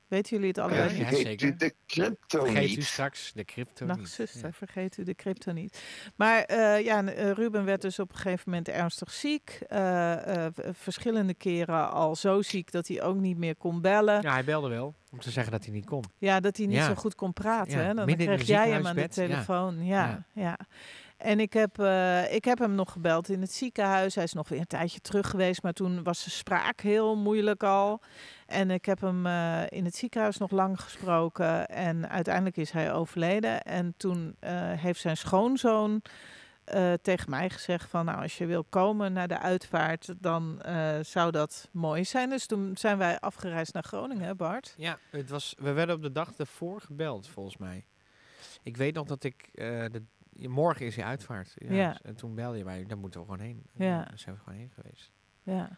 Weten 0.07 0.31
jullie 0.31 0.47
het 0.47 0.57
allebei? 0.57 0.81
Ja, 0.81 0.89
Ja, 0.89 0.99
ja, 0.99 1.05
vergeet 1.07 1.25
zeker. 1.27 1.47
u 1.47 1.55
de 1.55 1.73
crypto 1.87 2.45
Vergeet 2.45 2.77
u 2.77 2.81
straks 2.81 3.31
de 3.33 3.43
crypto 3.45 3.85
Nacht 3.85 3.99
niet. 3.99 4.09
zuster, 4.09 4.45
Ja. 4.45 4.51
vergeet 4.53 4.97
u 4.97 5.03
de 5.03 5.15
crypto 5.15 5.51
niet. 5.51 5.81
Maar 6.15 6.41
eh, 6.43 6.85
ja, 6.85 7.03
eh, 7.03 7.31
Ruben 7.31 7.65
werd 7.65 7.81
dus 7.81 7.99
op 7.99 8.09
een 8.09 8.15
gegeven 8.17 8.43
moment 8.45 8.69
ernstig 8.69 9.11
ziek. 9.11 9.59
Eh, 9.67 10.45
eh, 10.45 10.51
verschillende 10.71 11.33
keren 11.33 11.91
al 11.91 12.15
zo 12.15 12.41
ziek 12.41 12.71
dat 12.71 12.87
hij 12.87 13.01
ook 13.01 13.15
niet 13.17 13.37
meer 13.37 13.55
kon 13.55 13.81
bellen. 13.81 14.13
Ja, 14.15 14.21
Ja, 14.21 14.33
hij 14.33 14.43
belde 14.43 14.69
wel 14.69 14.95
om 15.11 15.19
te 15.19 15.31
zeggen 15.31 15.51
dat 15.51 15.63
hij 15.65 15.73
niet 15.73 15.85
kon. 15.85 16.03
dat 16.19 16.57
hij 16.57 16.65
niet 16.65 16.71
Ja. 16.75 16.87
zo 16.87 16.95
goed 16.95 17.15
kon 17.15 17.33
praten. 17.33 17.77
Ja, 17.77 17.83
hè? 17.85 17.93
Dan 17.93 18.07
in 18.09 18.15
kreeg 18.17 18.43
jij 18.47 18.69
hem 18.69 18.87
aan 18.87 18.95
de 18.95 19.01
ja. 19.01 19.07
telefoon. 19.07 19.85
Ja, 19.85 20.25
ja. 20.33 20.57
En 21.17 21.39
ik 21.39 21.53
heb, 21.53 21.79
eh, 21.79 22.33
ik 22.33 22.45
heb 22.45 22.59
hem 22.59 22.75
nog 22.75 22.91
gebeld 22.91 23.29
in 23.29 23.41
het 23.41 23.51
ziekenhuis. 23.51 24.15
Hij 24.15 24.23
is 24.23 24.33
nog 24.33 24.49
weer 24.49 24.59
een 24.59 24.67
tijdje 24.67 24.99
terug 24.99 25.29
geweest, 25.29 25.63
maar 25.63 25.73
toen 25.73 26.03
was 26.03 26.19
zijn 26.19 26.35
spraak 26.35 26.81
heel 26.81 27.15
moeilijk 27.15 27.63
al. 27.63 28.01
En 28.45 28.71
ik 28.71 28.85
heb 28.85 29.01
hem 29.01 29.25
eh, 29.25 29.61
in 29.69 29.85
het 29.85 29.95
ziekenhuis 29.95 30.37
nog 30.37 30.51
lang 30.51 30.81
gesproken. 30.81 31.67
En 31.67 32.09
uiteindelijk 32.09 32.57
is 32.57 32.71
hij 32.71 32.93
overleden. 32.93 33.61
En 33.61 33.93
toen 33.97 34.35
eh, 34.39 34.51
heeft 34.71 34.99
zijn 34.99 35.17
schoonzoon 35.17 36.01
tegen 37.01 37.29
mij 37.29 37.49
gezegd 37.49 37.89
van... 37.89 38.05
nou, 38.05 38.21
als 38.21 38.37
je 38.37 38.45
wil 38.45 38.63
komen 38.63 39.13
naar 39.13 39.27
de 39.27 39.39
uitvaart, 39.39 40.13
dan 40.19 40.61
zou 41.01 41.31
dat 41.31 41.69
mooi 41.71 42.05
zijn. 42.05 42.29
Dus 42.29 42.45
toen 42.45 42.77
zijn 42.77 42.97
wij 42.97 43.19
afgereisd 43.19 43.73
naar 43.73 43.83
Groningen, 43.83 44.37
Bart? 44.37 44.73
Ja, 44.77 44.97
het 45.09 45.29
was, 45.29 45.55
we 45.57 45.71
werden 45.71 45.95
op 45.95 46.01
de 46.01 46.11
dag 46.11 46.33
ervoor 46.37 46.81
gebeld, 46.81 47.27
volgens 47.27 47.57
mij. 47.57 47.85
Ik 48.63 48.77
weet 48.77 48.93
nog 48.93 49.07
dat 49.07 49.23
ik... 49.23 49.49
de, 49.53 50.03
morgen 50.39 50.85
is 50.85 50.95
hij 50.95 51.05
uitvaart. 51.05 51.53
Ja, 51.55 51.73
Ja. 51.73 51.89
dus- 51.89 52.01
En 52.01 52.15
toen 52.15 52.35
belde 52.35 52.57
je 52.57 52.63
mij, 52.63 52.85
daar 52.85 52.97
moeten 52.97 53.19
we 53.19 53.25
gewoon 53.25 53.41
heen. 53.45 53.63
Ja. 53.73 53.95
Daar 54.03 54.11
zijn 54.19 54.35
we 54.35 54.41
gewoon 54.43 54.59
heen 54.59 54.71
geweest. 54.75 55.11
Ja. 55.43 55.69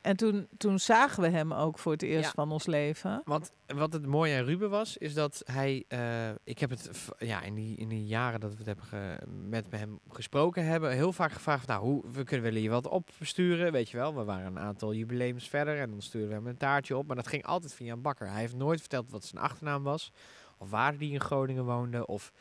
En 0.00 0.16
toen, 0.16 0.48
toen 0.56 0.78
zagen 0.78 1.22
we 1.22 1.28
hem 1.28 1.52
ook 1.52 1.78
voor 1.78 1.92
het 1.92 2.02
eerst 2.02 2.24
Ja. 2.24 2.30
van 2.34 2.50
ons 2.52 2.66
leven. 2.66 3.22
Want 3.24 3.52
wat 3.66 3.92
het 3.92 4.06
mooie 4.06 4.38
aan 4.38 4.44
Ruben 4.44 4.70
was, 4.70 4.96
is 4.96 5.14
dat 5.14 5.42
hij... 5.44 5.84
eh, 5.88 6.28
ik 6.44 6.58
heb 6.58 6.70
het 6.70 7.08
ja, 7.18 7.42
in, 7.42 7.54
die, 7.54 7.76
in 7.76 7.88
die 7.88 8.06
jaren 8.06 8.40
dat 8.40 8.50
we 8.50 8.56
het 8.56 8.66
hebben 8.66 8.84
ge- 8.84 9.18
met 9.48 9.66
hem 9.70 9.98
gesproken 10.08 10.64
hebben... 10.66 10.90
heel 10.92 11.12
vaak 11.12 11.32
gevraagd, 11.32 11.66
nou, 11.66 11.82
hoe, 11.84 12.04
we 12.12 12.24
kunnen 12.24 12.44
willen 12.46 12.62
je 12.62 12.68
wat 12.70 12.88
opsturen, 12.88 13.72
weet 13.72 13.90
je 13.90 13.96
wel. 13.96 14.14
We 14.14 14.24
waren 14.24 14.46
een 14.46 14.58
aantal 14.58 14.94
jubileums 14.94 15.48
verder 15.48 15.80
en 15.80 15.90
dan 15.90 16.02
stuurden 16.02 16.30
we 16.30 16.34
hem 16.36 16.46
een 16.46 16.56
taartje 16.56 16.96
op. 16.96 17.06
Maar 17.06 17.16
dat 17.16 17.26
ging 17.28 17.44
altijd 17.44 17.74
via 17.74 17.92
een 17.92 18.02
bakker. 18.02 18.28
Hij 18.30 18.40
heeft 18.40 18.56
nooit 18.56 18.80
verteld 18.80 19.10
wat 19.10 19.24
zijn 19.24 19.42
achternaam 19.42 19.82
was. 19.82 20.12
Of 20.58 20.70
waar 20.70 20.94
hij 20.96 21.06
in 21.08 21.20
Groningen 21.20 21.64
woonde. 21.64 22.06
Of 22.06 22.32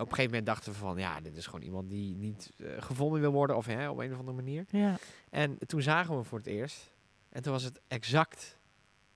een 0.00 0.08
gegeven 0.08 0.24
moment 0.24 0.46
dachten 0.46 0.72
we 0.72 0.78
van... 0.78 0.98
ja, 0.98 1.20
dit 1.20 1.36
is 1.36 1.46
gewoon 1.46 1.62
iemand 1.62 1.88
die 1.88 2.16
niet 2.16 2.52
eh, 2.58 2.66
gevonden 2.78 3.20
wil 3.20 3.32
worden. 3.32 3.56
Of 3.56 3.66
hè, 3.66 3.88
op 3.88 3.98
een 3.98 4.12
of 4.12 4.18
andere 4.18 4.36
manier. 4.36 4.64
Ja. 4.68 4.96
En 5.30 5.58
toen 5.66 5.82
zagen 5.82 6.08
we 6.08 6.14
hem 6.14 6.24
voor 6.24 6.38
het 6.38 6.46
eerst. 6.46 6.94
En 7.28 7.42
toen 7.42 7.52
was 7.52 7.62
het 7.62 7.80
exact... 7.88 8.58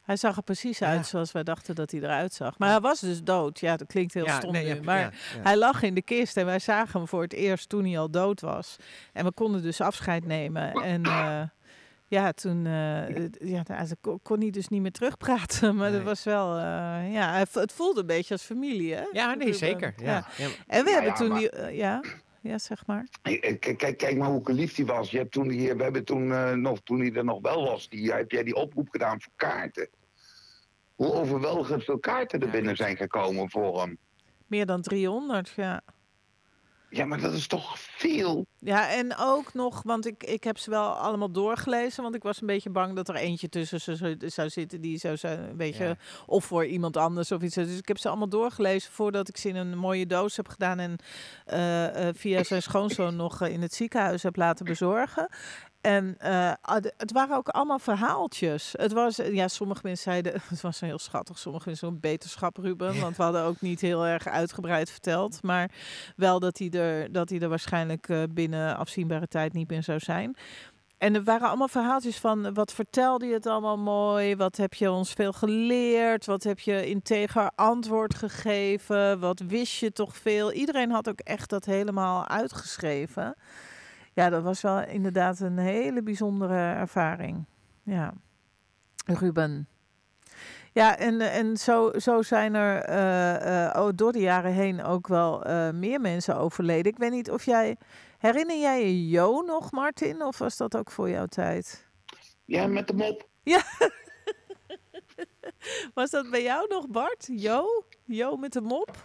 Hij 0.00 0.16
zag 0.16 0.36
er 0.36 0.42
precies 0.42 0.78
Ja. 0.78 0.88
uit 0.88 1.06
zoals 1.06 1.32
wij 1.32 1.42
dachten 1.42 1.74
dat 1.74 1.90
hij 1.90 2.00
eruit 2.00 2.32
zag. 2.34 2.58
Maar 2.58 2.70
hij 2.70 2.80
was 2.80 3.00
dus 3.00 3.22
dood. 3.22 3.60
Ja, 3.60 3.76
dat 3.76 3.86
klinkt 3.86 4.14
heel 4.14 4.28
stom 4.28 4.52
nee, 4.52 4.64
nu. 4.64 4.74
ja, 4.74 4.82
maar 4.82 5.14
hij 5.42 5.56
lag 5.56 5.82
in 5.82 5.94
de 5.94 6.02
kist 6.02 6.36
en 6.36 6.44
wij 6.46 6.58
zagen 6.58 6.98
hem 6.98 7.08
voor 7.08 7.22
het 7.22 7.32
eerst 7.32 7.68
toen 7.68 7.84
hij 7.84 7.98
al 7.98 8.10
dood 8.10 8.40
was. 8.40 8.76
En 9.12 9.24
we 9.24 9.32
konden 9.32 9.62
dus 9.62 9.80
afscheid 9.80 10.24
nemen. 10.24 10.72
En 10.72 11.02
eh, 11.02 11.42
ja, 12.10 12.32
toen 12.32 12.66
eh, 12.66 13.28
ja, 13.40 13.62
nou, 13.66 13.88
kon, 14.00 14.20
kon 14.22 14.40
hij 14.40 14.50
dus 14.50 14.68
niet 14.68 14.80
meer 14.80 14.92
terugpraten. 14.92 15.74
Maar 15.76 15.92
dat 15.92 16.02
was 16.02 16.24
wel... 16.24 16.56
eh, 16.56 16.62
ja, 17.12 17.30
hij 17.30 17.46
het 17.52 17.72
voelde 17.72 18.00
een 18.00 18.06
beetje 18.06 18.34
als 18.34 18.42
familie, 18.42 18.94
hè? 18.94 19.02
Ja, 19.12 19.34
nee, 19.34 19.52
zeker. 19.52 19.94
Ja. 19.96 20.26
Ja. 20.36 20.48
En 20.66 20.84
we 20.84 20.90
Ja, 20.90 20.94
hebben 20.94 21.10
ja, 21.10 21.16
toen 21.16 21.28
maar- 21.28 21.38
die... 21.38 21.50
eh, 21.50 21.76
ja, 21.76 22.02
ja, 22.40 22.58
zeg 22.58 22.86
maar. 22.86 23.06
Kijk, 23.22 23.76
kijk, 23.76 23.96
kijk 23.98 24.16
maar 24.16 24.28
hoe 24.28 24.52
lief 24.52 24.74
die 24.74 24.86
was. 24.86 25.10
Je 25.10 25.18
hebt 25.18 25.32
toen 25.32 25.48
die, 25.48 25.74
we 25.74 25.82
hebben 25.82 26.04
toen 26.04 26.32
eh, 26.32 26.52
nog, 26.52 26.80
toen 26.84 27.00
hij 27.00 27.12
er 27.12 27.24
nog 27.24 27.40
wel 27.40 27.64
was, 27.64 27.88
die, 27.88 28.12
heb 28.12 28.30
jij 28.30 28.42
die 28.42 28.54
oproep 28.54 28.88
gedaan 28.88 29.20
voor 29.20 29.32
kaarten. 29.36 29.88
Hoe 30.94 31.12
overweldigend 31.12 31.84
veel 31.84 31.98
kaarten 31.98 32.40
er 32.40 32.46
Ja, 32.46 32.52
binnen 32.52 32.76
zijn 32.76 32.96
gekomen 32.96 33.50
voor 33.50 33.80
hem. 33.80 33.98
Meer 34.46 34.66
dan 34.66 34.82
300, 34.82 35.52
ja. 35.56 35.80
Ja, 36.90 37.04
maar 37.04 37.20
dat 37.20 37.32
is 37.32 37.46
toch 37.46 37.78
veel? 37.78 38.46
Ja, 38.58 38.90
en 38.90 39.16
ook 39.16 39.54
nog, 39.54 39.82
want 39.82 40.06
ik, 40.06 40.24
ik 40.24 40.44
heb 40.44 40.58
ze 40.58 40.70
wel 40.70 40.88
allemaal 40.92 41.30
doorgelezen. 41.30 42.02
Want 42.02 42.14
ik 42.14 42.22
was 42.22 42.40
een 42.40 42.46
beetje 42.46 42.70
bang 42.70 42.96
dat 42.96 43.08
er 43.08 43.14
eentje 43.14 43.48
tussen 43.48 43.80
ze 43.80 44.16
zou, 44.26 44.48
zitten 44.48 44.80
die 44.80 44.98
zou 44.98 45.16
zijn, 45.16 45.38
een 45.38 45.56
beetje, 45.56 45.84
Ja. 45.84 45.96
of 46.26 46.44
voor 46.44 46.66
iemand 46.66 46.96
anders 46.96 47.32
of 47.32 47.42
iets. 47.42 47.54
Dus 47.54 47.78
ik 47.78 47.88
heb 47.88 47.98
ze 47.98 48.08
allemaal 48.08 48.28
doorgelezen 48.28 48.92
voordat 48.92 49.28
ik 49.28 49.36
ze 49.36 49.48
in 49.48 49.56
een 49.56 49.78
mooie 49.78 50.06
doos 50.06 50.36
heb 50.36 50.48
gedaan. 50.48 50.78
En 50.78 50.96
eh, 51.44 52.08
eh, 52.08 52.14
via 52.14 52.42
zijn 52.42 52.62
schoonzoon 52.62 53.16
nog 53.16 53.40
eh, 53.40 53.52
in 53.52 53.62
het 53.62 53.74
ziekenhuis 53.74 54.22
heb 54.22 54.36
laten 54.36 54.64
bezorgen. 54.64 55.28
En 55.80 56.14
eh, 56.18 56.52
ah, 56.60 56.82
het 56.96 57.12
waren 57.12 57.36
ook 57.36 57.48
allemaal 57.48 57.78
verhaaltjes. 57.78 58.74
Het 58.76 58.92
was, 58.92 59.18
eh, 59.18 59.34
ja, 59.34 59.48
sommige 59.48 59.80
mensen 59.84 60.12
zeiden, 60.12 60.32
het 60.48 60.60
was 60.60 60.80
heel 60.80 60.98
schattig. 60.98 61.38
Sommige 61.38 61.68
mensen 61.68 61.88
zo'n 61.88 62.00
beterschap, 62.00 62.56
Ruben. 62.56 63.00
Want 63.00 63.16
we 63.16 63.22
hadden 63.22 63.42
ook 63.42 63.60
niet 63.60 63.80
heel 63.80 64.06
erg 64.06 64.28
uitgebreid 64.28 64.90
verteld. 64.90 65.42
Maar 65.42 65.70
wel 66.16 66.40
dat 66.40 66.58
hij 66.58 66.70
er, 66.70 67.12
dat 67.12 67.30
hij 67.30 67.40
er 67.40 67.48
waarschijnlijk 67.48 68.08
eh, 68.08 68.22
binnen 68.30 68.76
afzienbare 68.76 69.28
tijd 69.28 69.52
niet 69.52 69.70
meer 69.70 69.82
zou 69.82 69.98
zijn. 69.98 70.36
En 70.98 71.14
er 71.14 71.24
waren 71.24 71.48
allemaal 71.48 71.68
verhaaltjes 71.68 72.18
van 72.18 72.54
wat 72.54 72.72
vertelde 72.72 73.26
je 73.26 73.32
het 73.32 73.46
allemaal 73.46 73.78
mooi? 73.78 74.36
Wat 74.36 74.56
heb 74.56 74.74
je 74.74 74.90
ons 74.90 75.12
veel 75.12 75.32
geleerd? 75.32 76.26
Wat 76.26 76.42
heb 76.42 76.58
je 76.58 76.86
integer 76.86 77.50
antwoord 77.54 78.14
gegeven? 78.14 79.20
Wat 79.20 79.40
wist 79.46 79.78
je 79.78 79.92
toch 79.92 80.16
veel? 80.16 80.52
Iedereen 80.52 80.90
had 80.90 81.08
ook 81.08 81.20
echt 81.20 81.50
dat 81.50 81.64
helemaal 81.64 82.28
uitgeschreven. 82.28 83.36
Ja, 84.12 84.30
dat 84.30 84.42
was 84.42 84.60
wel 84.60 84.82
inderdaad 84.82 85.40
een 85.40 85.58
hele 85.58 86.02
bijzondere 86.02 86.74
ervaring. 86.74 87.44
Ja. 87.82 88.12
Ruben. 89.06 89.68
Ja, 90.72 90.98
en, 90.98 91.20
en 91.20 91.56
zo, 91.56 91.92
zo 91.98 92.22
zijn 92.22 92.54
er 92.54 92.82
eh, 92.82 93.66
eh, 93.66 93.82
oh, 93.82 93.88
door 93.94 94.12
de 94.12 94.20
jaren 94.20 94.52
heen 94.52 94.82
ook 94.82 95.06
wel 95.06 95.44
eh, 95.44 95.70
meer 95.70 96.00
mensen 96.00 96.36
overleden. 96.36 96.92
Ik 96.92 96.98
weet 96.98 97.10
niet 97.10 97.30
of 97.30 97.44
jij. 97.44 97.76
Herinner 98.18 98.58
jij 98.58 98.80
je 98.80 99.08
Jo 99.08 99.40
nog, 99.40 99.70
Martin? 99.70 100.22
Of 100.22 100.38
was 100.38 100.56
dat 100.56 100.76
ook 100.76 100.90
voor 100.90 101.10
jouw 101.10 101.26
tijd? 101.26 101.88
Ja, 102.44 102.66
met 102.66 102.86
de 102.86 102.94
mop. 102.94 103.28
Was 105.94 106.10
dat 106.10 106.30
bij 106.30 106.42
jou 106.42 106.68
nog, 106.68 106.88
Bart? 106.88 107.28
Jo? 107.32 107.84
Jo 108.04 108.36
met 108.36 108.52
de 108.52 108.60
mop? 108.60 108.96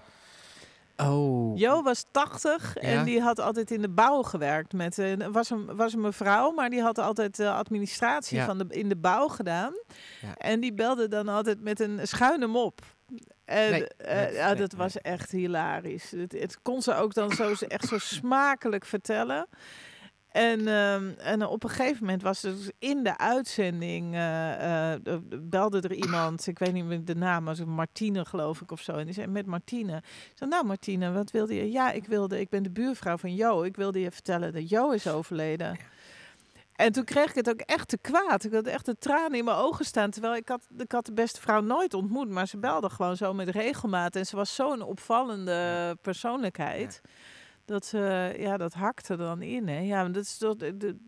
Oh. 0.97 1.57
Jo 1.57 1.81
was 1.83 2.05
80 2.11 2.75
en 2.75 2.91
Ja. 2.91 3.03
die 3.03 3.21
had 3.21 3.39
altijd 3.39 3.71
in 3.71 3.81
de 3.81 3.89
bouw 3.89 4.21
gewerkt. 4.23 4.73
Met, 4.73 5.01
was, 5.31 5.49
een, 5.49 5.75
was 5.75 5.93
een 5.93 6.01
mevrouw, 6.01 6.51
maar 6.51 6.69
die 6.69 6.81
had 6.81 6.97
altijd 6.97 7.35
de 7.35 7.51
administratie 7.51 8.37
Ja. 8.37 8.45
van 8.45 8.57
de, 8.57 8.65
in 8.69 8.89
de 8.89 8.95
bouw 8.95 9.27
gedaan. 9.27 9.73
Ja. 10.21 10.35
En 10.37 10.59
die 10.59 10.73
belde 10.73 11.07
dan 11.07 11.27
altijd 11.27 11.61
met 11.61 11.79
een 11.79 12.07
schuine 12.07 12.47
mop. 12.47 12.81
En 13.45 13.71
Nee, 13.71 13.87
eh, 13.87 14.57
dat 14.57 14.73
was 14.73 14.97
echt 15.01 15.31
hilarisch. 15.31 16.11
Het, 16.11 16.31
het 16.31 16.61
kon 16.61 16.81
ze 16.81 16.95
ook 16.95 17.13
dan 17.13 17.31
zo, 17.31 17.53
echt 17.67 17.87
zo 17.87 17.97
smakelijk 17.97 18.85
vertellen. 18.85 19.47
En, 20.35 20.67
ehm, 20.67 21.09
en 21.17 21.45
op 21.45 21.63
een 21.63 21.69
gegeven 21.69 22.05
moment 22.05 22.21
was 22.21 22.43
er 22.43 22.55
dus 22.55 22.71
in 22.79 23.03
de 23.03 23.17
uitzending, 23.17 24.13
eh, 24.13 24.93
eh, 24.93 25.01
belde 25.41 25.81
er 25.81 25.93
iemand, 25.93 26.47
ik 26.47 26.59
weet 26.59 26.73
niet 26.73 26.85
meer 26.85 27.05
de 27.05 27.15
naam, 27.15 27.45
was 27.45 27.65
Martine 27.65 28.25
geloof 28.25 28.61
ik 28.61 28.71
of 28.71 28.81
zo. 28.81 28.91
En 28.91 29.05
die 29.05 29.13
zei 29.13 29.27
met 29.27 29.45
Martine. 29.45 29.97
Ik 29.97 30.31
zei, 30.35 30.49
nou 30.49 30.65
Martine, 30.65 31.11
wat 31.11 31.31
wilde 31.31 31.55
je? 31.55 31.71
Ja, 31.71 31.91
ik 31.91 32.05
wilde, 32.05 32.39
ik 32.39 32.49
ben 32.49 32.63
de 32.63 32.71
buurvrouw 32.71 33.17
van 33.17 33.35
Jo. 33.35 33.63
Ik 33.63 33.75
wilde 33.75 33.99
je 33.99 34.11
vertellen 34.11 34.53
dat 34.53 34.69
Jo 34.69 34.91
is 34.91 35.07
overleden. 35.07 35.77
En 36.75 36.91
toen 36.91 37.03
kreeg 37.03 37.29
ik 37.29 37.35
het 37.35 37.49
ook 37.49 37.61
echt 37.61 37.87
te 37.87 37.97
kwaad. 37.97 38.43
Ik 38.43 38.53
had 38.53 38.67
echt 38.67 38.85
de 38.85 38.97
tranen 38.97 39.37
in 39.37 39.45
mijn 39.45 39.57
ogen 39.57 39.85
staan. 39.85 40.09
Terwijl 40.09 40.35
ik 40.35 40.47
had, 40.47 40.67
ik 40.77 40.91
had 40.91 41.05
de 41.05 41.13
beste 41.13 41.41
vrouw 41.41 41.61
nooit 41.61 41.93
ontmoet. 41.93 42.29
Maar 42.29 42.47
ze 42.47 42.57
belde 42.57 42.89
gewoon 42.89 43.17
zo 43.17 43.33
met 43.33 43.49
regelmaat. 43.49 44.15
En 44.15 44.25
ze 44.25 44.35
was 44.35 44.55
zo'n 44.55 44.81
opvallende 44.81 45.97
persoonlijkheid. 46.01 47.01
Dat, 47.65 47.85
ze 47.85 48.33
ja, 48.37 48.57
dat 48.57 48.73
hakte 48.73 49.15
dan 49.15 49.41
in. 49.41 49.67
Hè. 49.67 49.79
Ja, 49.79 50.07
dat 50.09 50.23
is 50.23 50.37
toch, 50.37 50.55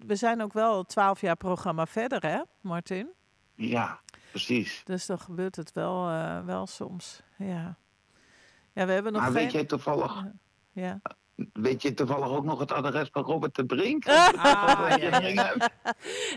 we 0.06 0.16
zijn 0.16 0.42
ook 0.42 0.54
wel 0.54 0.84
twaalf 0.84 1.22
jaar 1.22 1.36
programma 1.36 1.86
verder, 1.86 2.22
hè, 2.26 2.42
Martin? 2.62 3.10
Ja, 3.56 4.00
precies. 4.32 4.82
Dus 4.84 5.06
dan 5.06 5.20
gebeurt 5.20 5.56
het 5.56 5.72
wel, 5.72 6.10
eh, 6.10 6.46
wel 6.46 6.68
soms. 6.68 7.22
Ja. 7.38 7.78
ja, 8.74 8.86
we 8.86 8.92
hebben 8.92 9.12
nog 9.12 9.22
Maar 9.22 9.32
geen... 9.32 9.42
weet 9.44 9.52
jij 9.52 9.66
toevallig, 9.66 10.24
Ja. 10.72 11.02
Weet 11.54 11.82
je 11.82 11.94
toevallig 11.94 12.30
ook 12.30 12.44
nog 12.44 12.60
het 12.60 12.72
adres 12.72 13.10
van 13.12 13.24
Robert 13.24 13.56
de 13.56 13.66
Brink? 13.66 14.06
Ah, 14.38 14.94
ja, 14.98 15.20
ja, 15.20 15.28
ja. 15.28 15.54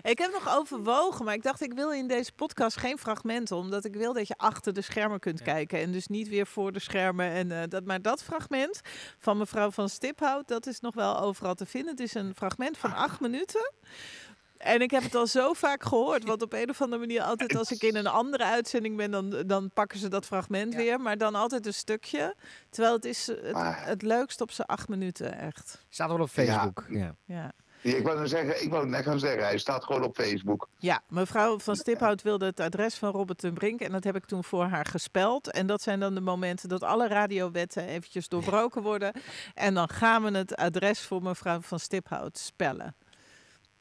Ik 0.03 0.19
heb 0.19 0.31
nog 0.33 0.57
overwogen, 0.59 1.25
maar 1.25 1.35
ik 1.35 1.43
dacht 1.43 1.61
ik 1.63 1.73
wil 1.73 1.93
in 1.93 2.09
deze 2.09 2.33
podcast 2.33 2.77
geen 2.77 2.99
fragmenten, 2.99 3.57
omdat 3.57 3.85
ik 3.85 3.95
wil 3.95 4.13
dat 4.13 4.29
je 4.29 4.35
achter 4.37 4.73
de 4.73 4.81
schermen 4.83 5.19
kunt 5.21 5.39
Ja. 5.39 5.45
kijken 5.45 5.79
en 5.81 5.93
dus 5.93 6.07
niet 6.07 6.29
weer 6.29 6.47
voor 6.47 6.73
de 6.73 6.79
schermen. 6.79 7.27
En, 7.31 7.53
eh, 7.53 7.69
dat, 7.69 7.85
maar 7.85 8.03
dat 8.03 8.23
fragment 8.23 8.81
van 9.19 9.39
mevrouw 9.39 9.71
van 9.71 9.89
Stiphout, 9.89 10.49
dat 10.49 10.67
is 10.67 10.81
nog 10.81 10.95
wel 10.95 11.21
overal 11.21 11.55
te 11.55 11.67
vinden. 11.67 11.91
Het 11.91 12.01
is 12.01 12.15
een 12.15 12.35
fragment 12.35 12.79
van 12.79 12.95
acht 12.95 13.21
minuten. 13.21 13.73
En 14.61 14.81
ik 14.81 14.91
heb 14.91 15.03
het 15.03 15.15
al 15.15 15.27
zo 15.27 15.53
vaak 15.53 15.83
gehoord, 15.83 16.25
want 16.25 16.43
op 16.43 16.53
een 16.63 16.71
of 16.71 16.81
andere 16.83 17.01
manier 17.01 17.23
altijd 17.23 17.57
als 17.57 17.71
ik 17.71 17.83
in 17.83 17.97
een 17.97 18.07
andere 18.07 18.45
uitzending 18.45 18.97
ben, 18.97 19.11
dan, 19.11 19.31
dan 19.47 19.71
pakken 19.71 19.99
ze 19.99 20.09
dat 20.09 20.27
fragment 20.27 20.73
Ja. 20.73 20.79
weer, 20.79 21.01
maar 21.01 21.19
dan 21.19 21.35
altijd 21.35 21.67
een 21.67 21.75
stukje. 21.75 22.35
Terwijl 22.71 22.95
het 22.95 23.05
is 23.05 23.27
het, 23.27 23.57
het 23.85 24.03
leukst 24.03 24.41
op 24.41 24.51
zijn 24.51 24.67
acht 24.69 24.89
minuten, 24.89 25.39
echt. 25.39 25.85
Staat 25.89 26.09
wel 26.09 26.21
op 26.21 26.29
Facebook. 26.29 26.85
Ja. 26.89 27.15
Ja. 27.25 27.53
Ja, 27.83 27.97
Ik 27.97 28.05
wou 28.05 28.27
zeggen, 28.29 28.63
ik 28.63 28.71
wou 28.71 28.87
net 28.87 29.05
gaan 29.05 29.19
zeggen, 29.19 29.43
hij 29.43 29.59
staat 29.59 29.85
gewoon 29.85 30.03
op 30.05 30.15
Facebook. 30.15 30.69
Ja, 30.79 31.03
mevrouw 31.09 31.59
van 31.59 31.77
Stiphout 31.77 32.23
wilde 32.23 32.45
het 32.45 32.61
adres 32.61 32.95
van 32.95 33.11
Robert 33.11 33.39
ten 33.39 33.55
Brink 33.55 33.81
en 33.81 33.93
dat 33.93 34.05
heb 34.05 34.17
ik 34.17 34.25
toen 34.25 34.45
voor 34.45 34.65
haar 34.65 34.87
gespeld. 34.87 35.51
En 35.51 35.67
dat 35.67 35.83
zijn 35.83 36.01
dan 36.01 36.15
de 36.15 36.21
momenten 36.21 36.69
dat 36.69 36.83
alle 36.83 37.09
radiowetten 37.09 37.87
eventjes 37.87 38.29
doorbroken 38.29 38.83
worden. 38.83 39.13
En 39.55 39.75
dan 39.75 39.89
gaan 39.89 40.23
we 40.23 40.39
het 40.39 40.57
adres 40.57 41.01
voor 41.01 41.23
mevrouw 41.23 41.61
van 41.61 41.79
Stiphout 41.81 42.39
spellen. 42.39 42.95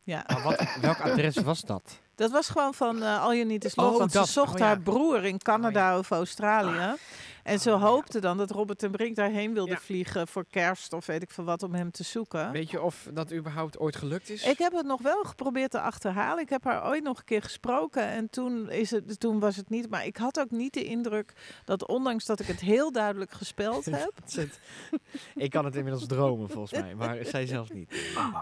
Ja, 0.10 0.24
Maar 0.28 0.42
wat, 0.44 0.64
welk 0.82 1.00
adres 1.02 1.36
was 1.36 1.62
dat? 1.62 1.82
dat 2.16 2.32
was 2.32 2.50
gewoon 2.50 2.74
van 2.74 3.04
eh 3.04 3.22
All 3.24 3.34
You 3.36 3.46
Need 3.46 3.66
Is 3.66 3.76
Love, 3.76 3.90
Oh, 3.92 3.98
want 3.98 4.14
dat. 4.14 4.26
ze 4.28 4.32
zocht 4.32 4.54
Oh, 4.54 4.60
ja. 4.60 4.66
haar 4.66 4.80
broer 4.80 5.26
in 5.26 5.38
Canada 5.38 5.98
of 5.98 6.12
Australië. 6.12 6.96
En 7.50 7.60
ze 7.60 7.72
Oh, 7.74 7.82
hoopte 7.82 8.20
dan 8.20 8.38
dat 8.38 8.52
Robert 8.52 8.80
ten 8.80 8.92
Brink 8.92 9.16
daarheen 9.16 9.54
wilde 9.54 9.72
Ja. 9.72 9.78
vliegen 9.78 10.28
voor 10.28 10.46
kerst 10.50 10.94
of 10.94 11.06
weet 11.06 11.22
ik 11.22 11.32
veel 11.32 11.44
wat 11.44 11.64
om 11.64 11.74
hem 11.74 11.92
te 11.92 12.04
zoeken. 12.04 12.52
Weet 12.52 12.70
je 12.72 12.82
of 12.82 13.08
dat 13.14 13.34
überhaupt 13.34 13.80
ooit 13.80 13.96
gelukt 13.96 14.30
is? 14.30 14.44
Ik 14.46 14.58
heb 14.58 14.74
het 14.74 14.86
nog 14.86 15.02
wel 15.02 15.24
geprobeerd 15.24 15.72
te 15.72 15.82
achterhalen. 15.82 16.44
Ik 16.44 16.50
heb 16.50 16.64
haar 16.64 16.86
ooit 16.88 17.04
nog 17.04 17.18
een 17.18 17.24
keer 17.26 17.42
gesproken 17.42 18.04
en 18.04 18.30
toen, 18.30 18.70
is 18.70 18.92
het, 18.92 19.20
toen 19.20 19.40
was 19.40 19.56
het 19.56 19.70
niet. 19.70 19.90
Maar 19.90 20.06
ik 20.06 20.18
had 20.18 20.40
ook 20.40 20.52
niet 20.52 20.74
de 20.74 20.84
indruk 20.84 21.34
dat 21.66 21.88
ondanks 21.88 22.26
dat 22.26 22.40
ik 22.40 22.48
het 22.48 22.60
heel 22.60 22.92
duidelijk 22.92 23.32
gespeld 23.32 23.86
heb, 23.96 24.14
ik 25.36 25.50
kan 25.50 25.66
het 25.66 25.76
inmiddels 25.76 26.08
dromen 26.08 26.50
volgens 26.50 26.82
mij, 26.82 26.96
maar 26.96 27.26
zij 27.26 27.46
zelfs 27.46 27.70
niet. 27.70 27.90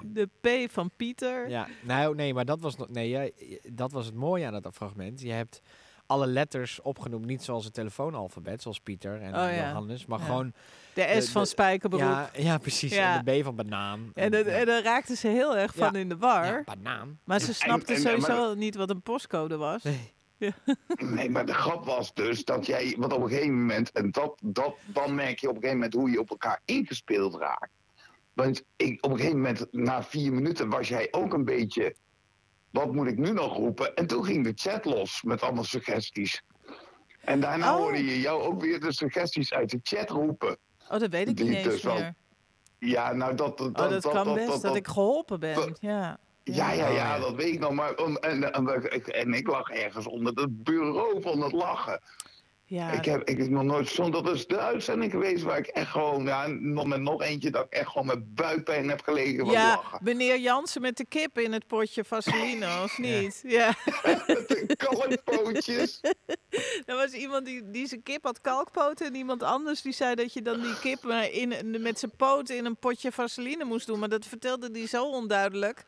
de 0.03 0.29
P 0.41 0.71
van 0.71 0.91
Pieter. 0.95 1.49
Ja, 1.49 1.67
nou 1.81 2.15
nee, 2.15 2.33
maar 2.33 2.45
dat 2.45 2.59
was 2.61 2.75
nog, 2.75 2.89
nee, 2.89 3.09
jij, 3.09 3.33
dat 3.71 3.91
was 3.91 4.05
het 4.05 4.15
mooie 4.15 4.45
aan 4.45 4.61
dat 4.61 4.73
fragment. 4.75 5.21
Je 5.21 5.31
hebt 5.31 5.61
alle 6.07 6.27
letters 6.27 6.81
opgenoemd, 6.81 7.25
niet 7.25 7.43
zoals 7.43 7.65
het 7.65 7.73
telefoonalfabet, 7.73 8.61
zoals 8.61 8.79
Pieter 8.79 9.21
en 9.21 9.27
Oh, 9.27 9.33
ja. 9.33 9.67
Johannes, 9.67 10.05
maar 10.05 10.19
Ja. 10.19 10.25
gewoon 10.25 10.53
De 10.93 11.15
S 11.19 11.25
De- 11.25 11.31
van 11.31 11.41
de- 11.41 11.47
Spijkerbroek. 11.47 12.01
ja, 12.01 12.29
ja, 12.33 12.57
precies. 12.57 12.93
Ja. 12.93 13.17
En 13.17 13.25
de 13.25 13.39
B 13.39 13.43
van 13.43 13.55
banaan. 13.55 14.11
en, 14.13 14.31
dat, 14.31 14.45
ja. 14.45 14.51
en 14.51 14.65
daar 14.65 14.83
raakte 14.83 15.15
ze 15.15 15.27
heel 15.27 15.57
erg 15.57 15.73
van 15.75 15.89
Ja. 15.93 15.99
in 15.99 16.09
de 16.09 16.17
war. 16.17 16.45
Ja, 16.45 16.63
banaan. 16.65 17.19
Maar 17.23 17.39
ze 17.39 17.47
En- 17.47 17.55
snapte 17.55 17.93
en- 17.93 17.99
sowieso 18.01 18.53
niet 18.53 18.75
wat 18.75 18.89
een 18.89 19.01
postcode 19.01 19.57
was. 19.57 19.83
Nee. 19.83 20.13
Nee, 20.95 21.29
maar 21.29 21.45
de 21.45 21.53
grap 21.53 21.85
was 21.85 22.13
dus 22.13 22.43
dat 22.45 22.65
jij, 22.65 22.95
want 22.97 23.13
op 23.13 23.21
een 23.23 23.29
gegeven 23.29 23.59
moment, 23.59 23.91
en 23.91 24.11
dat, 24.11 24.39
dat, 24.43 24.75
dan 24.85 25.15
merk 25.15 25.39
je 25.39 25.47
op 25.49 25.55
een 25.55 25.61
gegeven 25.61 25.79
moment 25.81 25.93
hoe 26.01 26.09
je 26.11 26.19
op 26.19 26.29
elkaar 26.29 26.61
ingespeeld 26.65 27.35
raakt. 27.35 27.69
Want 28.33 28.63
ik, 28.75 29.05
op 29.05 29.11
een 29.11 29.17
gegeven 29.17 29.37
moment, 29.39 29.65
na 29.71 30.03
vier 30.03 30.33
minuten, 30.33 30.69
was 30.69 30.87
jij 30.87 31.07
ook 31.11 31.33
een 31.33 31.45
beetje, 31.45 31.95
wat 32.77 32.93
moet 32.93 33.07
ik 33.07 33.17
nu 33.17 33.31
nog 33.31 33.55
roepen? 33.55 33.95
En 33.95 34.07
toen 34.07 34.25
ging 34.25 34.43
de 34.43 34.51
chat 34.55 34.85
los 34.85 35.21
met 35.23 35.41
allemaal 35.41 35.63
suggesties. 35.63 36.41
En 37.21 37.39
daarna 37.39 37.73
Oh. 37.73 37.79
hoorde 37.79 38.05
je 38.05 38.19
jou 38.19 38.41
ook 38.41 38.61
weer 38.61 38.79
de 38.79 38.93
suggesties 38.93 39.53
uit 39.53 39.69
de 39.69 39.79
chat 39.83 40.09
roepen. 40.09 40.57
Oh, 40.89 40.99
dat 40.99 41.09
weet 41.09 41.27
ik 41.27 41.39
niet 41.39 41.53
eens 41.53 41.63
dus 41.63 41.81
wel- 41.83 41.93
meer. 41.93 42.13
Ja, 42.79 43.13
nou 43.13 43.35
dat... 43.35 43.57
dat, 43.57 43.67
Oh, 43.67 43.89
dat 43.89 44.07
kan 44.09 44.33
best, 44.33 44.61
dat 44.61 44.75
ik 44.75 44.87
geholpen 44.87 45.39
ben. 45.39 45.55
dat- 45.55 45.77
Ja. 45.81 46.19
Ja, 46.43 46.71
ja, 46.71 46.89
Oh, 46.89 46.95
ja, 46.95 47.19
dat 47.19 47.35
weet 47.35 47.53
ik 47.53 47.59
nog. 47.59 47.71
Maar, 47.71 47.93
en, 47.93 48.19
en, 48.19 48.51
en 49.13 49.33
ik 49.33 49.47
lag 49.47 49.69
ergens 49.69 50.07
onder 50.07 50.33
het 50.33 50.63
bureau 50.63 51.21
van 51.21 51.41
het 51.41 51.51
lachen. 51.51 52.01
Ja, 52.69 52.91
Ik 52.91 53.05
heb, 53.05 53.29
ik 53.29 53.37
heb 53.37 53.49
nog 53.49 53.63
nooit 53.63 53.87
zo'n, 53.89 54.11
dat 54.11 54.29
is 54.29 54.47
de 54.47 54.57
uitzending 54.59 55.11
geweest 55.11 55.43
waar 55.43 55.57
ik 55.57 55.67
echt 55.67 55.91
gewoon, 55.91 56.25
ja, 56.25 56.47
nog 56.47 56.85
met 56.85 57.01
nog 57.01 57.21
eentje 57.21 57.49
dat 57.51 57.65
ik 57.65 57.71
echt 57.71 57.89
gewoon 57.89 58.07
met 58.07 58.35
buikpijn 58.35 58.89
heb 58.89 59.01
gelegen 59.01 59.45
van 59.45 59.53
ja, 59.53 59.67
lachen. 59.75 59.99
meneer 60.01 60.39
Jansen 60.39 60.81
met 60.81 60.97
de 60.97 61.05
kip 61.05 61.39
in 61.39 61.53
het 61.53 61.67
potje 61.67 62.03
vaseline, 62.03 62.83
of 62.83 62.97
niet? 62.97 63.43
Ja. 63.47 63.73
Met 64.27 64.47
de 64.47 64.75
kalkpootjes. 64.77 65.99
Er 66.85 66.95
was 66.95 67.11
iemand 67.11 67.45
die, 67.45 67.69
die 67.71 67.87
zijn 67.87 68.03
kip 68.03 68.23
had 68.23 68.41
kalkpoten 68.41 69.05
en 69.05 69.15
iemand 69.15 69.43
anders 69.43 69.81
die 69.81 69.93
zei 69.93 70.15
dat 70.15 70.33
je 70.33 70.41
dan 70.41 70.61
die 70.61 70.79
kip 70.79 71.03
maar 71.03 71.31
in, 71.31 71.81
met 71.81 71.99
zijn 71.99 72.11
poten 72.17 72.57
in 72.57 72.65
een 72.65 72.77
potje 72.77 73.11
vaseline 73.11 73.63
moest 73.63 73.87
doen. 73.87 73.99
Maar 73.99 74.09
dat 74.09 74.25
vertelde 74.25 74.69
hij 74.71 74.87
zo 74.87 75.05
onduidelijk 75.09 75.83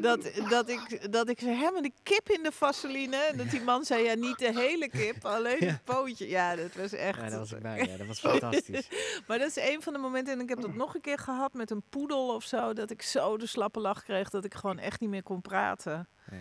dat, 0.00 0.30
dat, 0.48 0.68
ik, 0.68 1.12
dat 1.12 1.28
ik 1.28 1.38
zei, 1.40 1.54
hè, 1.54 1.70
maar 1.70 1.82
die 1.82 1.94
kip 2.02 2.30
in 2.30 2.42
de 2.42 2.52
vaseline? 2.52 3.16
En 3.16 3.36
dat 3.36 3.50
die 3.50 3.60
man 3.62 3.84
zei, 3.84 4.04
ja, 4.04 4.14
niet 4.14 4.38
de 4.38 4.58
hele 4.58 4.88
kip, 4.90 5.24
alleen 5.24 5.56
Ja. 5.60 5.66
het 5.66 5.84
Ja, 6.14 6.56
dat 6.56 6.74
was 6.74 6.92
echt... 6.92 7.20
Ja, 7.20 7.28
dat 7.28 7.38
was 7.38 7.52
ik 7.56 7.62
bij. 7.62 7.86
Ja, 7.86 7.96
dat 7.96 8.06
was 8.06 8.18
fantastisch. 8.20 8.88
Maar 9.26 9.38
dat 9.38 9.48
is 9.48 9.56
een 9.56 9.82
van 9.82 9.92
de 9.92 9.98
momenten, 9.98 10.32
en 10.34 10.40
ik 10.40 10.48
heb 10.48 10.60
dat 10.60 10.74
nog 10.74 10.94
een 10.94 11.00
keer 11.00 11.18
gehad 11.18 11.52
met 11.54 11.70
een 11.70 11.82
poedel 11.90 12.34
of 12.34 12.44
zo, 12.44 12.72
dat 12.72 12.90
ik 12.90 13.02
zo 13.02 13.36
de 13.36 13.46
slappe 13.46 13.80
lach 13.80 14.02
kreeg 14.02 14.30
dat 14.30 14.44
ik 14.44 14.54
gewoon 14.54 14.78
echt 14.78 15.00
niet 15.00 15.10
meer 15.10 15.22
kon 15.22 15.40
praten. 15.40 16.08
Nee. 16.30 16.40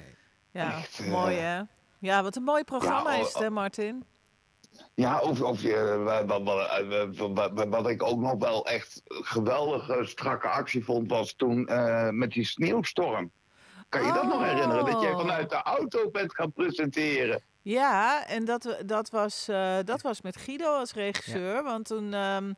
Ja, 0.52 0.78
Echt, 0.78 1.00
eh, 1.00 1.08
mooi 1.12 1.36
hè? 1.36 1.62
Ja, 2.00 2.24
wat 2.24 2.36
een 2.36 2.44
mooi 2.44 2.64
programma 2.64 3.14
Ja, 3.14 3.20
is 3.20 3.28
oh, 3.28 3.34
het 3.34 3.44
hè, 3.44 3.50
Martin? 3.50 4.04
Ja, 4.94 5.20
of, 5.20 5.42
of 5.42 5.62
je, 5.62 6.02
wat, 6.04 6.26
wat, 6.26 6.44
wat, 6.44 7.30
wat, 7.30 7.52
wat- 7.54 7.68
wat 7.68 7.90
ik 7.90 8.04
ook 8.04 8.20
nog 8.20 8.36
wel 8.38 8.66
echt 8.66 9.02
geweldige 9.06 10.06
strakke 10.06 10.48
actie 10.48 10.84
vond, 10.84 11.10
was 11.10 11.34
toen 11.34 11.68
eh, 11.68 12.10
met 12.10 12.32
die 12.32 12.46
sneeuwstorm. 12.46 13.32
Kan 13.90 14.06
je 14.06 14.14
dat 14.14 14.24
nog 14.24 14.44
herinneren? 14.44 14.86
Dat 14.86 15.02
jij 15.02 15.12
Oh. 15.12 15.20
vanuit 15.20 15.50
de 15.50 15.56
auto 15.62 16.10
bent 16.10 16.36
gaan 16.36 16.52
presenteren. 16.52 17.42
Ja, 17.66 18.26
en 18.28 18.46
dat, 18.46 18.78
dat, 18.86 19.10
was, 19.10 19.48
eh, 19.48 19.78
dat 19.86 20.02
was 20.02 20.22
met 20.22 20.38
Guido 20.38 20.76
als 20.78 20.94
regisseur. 20.94 21.64
Want 21.64 21.86
toen 21.86 22.14
ehm, 22.14 22.54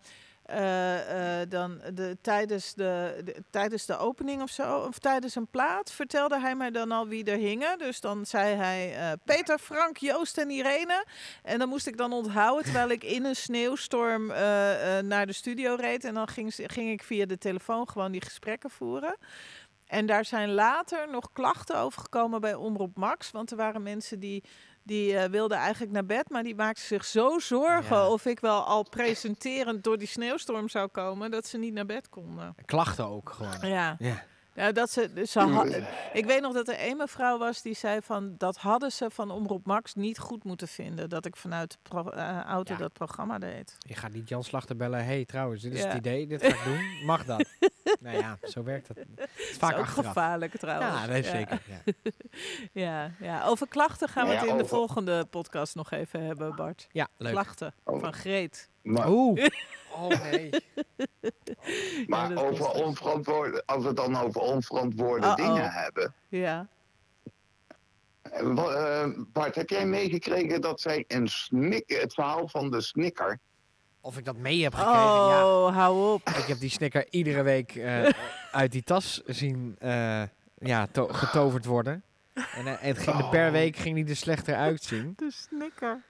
eh, 0.46 1.42
eh, 1.42 1.50
dan 1.50 1.82
de, 1.94 2.18
tijdens, 2.22 2.74
de, 2.74 3.22
de- 3.24 3.44
tijdens 3.50 3.86
de 3.86 3.98
opening 3.98 4.42
of 4.42 4.50
zo, 4.50 4.78
of 4.78 5.00
tijdens 5.00 5.36
een 5.36 5.48
plaat, 5.48 5.92
vertelde 5.92 6.40
hij 6.40 6.56
mij 6.56 6.72
dan 6.72 6.92
al 6.92 7.08
wie 7.08 7.24
er 7.24 7.38
hingen. 7.38 7.78
Dus 7.78 8.00
dan 8.00 8.26
zei 8.26 8.56
hij 8.56 9.16
Peter, 9.26 9.58
Frank, 9.60 9.98
Joost 9.98 10.38
en 10.38 10.50
Irene. 10.50 11.06
En 11.44 11.60
dan 11.60 11.70
moest 11.70 11.88
ik 11.88 11.98
dan 11.98 12.14
onthouden 12.14 12.64
terwijl 12.64 12.90
ik 12.90 13.04
in 13.04 13.26
een 13.26 13.36
sneeuwstorm 13.36 14.28
naar 15.08 15.26
de 15.26 15.34
studio 15.34 15.76
reed. 15.76 16.04
En 16.04 16.14
dan 16.14 16.28
ging, 16.28 16.54
ging 16.56 16.90
ik 16.92 17.04
via 17.04 17.26
de 17.26 17.38
telefoon 17.38 17.90
gewoon 17.90 18.12
die 18.12 18.22
gesprekken 18.22 18.70
voeren. 18.70 19.18
En 19.88 20.06
daar 20.06 20.26
zijn 20.26 20.54
later 20.54 21.10
nog 21.10 21.32
klachten 21.34 21.78
over 21.78 22.02
gekomen 22.02 22.42
bij 22.42 22.54
Omroep 22.54 22.98
Max. 22.98 23.32
Want 23.32 23.52
er 23.52 23.58
waren 23.58 23.84
mensen 23.84 24.20
die 24.20 24.44
die 24.88 25.18
eh, 25.18 25.30
wilde 25.30 25.56
eigenlijk 25.56 25.92
naar 25.94 26.06
bed, 26.06 26.30
maar 26.30 26.44
die 26.44 26.56
maakte 26.56 26.82
zich 26.82 27.06
zo 27.06 27.40
zorgen 27.40 27.96
Ja. 27.98 28.08
of 28.10 28.26
ik 28.26 28.40
wel 28.40 28.64
al 28.64 28.84
presenterend 28.90 29.84
door 29.84 29.98
die 29.98 30.08
sneeuwstorm 30.08 30.70
zou 30.70 30.88
komen, 30.88 31.32
dat 31.32 31.48
ze 31.48 31.58
niet 31.58 31.74
naar 31.74 31.86
bed 31.86 32.10
konden. 32.10 32.56
Klachten 32.66 33.08
ook 33.10 33.30
gewoon. 33.30 33.70
Ja. 33.70 33.96
Ja. 34.00 34.24
Ja, 34.54 34.72
dat 34.72 34.90
ze, 34.92 35.14
dus 35.14 35.32
ze 35.32 35.84
ik 36.14 36.26
weet 36.26 36.42
nog 36.42 36.54
dat 36.54 36.68
er 36.68 36.76
een 36.80 36.98
mevrouw 36.98 37.38
was 37.38 37.62
die 37.62 37.74
zei 37.76 38.00
van 38.02 38.36
dat 38.38 38.58
hadden 38.58 38.92
ze 38.92 39.10
van 39.10 39.32
Omroep 39.32 39.66
Max 39.66 39.94
niet 39.94 40.20
goed 40.20 40.44
moeten 40.44 40.68
vinden 40.68 41.10
dat 41.10 41.26
ik 41.26 41.36
vanuit 41.36 41.72
de 41.72 41.78
pro- 41.84 42.10
eh, 42.10 42.42
auto 42.42 42.74
Ja. 42.74 42.80
dat 42.80 42.94
programma 42.94 43.40
deed. 43.40 43.76
Je 43.80 43.94
gaat 43.96 44.12
niet 44.14 44.30
Jan 44.30 44.44
Slachter 44.44 44.76
bellen. 44.76 45.06
hey, 45.06 45.26
trouwens, 45.26 45.62
dit 45.62 45.74
is 45.74 45.82
Ja. 45.82 45.88
het 45.88 45.98
idee. 45.98 46.28
Dit 46.28 46.44
ga 46.44 46.48
ik 46.48 46.64
doen. 46.66 47.06
Mag 47.06 47.26
dat? 47.26 47.46
nou 48.00 48.18
ja, 48.18 48.38
zo 48.44 48.64
werkt 48.64 48.88
het. 48.88 48.98
Het 48.98 49.08
is 49.36 49.50
Dat 49.50 49.58
vaak 49.60 49.72
is 49.72 49.78
ook 49.78 49.84
achteraf. 49.86 50.06
gevaarlijk 50.08 50.56
trouwens. 50.58 51.00
Ja, 51.00 51.06
nee, 51.06 51.24
ja. 51.24 51.30
zeker. 51.30 51.62
Ja. 51.68 51.94
Ja, 52.74 53.12
ja, 53.20 53.46
over 53.46 53.68
klachten 53.68 54.10
gaan 54.10 54.28
we 54.28 54.34
Ja, 54.34 54.40
het 54.40 54.50
in 54.50 54.58
de 54.58 54.66
volgende 54.66 55.26
podcast 55.26 55.76
nog 55.76 55.92
even 55.92 56.24
hebben, 56.26 56.56
Bart. 56.56 56.88
ja, 56.92 57.08
leuk. 57.18 57.32
Klachten 57.32 57.74
Oh. 57.84 58.00
van 58.00 58.14
Greet. 58.14 58.70
Maar, 58.82 59.10
Oeh. 59.10 59.46
Oh 59.96 60.08
nee. 60.32 60.50
maar 62.08 62.30
dat 62.30 62.44
over 62.44 62.70
onverantwoorde, 62.72 63.64
als 63.66 63.82
we 63.82 63.88
het 63.88 63.98
dan 63.98 64.16
over 64.18 64.42
onverantwoorde 64.42 65.36
dingen 65.36 65.72
hebben. 65.72 66.14
Ja. 66.28 66.68
Eh, 68.22 69.02
eh, 69.04 69.10
Bart, 69.34 69.56
heb 69.56 69.70
jij 69.70 69.86
meegekregen 69.86 70.62
dat 70.62 70.82
zij 70.82 71.04
een 71.08 71.28
snik, 71.28 71.90
het 71.90 72.14
verhaal 72.14 72.48
van 72.48 72.72
de 72.72 72.82
snikker. 72.82 73.40
Of 74.08 74.18
ik 74.18 74.26
dat 74.26 74.38
mee 74.38 74.64
heb 74.64 74.74
gekregen? 74.74 75.00
Ja. 75.02 75.46
Oh, 75.46 75.76
hou 75.76 76.14
op. 76.14 76.30
Ik 76.30 76.46
heb 76.46 76.60
die 76.60 76.70
snicker 76.70 77.06
iedere 77.10 77.42
week 77.42 77.76
eh, 77.76 78.10
uit 78.52 78.72
die 78.72 78.84
tas 78.84 79.22
zien 79.26 79.76
eh, 79.80 80.22
ja, 80.58 80.88
to- 80.92 81.08
getoverd 81.08 81.66
worden. 81.66 82.04
En, 82.34 82.68
eh, 82.68 82.72
en 82.72 82.78
het 82.88 82.98
ging 82.98 83.18
er 83.20 83.30
per 83.30 83.46
Oh. 83.46 83.52
week 83.52 83.76
ging 83.76 83.96
die 83.96 84.06
er 84.10 84.16
slechter 84.16 84.56
uitzien. 84.56 85.14
De 85.16 85.32
snikker. 85.32 86.02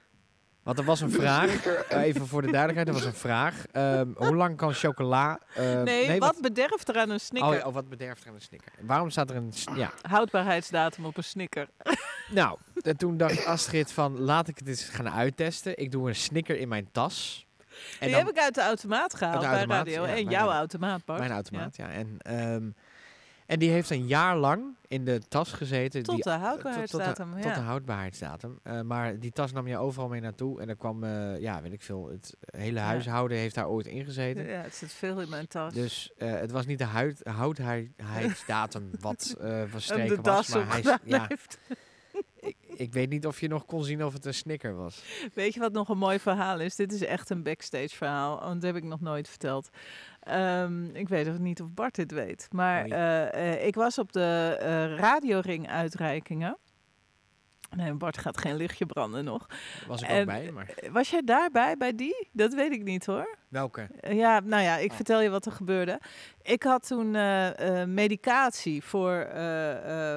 Want 0.62 0.78
er 0.78 0.84
was 0.84 1.00
een 1.00 1.10
vraag. 1.10 1.66
eh, 1.66 2.02
even 2.02 2.26
voor 2.26 2.42
de 2.42 2.50
duidelijkheid, 2.50 2.88
er 2.88 2.94
was 2.94 3.04
een 3.12 3.20
vraag. 3.20 3.66
Ehm, 3.72 4.08
hoe 4.16 4.36
lang 4.36 4.56
kan 4.56 4.72
chocola... 4.74 5.40
eh, 5.54 5.82
nee, 5.82 6.18
wat 6.18 6.40
bederft 6.40 6.88
er 6.88 6.96
aan 6.98 7.10
een 7.10 7.20
snikker? 7.20 7.60
Oh, 7.60 7.66
oh, 7.66 7.74
wat 7.74 7.88
bederft 7.88 8.22
er 8.22 8.28
aan 8.28 8.34
een 8.34 8.40
snicker? 8.40 8.72
Waarom 8.80 9.10
staat 9.10 9.30
er 9.30 9.36
een... 9.36 9.52
Ja, 9.74 9.90
Houdbaarheidsdatum 10.08 11.04
op 11.04 11.16
een 11.16 11.24
snikker. 11.24 11.68
nou, 12.30 12.58
en 12.82 12.96
toen 12.96 13.16
dacht 13.16 13.44
Astrid 13.44 13.92
van, 13.92 14.20
laat 14.20 14.48
ik 14.48 14.58
het 14.58 14.68
eens 14.68 14.84
gaan 14.84 15.10
uittesten. 15.10 15.78
Ik 15.78 15.90
doe 15.92 16.08
een 16.08 16.14
snicker 16.16 16.56
in 16.58 16.68
mijn 16.68 16.88
tas. 16.92 17.46
En 18.00 18.06
die 18.06 18.10
dan 18.16 18.24
heb 18.26 18.34
ik 18.36 18.40
uit 18.42 18.54
de 18.54 18.60
automaat 18.62 19.14
gehaald 19.14 19.40
de 19.40 19.46
automaat, 19.46 19.84
bij 19.84 19.94
Radio 19.94 20.06
ja, 20.06 20.14
1. 20.16 20.24
bij 20.24 20.32
Jouw 20.34 20.50
automaat, 20.50 21.04
Bart. 21.04 21.18
mijn 21.18 21.30
automaat, 21.32 21.76
ja. 21.76 21.90
En, 21.90 22.16
ehm, 22.18 22.70
en 23.46 23.58
die 23.58 23.70
heeft 23.70 23.90
een 23.90 24.06
jaar 24.06 24.36
lang 24.36 24.76
in 24.88 25.04
de 25.04 25.20
tas 25.28 25.52
gezeten. 25.52 26.02
Tot 26.02 26.14
die, 26.14 26.24
de 26.24 26.30
tot- 26.30 26.40
houdbaarheidsdatum, 26.40 27.32
Tot, 27.34 27.44
ja. 27.44 27.54
de 27.54 27.60
houdbaarheidsdatum. 27.60 28.58
Eh, 28.62 28.80
maar 28.80 29.18
die 29.18 29.32
tas 29.32 29.52
nam 29.52 29.66
je 29.68 29.76
overal 29.78 30.08
mee 30.08 30.20
naartoe. 30.20 30.60
En 30.60 30.68
er 30.68 30.76
kwam, 30.76 31.04
eh, 31.04 31.40
ja, 31.40 31.62
weet 31.62 31.72
ik 31.72 31.82
veel, 31.82 32.08
het 32.08 32.36
hele 32.56 32.78
Ja. 32.78 32.84
huishouden 32.84 33.38
heeft 33.38 33.54
daar 33.54 33.68
ooit 33.68 33.86
in 33.86 34.04
gezeten. 34.04 34.46
Ja, 34.46 34.60
het 34.60 34.74
zit 34.74 34.92
veel 34.92 35.20
in 35.20 35.28
mijn 35.28 35.48
tas. 35.48 35.74
Dus 35.74 36.10
eh, 36.18 36.30
het 36.32 36.50
was 36.50 36.66
niet 36.66 36.78
de 36.78 36.84
huid, 36.84 37.20
houdbaarheidsdatum 37.24 38.90
wat 39.00 39.34
en 39.40 39.70
verstreken 39.70 40.22
was. 40.22 40.48
Maar 40.48 40.66
hij, 40.68 40.82
ja, 41.04 41.26
heeft. 41.28 41.58
Ik, 42.80 42.92
weet 42.92 43.08
niet 43.10 43.26
of 43.26 43.40
je 43.40 43.48
nog 43.48 43.64
kon 43.64 43.84
zien 43.84 44.04
of 44.04 44.12
het 44.12 44.24
een 44.24 44.34
snicker 44.34 44.74
was. 44.76 45.02
Weet 45.34 45.54
je 45.54 45.60
wat 45.60 45.72
nog 45.72 45.88
een 45.88 45.98
mooi 45.98 46.18
verhaal 46.18 46.60
is? 46.60 46.76
Dit 46.76 46.92
is 46.92 47.04
echt 47.04 47.30
een 47.30 47.42
backstage 47.42 47.96
verhaal. 47.96 48.40
Want 48.40 48.54
dat 48.54 48.62
heb 48.62 48.76
ik 48.82 48.88
nog 48.88 49.00
nooit 49.00 49.28
verteld. 49.28 49.68
Ehm, 50.20 50.84
ik 50.84 51.08
weet 51.08 51.28
ook 51.28 51.38
niet 51.38 51.60
of 51.62 51.68
Bart 51.74 51.94
dit 51.94 52.10
weet. 52.12 52.48
Maar 52.50 52.84
eh, 52.84 53.52
eh, 53.52 53.66
ik 53.66 53.74
was 53.74 53.98
op 53.98 54.12
de 54.12 54.56
eh 54.60 54.96
radioring 54.96 55.68
uitreikingen. 55.68 56.58
Nee, 57.76 57.92
Bart 57.92 58.18
gaat 58.18 58.38
geen 58.38 58.56
lichtje 58.56 58.86
branden 58.86 59.24
nog. 59.24 59.46
Was 59.86 60.02
ik 60.02 60.08
En- 60.08 60.20
ook 60.20 60.26
bij, 60.26 60.50
maar 60.52 60.74
Was 60.90 61.10
jij 61.10 61.22
daarbij 61.24 61.76
bij 61.76 61.94
die? 61.94 62.28
Dat 62.32 62.54
weet 62.54 62.72
ik 62.72 62.82
niet 62.82 63.06
hoor. 63.06 63.36
welke? 63.48 63.88
Ja, 64.10 64.40
nou 64.40 64.62
ja, 64.62 64.76
ik 64.76 64.90
Oh. 64.90 64.96
vertel 64.96 65.20
je 65.20 65.28
wat 65.28 65.46
er 65.46 65.52
gebeurde. 65.52 66.00
Ik 66.42 66.62
had 66.62 66.86
toen 66.86 67.10
medicatie 67.94 68.82
voor, 68.84 69.28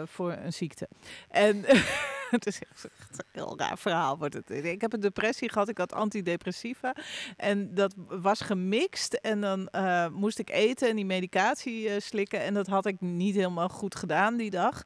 voor 0.06 0.32
een 0.32 0.54
ziekte. 0.54 0.88
En 1.30 1.66
het 2.38 2.46
is 2.46 2.60
echt 2.72 2.84
een 2.84 3.26
heel 3.32 3.58
raar 3.58 3.78
verhaal. 3.78 4.18
Wordt 4.18 4.34
het. 4.34 4.50
Ik 4.50 4.82
heb 4.82 4.94
een 4.94 5.00
depressie 5.00 5.50
gehad, 5.52 5.70
ik 5.70 5.78
had 5.78 5.94
antidepressiva. 5.94 6.96
En 7.38 7.74
dat 7.74 7.94
was 8.08 8.42
gemixt. 8.42 9.14
En 9.14 9.42
dan 9.42 9.68
eh, 9.68 10.08
moest 10.08 10.40
ik 10.40 10.50
eten 10.50 10.90
en 10.90 10.96
die 10.96 11.06
medicatie 11.06 11.90
eh, 11.90 12.00
slikken. 12.00 12.40
En 12.42 12.54
dat 12.54 12.68
had 12.68 12.86
ik 12.86 13.02
niet 13.02 13.36
helemaal 13.36 13.70
goed 13.70 13.96
gedaan 13.96 14.38
die 14.38 14.50
dag. 14.50 14.84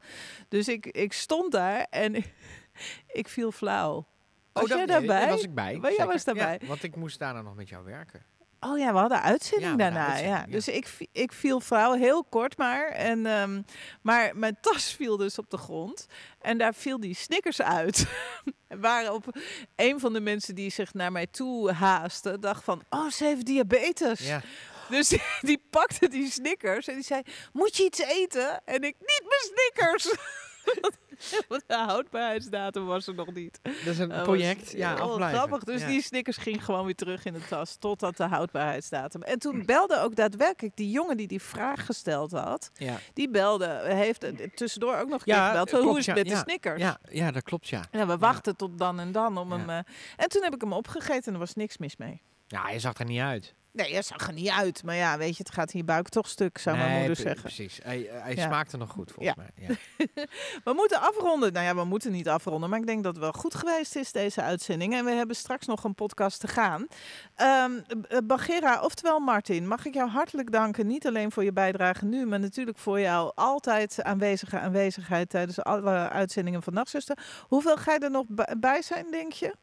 Dus 0.48 0.68
ik, 0.68 0.86
ik 0.86 1.12
stond 1.12 1.52
daar 1.52 1.86
en 1.90 2.14
ik 3.20 3.28
viel 3.28 3.52
flauw. 3.52 4.06
Was 4.52 4.68
jij 4.68 4.78
dat- 4.78 4.88
daarbij? 4.88 5.20
Daar 5.20 5.28
was 5.28 5.42
ik 5.42 5.54
bij. 5.54 5.72
Maar 5.74 5.82
jij 5.82 5.90
zeker. 5.90 6.06
was 6.12 6.24
daarbij. 6.24 6.58
Ja, 6.60 6.66
want 6.66 6.82
ik 6.82 6.96
moest 6.96 7.18
daarna 7.18 7.42
nog 7.42 7.54
met 7.54 7.68
jou 7.68 7.84
werken. 7.84 8.24
Oh 8.70 8.78
ja, 8.78 8.92
we 8.92 8.98
hadden 8.98 9.22
uitzending 9.22 9.70
Ja, 9.70 9.76
daarna. 9.76 10.06
uitzending, 10.06 10.36
ja. 10.36 10.46
Dus 10.50 10.68
ik, 10.68 10.88
ik 11.12 11.32
viel 11.32 11.60
vrouw 11.60 11.92
heel 11.92 12.24
kort 12.24 12.56
maar. 12.58 12.88
En, 12.88 13.26
ehm, 13.26 13.62
maar 14.02 14.36
mijn 14.36 14.56
tas 14.60 14.92
viel 14.98 15.16
dus 15.16 15.38
op 15.38 15.50
de 15.50 15.56
grond. 15.56 16.06
En 16.40 16.58
daar 16.58 16.74
viel 16.74 17.00
die 17.00 17.14
snickers 17.14 17.62
uit. 17.62 18.06
Waarop 18.68 19.24
een 19.76 20.00
van 20.00 20.12
de 20.12 20.20
mensen 20.20 20.54
die 20.54 20.70
zich 20.70 20.94
naar 20.94 21.12
mij 21.12 21.26
toe 21.26 21.72
haaste, 21.72 22.38
dacht 22.38 22.64
van... 22.64 22.82
Oh, 22.90 23.10
ze 23.10 23.24
heeft 23.24 23.46
diabetes. 23.46 24.20
Ja. 24.20 24.42
Dus 24.88 25.08
die, 25.08 25.22
die 25.40 25.66
pakte 25.70 26.08
die 26.08 26.30
snickers 26.30 26.86
en 26.86 26.94
die 26.94 27.04
zei... 27.04 27.22
Moet 27.52 27.76
je 27.76 27.84
iets 27.84 28.00
eten? 28.00 28.64
En 28.64 28.82
ik, 28.82 28.94
niet 28.98 29.22
mijn 29.28 29.40
snickers! 29.54 30.14
Want 31.48 31.62
de 31.66 31.74
houdbaarheidsdatum 31.76 32.84
was 32.86 33.06
er 33.06 33.14
nog 33.14 33.32
niet. 33.34 33.58
Dat 33.62 33.72
is 33.86 33.98
een 33.98 34.08
was 34.08 34.22
project. 34.22 34.72
Ja, 34.72 34.92
afblijven. 34.94 35.38
grappig. 35.38 35.64
Dus 35.64 35.80
Ja. 35.80 35.86
die 35.86 36.02
snickers 36.02 36.36
ging 36.36 36.64
gewoon 36.64 36.84
weer 36.84 36.94
terug 36.94 37.24
in 37.24 37.32
de 37.32 37.40
tas 37.48 37.76
totdat 37.76 38.16
de 38.16 38.24
houdbaarheidsdatum. 38.24 39.22
En 39.22 39.38
toen 39.38 39.64
belde 39.66 40.00
ook 40.00 40.16
daadwerkelijk 40.16 40.76
die 40.76 40.90
jongen 40.90 41.16
die 41.16 41.26
die 41.26 41.42
vraag 41.42 41.86
gesteld 41.86 42.30
had. 42.32 42.70
Ja, 42.74 42.98
Die 43.14 43.30
belde, 43.30 43.80
heeft 43.84 44.26
tussendoor 44.56 44.96
ook 44.96 45.08
nog 45.08 45.20
een 45.26 45.34
Ja, 45.34 45.48
gebeld. 45.48 45.68
klopt, 45.68 45.84
Hoe 45.84 45.98
is 45.98 46.06
het 46.06 46.16
met 46.16 46.28
de 46.28 46.36
snickers? 46.36 46.80
ja, 46.80 46.98
ja, 47.10 47.30
dat 47.30 47.42
klopt, 47.42 47.68
ja. 47.68 47.80
Ja, 47.90 48.06
we 48.06 48.18
wachten 48.18 48.56
tot 48.56 48.78
dan 48.78 49.00
en 49.00 49.12
dan 49.12 49.36
om 49.38 49.52
hem. 49.52 49.70
eh, 49.70 49.76
en 50.16 50.28
toen 50.28 50.42
heb 50.42 50.54
ik 50.54 50.60
hem 50.60 50.72
opgegeten 50.72 51.24
en 51.24 51.32
er 51.32 51.38
was 51.38 51.54
niks 51.54 51.78
mis 51.78 51.96
mee. 51.96 52.22
Ja, 52.46 52.70
je 52.70 52.78
zag 52.78 52.98
er 52.98 53.04
niet 53.04 53.20
uit. 53.20 53.54
Nee, 53.76 53.94
dat 53.94 54.06
zag 54.06 54.26
er 54.26 54.32
niet 54.32 54.48
uit. 54.48 54.82
Maar 54.84 54.94
ja, 54.94 55.18
weet 55.18 55.36
je, 55.36 55.42
het 55.42 55.52
gaat 55.52 55.72
in 55.72 55.78
je 55.78 55.84
buik 55.84 56.08
toch 56.08 56.28
stuk, 56.28 56.58
zou 56.58 56.76
mijn 56.76 56.98
moeder 56.98 57.16
zeggen. 57.16 57.40
Precies. 57.42 57.78
Hij, 57.82 58.08
hij 58.10 58.34
Ja. 58.34 58.46
smaakte 58.46 58.76
nog 58.76 58.90
goed, 58.90 59.12
volgens 59.12 59.36
mij. 59.36 59.50
Ja. 59.68 59.74
We 60.64 60.72
moeten 60.72 61.00
afronden. 61.00 61.52
Nou 61.52 61.64
ja, 61.66 61.74
we 61.74 61.84
moeten 61.84 62.12
niet 62.12 62.28
afronden. 62.28 62.70
Maar 62.70 62.78
ik 62.78 62.86
denk 62.86 63.02
dat 63.02 63.12
het 63.14 63.22
wel 63.22 63.32
goed 63.32 63.54
geweest 63.54 63.96
is, 63.96 64.12
deze 64.12 64.42
uitzending. 64.42 64.94
En 64.94 65.04
we 65.04 65.10
hebben 65.10 65.36
straks 65.36 65.66
nog 65.66 65.84
een 65.84 65.94
podcast 65.94 66.40
te 66.40 66.48
gaan. 66.48 66.86
Eh, 67.34 67.64
Bagheera, 68.24 68.80
oftewel 68.82 69.18
Martin, 69.18 69.66
mag 69.68 69.86
ik 69.86 69.94
jou 69.94 70.08
hartelijk 70.10 70.52
danken. 70.52 70.86
Niet 70.86 71.06
alleen 71.06 71.32
voor 71.32 71.44
je 71.44 71.52
bijdrage 71.52 72.04
nu, 72.04 72.26
maar 72.26 72.40
natuurlijk 72.40 72.78
voor 72.78 73.00
jouw 73.00 73.32
altijd 73.34 74.02
aanwezige 74.02 74.58
aanwezigheid 74.58 75.30
tijdens 75.30 75.62
alle 75.62 76.08
uitzendingen 76.08 76.62
van 76.62 76.72
Nachtzuster. 76.72 77.18
Hoeveel 77.48 77.76
ga 77.76 77.92
je 77.92 77.98
er 77.98 78.10
nog 78.10 78.24
bij 78.58 78.82
zijn, 78.82 79.06
denk 79.10 79.32
je? 79.32 79.54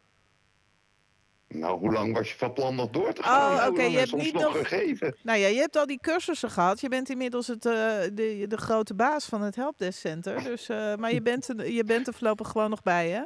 Nou, 1.54 1.80
hoe 1.80 1.91
lang 1.93 2.14
was 2.14 2.30
je 2.32 2.38
van 2.38 2.54
plan 2.54 2.76
nog 2.76 2.89
door 2.89 3.14
te 3.14 3.22
Oh, 3.22 3.28
gaan? 3.28 3.56
Nou, 3.56 3.72
oké, 3.72 3.82
je 3.84 3.97
hebt 3.97 4.16
niet 4.16 4.34
nog 4.34 4.43
nog- 4.43 4.58
gegeven? 4.58 5.16
Nou 5.24 5.39
ja, 5.39 5.47
je 5.47 5.60
hebt 5.60 5.76
al 5.78 5.86
die 5.86 5.99
cursussen 6.01 6.49
gehad. 6.51 6.82
Je 6.82 6.89
bent 6.89 7.10
inmiddels 7.10 7.47
het, 7.47 7.66
eh, 7.66 7.74
de, 8.14 8.45
de 8.47 8.58
grote 8.58 8.93
baas 8.93 9.26
van 9.26 9.41
het 9.41 9.56
Helpdesk 9.56 9.99
Center. 9.99 10.43
Dus, 10.43 10.70
eh, 10.70 10.95
maar 10.95 11.14
je 11.14 11.22
bent, 11.22 11.47
er- 11.49 11.70
je 11.72 11.84
bent 11.84 12.08
er 12.08 12.14
voorlopig 12.14 12.47
gewoon 12.49 12.70
nog 12.70 12.82
bij, 12.84 13.10
hè? 13.10 13.22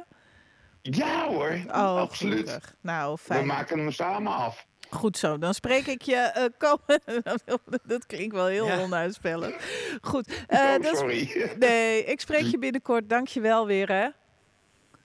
Ja 0.82 1.26
hoor, 1.28 1.58
Oh, 1.66 1.96
absoluut. 1.96 2.38
gelukkig. 2.48 2.74
Nou, 2.80 3.12
We 3.12 3.18
fijn. 3.18 3.46
maken 3.46 3.78
hem 3.78 3.90
samen 3.92 4.32
af. 4.32 4.66
Goed 4.90 5.18
zo, 5.18 5.38
dan 5.38 5.54
spreek 5.54 5.86
ik 5.86 6.02
je 6.02 6.16
eh 6.16 6.44
komen. 6.58 7.00
dat 7.86 8.06
klinkt 8.06 8.34
wel 8.34 8.46
heel 8.46 8.66
Ja. 8.66 8.80
onuitspellend. 8.80 9.54
Goed. 10.00 10.44
eh, 10.46 10.58
oh, 10.60 10.72
dat 10.82 10.92
is- 10.92 10.98
sorry. 10.98 11.52
nee, 11.58 12.04
ik 12.04 12.20
spreek 12.20 12.42
je 12.54 12.58
binnenkort. 12.58 13.08
Dank 13.08 13.28
je 13.28 13.40
wel 13.40 13.66
weer, 13.66 13.88
hè? 13.88 14.08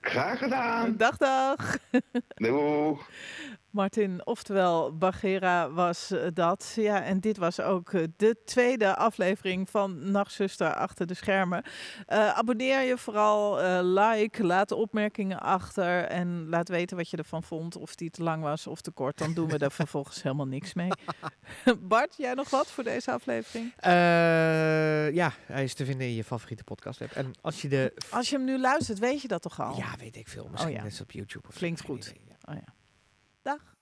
Graag 0.04 0.39
gedaan. 0.39 0.97
Dag, 0.97 1.18
dag. 1.18 1.78
Doeg. 2.36 2.99
Martin, 3.74 4.26
oftewel 4.26 4.97
Bagheera 4.97 5.71
was 5.71 6.11
eh, 6.11 6.28
dat. 6.34 6.74
Ja, 6.76 7.03
en 7.03 7.19
dit 7.19 7.38
was 7.38 7.59
ook 7.59 7.93
eh, 7.93 8.03
de 8.17 8.38
tweede 8.45 8.95
aflevering 8.95 9.69
van 9.69 10.11
Nachtzuster 10.11 10.74
achter 10.74 11.07
de 11.07 11.13
schermen. 11.13 11.63
Eh, 12.05 12.30
abonneer 12.30 12.82
je 12.82 12.97
vooral, 12.97 13.57
like, 13.84 14.43
laat 14.43 14.71
opmerkingen 14.71 15.39
achter 15.39 16.03
en 16.03 16.49
laat 16.49 16.69
weten 16.69 16.97
wat 16.97 17.09
je 17.09 17.17
ervan 17.17 17.43
vond. 17.43 17.76
Of 17.76 17.95
die 17.95 18.09
te 18.09 18.24
lang 18.24 18.43
was 18.43 18.67
of 18.67 18.82
te 18.82 18.91
kort, 18.91 19.17
dan 19.17 19.34
doen 19.34 19.49
we 19.49 19.57
er 19.57 19.71
vervolgens 19.82 20.24
helemaal 20.24 20.47
niks 20.47 20.74
mee. 20.74 20.89
Bart, 21.80 22.15
jij 22.17 22.34
nog 22.34 22.49
wat 22.49 22.71
voor 22.71 22.84
deze 22.84 23.11
aflevering? 23.11 23.74
Ja, 25.15 25.34
hij 25.45 25.63
is 25.63 25.74
te 25.74 25.86
vinden 25.86 26.07
in 26.07 26.13
je 26.13 26.24
favoriete 26.24 26.63
podcast 26.63 27.01
app. 27.01 27.11
En 27.11 27.32
als 27.41 27.61
je 27.61 27.67
de... 27.67 27.93
Als 28.09 28.30
je 28.30 28.36
hem 28.36 28.45
nu 28.45 28.59
luistert, 28.59 28.99
weet 28.99 29.21
je 29.21 29.28
dat 29.28 29.41
toch 29.41 29.61
al? 29.61 29.78
Ja, 29.78 29.95
weet 29.99 30.15
ik 30.15 30.28
veel. 30.28 30.47
Misschien 30.51 30.74
Oh 30.74 30.78
ja. 30.78 30.84
net 30.84 31.01
op 31.01 31.11
YouTube. 31.11 31.47
Of 31.47 31.55
Klinkt 31.55 31.82
goed. 31.82 32.13
Oh 32.49 32.55
ja. 32.55 32.74
Dag. 33.45 33.72